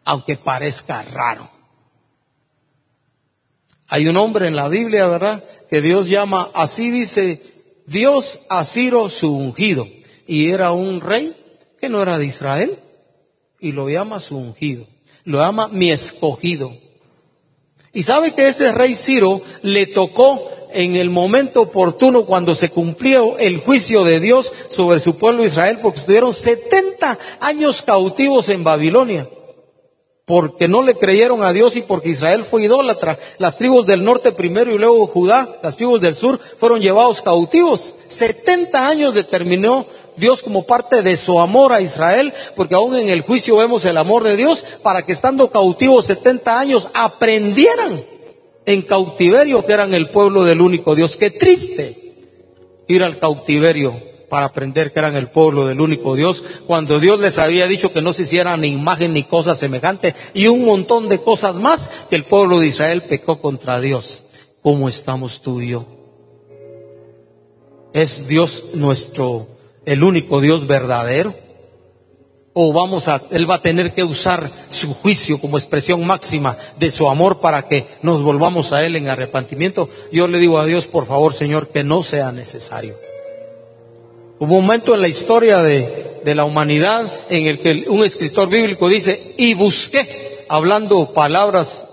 aunque 0.04 0.38
parezca 0.38 1.02
raro. 1.02 1.50
Hay 3.88 4.08
un 4.08 4.18
hombre 4.18 4.50
en 4.50 4.56
la 4.56 4.68
Biblia, 4.68 5.08
¿verdad? 5.08 5.44
Que 5.68 5.82
Dios 5.82 6.08
llama, 6.08 6.52
así 6.54 6.92
dice 6.92 7.42
Dios 7.88 8.42
a 8.50 8.64
Ciro 8.66 9.10
su 9.10 9.36
ungido. 9.36 9.88
Y 10.28 10.52
era 10.52 10.74
un 10.74 11.02
rey 11.02 11.36
que 11.82 11.90
no 11.90 12.04
era 12.04 12.20
de 12.20 12.26
Israel. 12.26 12.78
Y 13.60 13.72
lo 13.72 13.90
llama 13.90 14.20
su 14.20 14.38
ungido. 14.38 14.86
Lo 15.24 15.40
llama 15.40 15.70
mi 15.70 15.92
escogido. 15.92 16.85
Y 17.96 18.04
sabe 18.04 18.34
que 18.34 18.48
ese 18.48 18.74
rey 18.74 18.94
Ciro 18.94 19.42
le 19.62 19.88
tocó 19.88 20.50
en 20.74 20.98
el 20.98 21.10
momento 21.10 21.62
oportuno 21.62 22.26
cuando 22.26 22.54
se 22.54 22.70
cumplió 22.70 23.38
el 23.38 23.62
juicio 23.62 24.04
de 24.04 24.20
Dios 24.20 24.52
sobre 24.68 25.00
su 25.00 25.16
pueblo 25.16 25.46
Israel, 25.46 25.80
porque 25.82 26.00
estuvieron 26.02 26.34
70 26.34 27.18
años 27.40 27.82
cautivos 27.82 28.50
en 28.50 28.66
Babilonia 28.66 29.30
porque 30.26 30.68
no 30.68 30.82
le 30.82 30.96
creyeron 30.96 31.44
a 31.44 31.54
Dios 31.54 31.76
y 31.76 31.84
porque 31.84 32.10
Israel 32.10 32.44
fue 32.44 32.64
idólatra. 32.64 33.20
Las 33.38 33.58
tribus 33.58 33.86
del 33.86 34.04
norte 34.04 34.32
primero 34.32 34.74
y 34.74 34.78
luego 34.78 35.06
Judá, 35.06 35.60
las 35.62 35.78
tribus 35.78 36.02
del 36.02 36.16
sur 36.16 36.40
fueron 36.58 36.82
llevados 36.82 37.22
cautivos. 37.22 37.96
70 38.08 38.88
años 38.88 39.14
determinó 39.14 39.86
Dios 40.18 40.42
como 40.42 40.64
parte 40.64 41.04
de 41.04 41.16
su 41.16 41.40
amor 41.40 41.74
a 41.74 41.82
Israel, 41.82 42.34
porque 42.56 42.74
aún 42.74 42.96
en 42.96 43.10
el 43.10 43.22
juicio 43.22 43.58
vemos 43.58 43.86
el 43.86 43.98
amor 43.98 44.24
de 44.24 44.36
Dios 44.36 44.66
para 44.82 45.06
que 45.06 45.12
estando 45.12 45.52
cautivos 45.52 46.06
70 46.08 46.60
años 46.60 46.90
aprendieran 46.96 48.04
en 48.66 48.82
cautiverio 48.82 49.64
que 49.64 49.74
eran 49.74 49.94
el 49.94 50.10
pueblo 50.10 50.44
del 50.44 50.60
único 50.60 50.96
Dios. 50.96 51.18
Qué 51.18 51.30
triste 51.30 52.16
ir 52.88 53.04
al 53.04 53.20
cautiverio 53.20 54.15
para 54.30 54.48
aprender 54.48 54.92
que 54.92 55.00
eran 55.00 55.16
el 55.16 55.30
pueblo 55.30 55.68
del 55.68 55.82
único 55.82 56.16
Dios, 56.16 56.44
cuando 56.68 57.00
Dios 57.00 57.20
les 57.20 57.38
había 57.38 57.68
dicho 57.68 57.94
que 57.94 58.02
no 58.02 58.14
se 58.14 58.24
hicieran 58.24 58.62
ni 58.62 58.70
imagen 58.70 59.14
ni 59.14 59.24
cosa 59.24 59.56
semejante 59.56 60.16
y 60.34 60.48
un 60.48 60.66
montón 60.66 61.10
de 61.10 61.22
cosas 61.22 61.60
más 61.60 62.08
que 62.10 62.16
el 62.16 62.26
pueblo 62.26 62.60
de 62.60 62.68
Israel 62.68 63.04
pecó 63.04 63.42
contra 63.42 63.80
Dios. 63.80 64.26
¿Cómo 64.62 64.90
estamos 64.90 65.42
tú 65.42 65.62
y 65.62 65.70
yo? 65.70 65.86
¿Es 67.94 68.28
Dios 68.28 68.72
nuestro, 68.74 69.48
el 69.86 70.04
único 70.04 70.42
Dios 70.42 70.68
verdadero? 70.68 71.36
¿O 72.54 72.74
vamos 72.74 73.08
a, 73.08 73.22
Él 73.32 73.50
va 73.50 73.56
a 73.56 73.62
tener 73.62 73.94
que 73.94 74.04
usar 74.04 74.50
su 74.70 74.94
juicio 74.94 75.40
como 75.40 75.58
expresión 75.58 76.06
máxima 76.06 76.58
de 76.80 76.90
su 76.90 77.08
amor 77.10 77.42
para 77.42 77.68
que 77.68 77.88
nos 78.02 78.24
volvamos 78.24 78.74
a 78.74 78.84
Él 78.86 78.96
en 78.96 79.08
arrepentimiento? 79.08 79.90
Yo 80.12 80.28
le 80.28 80.40
digo 80.40 80.58
a 80.58 80.66
Dios, 80.66 80.88
por 80.88 81.06
favor, 81.06 81.34
Señor, 81.34 81.68
que 81.68 81.84
no 81.84 82.02
sea 82.02 82.32
necesario. 82.32 82.96
Hubo 84.38 84.56
un 84.58 84.66
momento 84.66 84.94
en 84.94 85.02
la 85.02 85.08
historia 85.08 85.64
de, 85.64 86.22
la 86.26 86.44
humanidad 86.44 87.26
en 87.30 87.46
el 87.46 87.60
que 87.60 87.86
un 87.88 88.04
escritor 88.04 88.50
bíblico 88.50 88.90
dice, 88.90 89.34
y 89.38 89.54
busqué, 89.54 90.44
hablando 90.50 91.14
palabras 91.14 91.88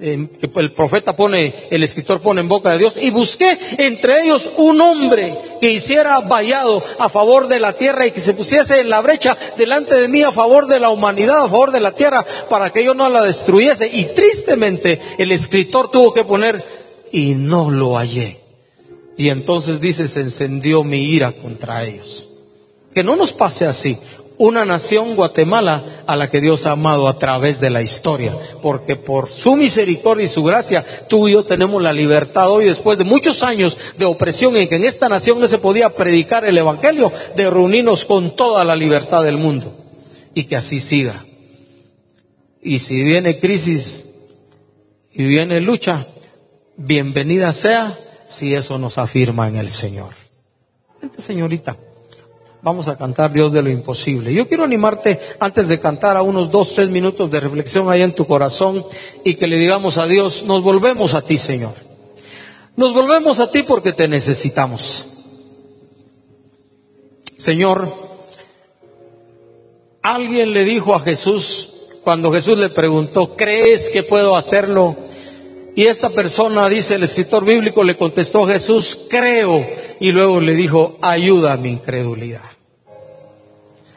eh, 0.00 0.28
que 0.38 0.50
el 0.60 0.72
profeta 0.72 1.16
pone, 1.16 1.68
el 1.70 1.82
escritor 1.82 2.20
pone 2.20 2.42
en 2.42 2.48
boca 2.48 2.72
de 2.72 2.78
Dios, 2.78 2.98
y 3.00 3.10
busqué 3.10 3.56
entre 3.78 4.24
ellos 4.24 4.50
un 4.58 4.80
hombre 4.82 5.38
que 5.62 5.70
hiciera 5.70 6.20
vallado 6.20 6.82
a 6.98 7.08
favor 7.08 7.48
de 7.48 7.60
la 7.60 7.72
tierra 7.72 8.04
y 8.04 8.10
que 8.10 8.20
se 8.20 8.34
pusiese 8.34 8.80
en 8.80 8.90
la 8.90 9.00
brecha 9.00 9.38
delante 9.56 9.94
de 9.94 10.08
mí 10.08 10.22
a 10.22 10.32
favor 10.32 10.66
de 10.66 10.80
la 10.80 10.90
humanidad, 10.90 11.44
a 11.44 11.48
favor 11.48 11.72
de 11.72 11.80
la 11.80 11.92
tierra, 11.92 12.26
para 12.50 12.70
que 12.70 12.84
yo 12.84 12.92
no 12.92 13.08
la 13.08 13.22
destruyese. 13.22 13.88
Y 13.90 14.06
tristemente 14.14 15.00
el 15.16 15.32
escritor 15.32 15.90
tuvo 15.90 16.12
que 16.12 16.24
poner, 16.24 16.62
y 17.12 17.34
no 17.34 17.70
lo 17.70 17.96
hallé. 17.96 18.47
Y 19.18 19.30
entonces 19.30 19.80
dice, 19.80 20.06
se 20.06 20.20
encendió 20.20 20.84
mi 20.84 21.02
ira 21.02 21.32
contra 21.32 21.84
ellos. 21.84 22.30
Que 22.94 23.02
no 23.02 23.16
nos 23.16 23.32
pase 23.32 23.66
así. 23.66 23.98
una 24.40 24.64
nación, 24.64 25.16
Guatemala, 25.16 26.04
a 26.06 26.14
la 26.14 26.30
que 26.30 26.40
Dios 26.40 26.64
ha 26.64 26.70
amado 26.70 27.08
a 27.08 27.18
través 27.18 27.58
de 27.58 27.70
la 27.70 27.82
historia, 27.82 28.36
porque 28.62 28.94
por 28.94 29.28
su 29.28 29.56
misericordia 29.56 30.26
y 30.26 30.28
su 30.28 30.44
gracia, 30.44 30.86
tú 31.08 31.26
y 31.26 31.32
yo 31.32 31.42
tenemos 31.42 31.82
la 31.82 31.92
libertad 31.92 32.48
hoy, 32.48 32.66
después 32.66 32.96
de 32.96 33.02
muchos 33.02 33.42
años 33.42 33.76
de 33.98 34.04
opresión 34.04 34.56
en 34.56 34.68
que 34.68 34.76
en 34.76 34.84
esta 34.84 35.08
nación 35.08 35.40
no 35.40 35.48
se 35.48 35.58
podía 35.58 35.92
predicar 35.92 36.44
el 36.44 36.56
Evangelio, 36.56 37.12
de 37.34 37.50
reunirnos 37.50 38.04
con 38.04 38.36
toda 38.36 38.64
la 38.64 38.76
libertad 38.76 39.24
del 39.24 39.38
mundo. 39.38 39.76
Y 40.32 40.44
que 40.44 40.54
así 40.54 40.78
siga. 40.78 41.26
Y 42.62 42.78
si 42.78 43.02
viene 43.02 43.40
crisis 43.40 44.04
y 45.12 45.24
viene 45.24 45.60
lucha, 45.60 46.06
bienvenida 46.76 47.52
sea 47.52 47.98
si 48.28 48.54
eso 48.54 48.78
nos 48.78 48.98
afirma 48.98 49.48
en 49.48 49.56
el 49.56 49.70
Señor. 49.70 50.10
señorita. 51.18 51.78
Vamos 52.60 52.88
a 52.88 52.98
cantar 52.98 53.32
Dios 53.32 53.52
de 53.52 53.62
lo 53.62 53.70
imposible. 53.70 54.34
Yo 54.34 54.46
quiero 54.46 54.64
animarte 54.64 55.18
antes 55.40 55.68
de 55.68 55.80
cantar 55.80 56.16
a 56.16 56.22
unos 56.22 56.50
dos, 56.50 56.74
tres 56.74 56.90
minutos 56.90 57.30
de 57.30 57.40
reflexión 57.40 57.88
ahí 57.88 58.02
en 58.02 58.14
tu 58.14 58.26
corazón 58.26 58.84
y 59.24 59.34
que 59.34 59.46
le 59.46 59.56
digamos 59.56 59.96
a 59.96 60.06
Dios, 60.06 60.42
nos 60.42 60.62
volvemos 60.62 61.14
a 61.14 61.22
ti, 61.22 61.38
Señor. 61.38 61.74
Nos 62.76 62.92
volvemos 62.92 63.40
a 63.40 63.50
ti 63.50 63.62
porque 63.62 63.92
te 63.92 64.08
necesitamos. 64.08 65.06
Señor, 67.36 67.90
alguien 70.02 70.52
le 70.52 70.64
dijo 70.64 70.94
a 70.94 71.00
Jesús, 71.00 71.72
cuando 72.04 72.32
Jesús 72.32 72.58
le 72.58 72.68
preguntó, 72.68 73.36
¿crees 73.36 73.88
que 73.88 74.02
puedo 74.02 74.36
hacerlo? 74.36 74.96
Y 75.78 75.86
esta 75.86 76.10
persona, 76.10 76.68
dice 76.68 76.96
el 76.96 77.04
escritor 77.04 77.44
bíblico, 77.44 77.84
le 77.84 77.96
contestó 77.96 78.44
Jesús, 78.46 78.98
creo. 79.08 79.64
Y 80.00 80.10
luego 80.10 80.40
le 80.40 80.56
dijo, 80.56 80.98
ayuda 81.00 81.52
a 81.52 81.56
mi 81.56 81.68
incredulidad. 81.68 82.50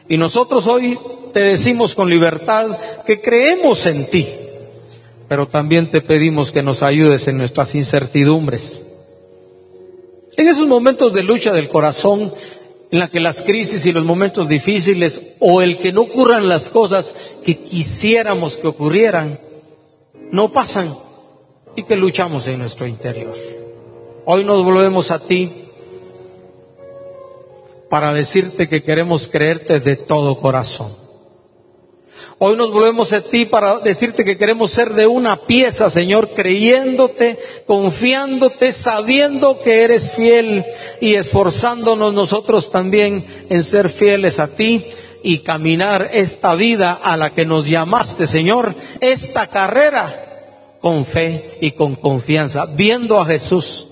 Y 0.08 0.16
nosotros 0.16 0.68
hoy 0.68 0.96
te 1.32 1.40
decimos 1.40 1.96
con 1.96 2.08
libertad 2.08 2.78
que 3.04 3.20
creemos 3.20 3.84
en 3.86 4.08
ti, 4.08 4.28
pero 5.26 5.48
también 5.48 5.90
te 5.90 6.00
pedimos 6.00 6.52
que 6.52 6.62
nos 6.62 6.84
ayudes 6.84 7.26
en 7.26 7.36
nuestras 7.36 7.74
incertidumbres. 7.74 8.86
En 10.36 10.46
esos 10.46 10.68
momentos 10.68 11.12
de 11.12 11.24
lucha 11.24 11.52
del 11.52 11.68
corazón, 11.68 12.32
en 12.92 12.98
la 13.00 13.10
que 13.10 13.18
las 13.18 13.42
crisis 13.42 13.84
y 13.86 13.92
los 13.92 14.04
momentos 14.04 14.48
difíciles 14.48 15.20
o 15.40 15.62
el 15.62 15.78
que 15.78 15.90
no 15.90 16.02
ocurran 16.02 16.48
las 16.48 16.70
cosas 16.70 17.12
que 17.44 17.58
quisiéramos 17.58 18.56
que 18.56 18.68
ocurrieran, 18.68 19.40
no 20.30 20.52
pasan 20.52 20.94
y 21.76 21.84
que 21.84 21.96
luchamos 21.96 22.46
en 22.48 22.60
nuestro 22.60 22.86
interior. 22.86 23.34
Hoy 24.24 24.44
nos 24.44 24.64
volvemos 24.64 25.10
a 25.10 25.18
ti 25.18 25.50
para 27.88 28.12
decirte 28.12 28.68
que 28.68 28.82
queremos 28.82 29.28
creerte 29.28 29.80
de 29.80 29.96
todo 29.96 30.40
corazón. 30.40 30.96
Hoy 32.38 32.56
nos 32.56 32.72
volvemos 32.72 33.12
a 33.12 33.20
ti 33.20 33.44
para 33.44 33.78
decirte 33.78 34.24
que 34.24 34.36
queremos 34.36 34.70
ser 34.72 34.94
de 34.94 35.06
una 35.06 35.36
pieza, 35.42 35.90
Señor, 35.90 36.30
creyéndote, 36.30 37.38
confiándote, 37.66 38.72
sabiendo 38.72 39.60
que 39.60 39.82
eres 39.82 40.12
fiel 40.12 40.64
y 41.00 41.14
esforzándonos 41.14 42.12
nosotros 42.12 42.70
también 42.70 43.26
en 43.48 43.62
ser 43.62 43.90
fieles 43.90 44.40
a 44.40 44.48
ti 44.48 44.86
y 45.22 45.38
caminar 45.38 46.10
esta 46.12 46.54
vida 46.54 46.92
a 46.92 47.16
la 47.16 47.32
que 47.32 47.46
nos 47.46 47.68
llamaste, 47.68 48.26
Señor, 48.26 48.74
esta 49.00 49.46
carrera 49.48 50.31
con 50.82 51.06
fe 51.06 51.58
y 51.60 51.70
con 51.70 51.94
confianza, 51.94 52.66
viendo 52.66 53.20
a 53.20 53.24
Jesús, 53.24 53.86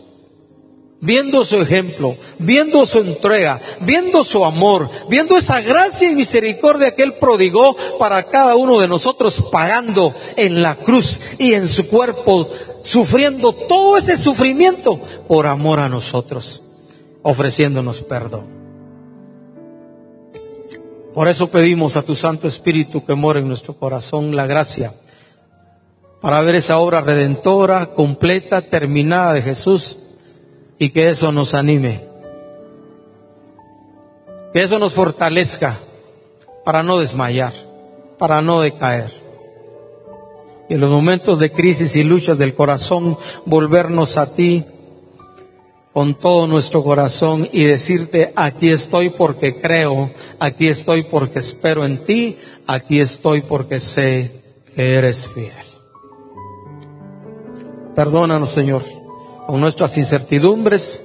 viendo 1.00 1.44
su 1.44 1.60
ejemplo, 1.62 2.16
viendo 2.38 2.84
su 2.84 2.98
entrega, 2.98 3.60
viendo 3.80 4.24
su 4.24 4.44
amor, 4.44 4.90
viendo 5.08 5.36
esa 5.36 5.60
gracia 5.60 6.10
y 6.10 6.16
misericordia 6.16 6.94
que 6.94 7.04
Él 7.04 7.14
prodigó 7.14 7.76
para 7.98 8.24
cada 8.24 8.56
uno 8.56 8.80
de 8.80 8.88
nosotros, 8.88 9.40
pagando 9.52 10.14
en 10.36 10.62
la 10.62 10.74
cruz 10.74 11.22
y 11.38 11.54
en 11.54 11.68
su 11.68 11.86
cuerpo, 11.86 12.48
sufriendo 12.82 13.52
todo 13.52 13.96
ese 13.96 14.16
sufrimiento 14.16 15.00
por 15.28 15.46
amor 15.46 15.78
a 15.78 15.88
nosotros, 15.88 16.62
ofreciéndonos 17.22 18.02
perdón. 18.02 18.58
Por 21.14 21.28
eso 21.28 21.50
pedimos 21.50 21.96
a 21.96 22.02
tu 22.02 22.16
Santo 22.16 22.48
Espíritu 22.48 23.04
que 23.04 23.14
mora 23.14 23.38
en 23.38 23.46
nuestro 23.46 23.74
corazón 23.74 24.34
la 24.34 24.46
gracia 24.46 24.92
para 26.20 26.42
ver 26.42 26.56
esa 26.56 26.78
obra 26.78 27.00
redentora, 27.00 27.94
completa, 27.94 28.62
terminada 28.62 29.32
de 29.32 29.42
Jesús 29.42 29.98
y 30.78 30.90
que 30.90 31.08
eso 31.08 31.32
nos 31.32 31.54
anime, 31.54 32.06
que 34.52 34.62
eso 34.62 34.78
nos 34.78 34.92
fortalezca 34.92 35.78
para 36.64 36.82
no 36.82 36.98
desmayar, 36.98 37.54
para 38.18 38.42
no 38.42 38.60
decaer. 38.60 39.12
Y 40.68 40.74
en 40.74 40.80
los 40.80 40.90
momentos 40.90 41.38
de 41.40 41.50
crisis 41.50 41.96
y 41.96 42.04
luchas 42.04 42.38
del 42.38 42.54
corazón, 42.54 43.18
volvernos 43.44 44.16
a 44.16 44.34
ti 44.34 44.64
con 45.92 46.14
todo 46.16 46.46
nuestro 46.46 46.84
corazón 46.84 47.48
y 47.50 47.64
decirte, 47.64 48.32
aquí 48.36 48.70
estoy 48.70 49.10
porque 49.10 49.58
creo, 49.58 50.12
aquí 50.38 50.68
estoy 50.68 51.02
porque 51.02 51.40
espero 51.40 51.84
en 51.84 52.04
ti, 52.04 52.36
aquí 52.66 53.00
estoy 53.00 53.40
porque 53.40 53.80
sé 53.80 54.42
que 54.74 54.94
eres 54.94 55.28
fiel. 55.28 55.69
Perdónanos, 57.94 58.50
Señor, 58.50 58.82
con 59.46 59.60
nuestras 59.60 59.96
incertidumbres. 59.98 61.04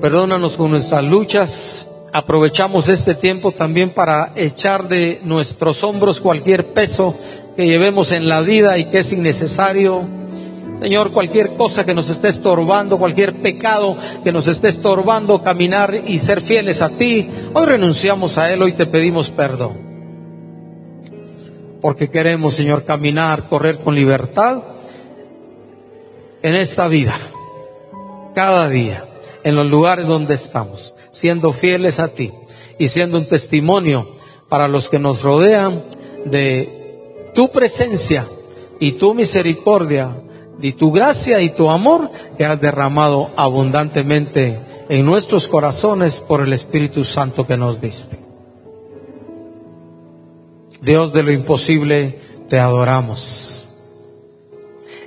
Perdónanos 0.00 0.56
con 0.56 0.70
nuestras 0.70 1.02
luchas. 1.02 1.88
Aprovechamos 2.12 2.88
este 2.88 3.16
tiempo 3.16 3.50
también 3.50 3.92
para 3.92 4.32
echar 4.36 4.86
de 4.88 5.20
nuestros 5.24 5.82
hombros 5.82 6.20
cualquier 6.20 6.72
peso 6.72 7.16
que 7.56 7.66
llevemos 7.66 8.12
en 8.12 8.28
la 8.28 8.42
vida 8.42 8.78
y 8.78 8.90
que 8.90 8.98
es 8.98 9.12
innecesario. 9.12 10.04
Señor, 10.80 11.10
cualquier 11.10 11.56
cosa 11.56 11.84
que 11.84 11.94
nos 11.94 12.10
esté 12.10 12.28
estorbando, 12.28 12.98
cualquier 12.98 13.40
pecado 13.40 13.96
que 14.22 14.30
nos 14.30 14.46
esté 14.46 14.68
estorbando 14.68 15.42
caminar 15.42 15.94
y 16.06 16.18
ser 16.18 16.42
fieles 16.42 16.80
a 16.80 16.90
ti, 16.90 17.28
hoy 17.54 17.66
renunciamos 17.66 18.38
a 18.38 18.52
él, 18.52 18.62
hoy 18.62 18.74
te 18.74 18.86
pedimos 18.86 19.30
perdón. 19.30 19.78
Porque 21.80 22.08
queremos, 22.08 22.54
Señor, 22.54 22.84
caminar, 22.84 23.48
correr 23.48 23.78
con 23.80 23.94
libertad 23.94 24.62
en 26.46 26.54
esta 26.54 26.86
vida, 26.86 27.18
cada 28.32 28.68
día, 28.68 29.04
en 29.42 29.56
los 29.56 29.66
lugares 29.66 30.06
donde 30.06 30.34
estamos, 30.34 30.94
siendo 31.10 31.52
fieles 31.52 31.98
a 31.98 32.06
ti 32.06 32.32
y 32.78 32.86
siendo 32.86 33.18
un 33.18 33.26
testimonio 33.26 34.14
para 34.48 34.68
los 34.68 34.88
que 34.88 35.00
nos 35.00 35.24
rodean 35.24 35.86
de 36.24 37.24
tu 37.34 37.50
presencia 37.50 38.28
y 38.78 38.92
tu 38.92 39.12
misericordia 39.12 40.22
y 40.62 40.74
tu 40.74 40.92
gracia 40.92 41.40
y 41.40 41.50
tu 41.50 41.68
amor 41.68 42.12
que 42.38 42.44
has 42.44 42.60
derramado 42.60 43.32
abundantemente 43.34 44.60
en 44.88 45.04
nuestros 45.04 45.48
corazones 45.48 46.20
por 46.20 46.42
el 46.42 46.52
Espíritu 46.52 47.02
Santo 47.02 47.44
que 47.44 47.56
nos 47.56 47.80
diste. 47.80 48.20
Dios 50.80 51.12
de 51.12 51.24
lo 51.24 51.32
imposible, 51.32 52.20
te 52.48 52.60
adoramos. 52.60 53.65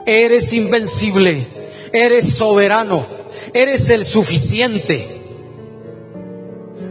Eres 0.05 0.53
invencible, 0.53 1.47
eres 1.91 2.35
soberano, 2.35 3.05
eres 3.53 3.89
el 3.89 4.05
suficiente. 4.05 5.19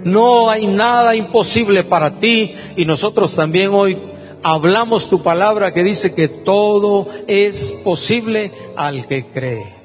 No 0.05 0.51
hay 0.51 0.67
nada 0.67 1.17
imposible 1.17 1.85
para 1.85 2.19
ti 2.19 2.55
y 2.77 2.85
nosotros 2.85 3.35
también 3.35 3.71
hoy 3.73 3.99
hablamos 4.43 5.09
tu 5.09 5.23
palabra 5.23 5.75
que 5.75 5.83
dice 5.83 6.15
que 6.15 6.29
todo 6.29 7.09
es 7.27 7.73
posible 7.85 8.53
al 8.77 9.07
que 9.07 9.27
cree. 9.27 9.78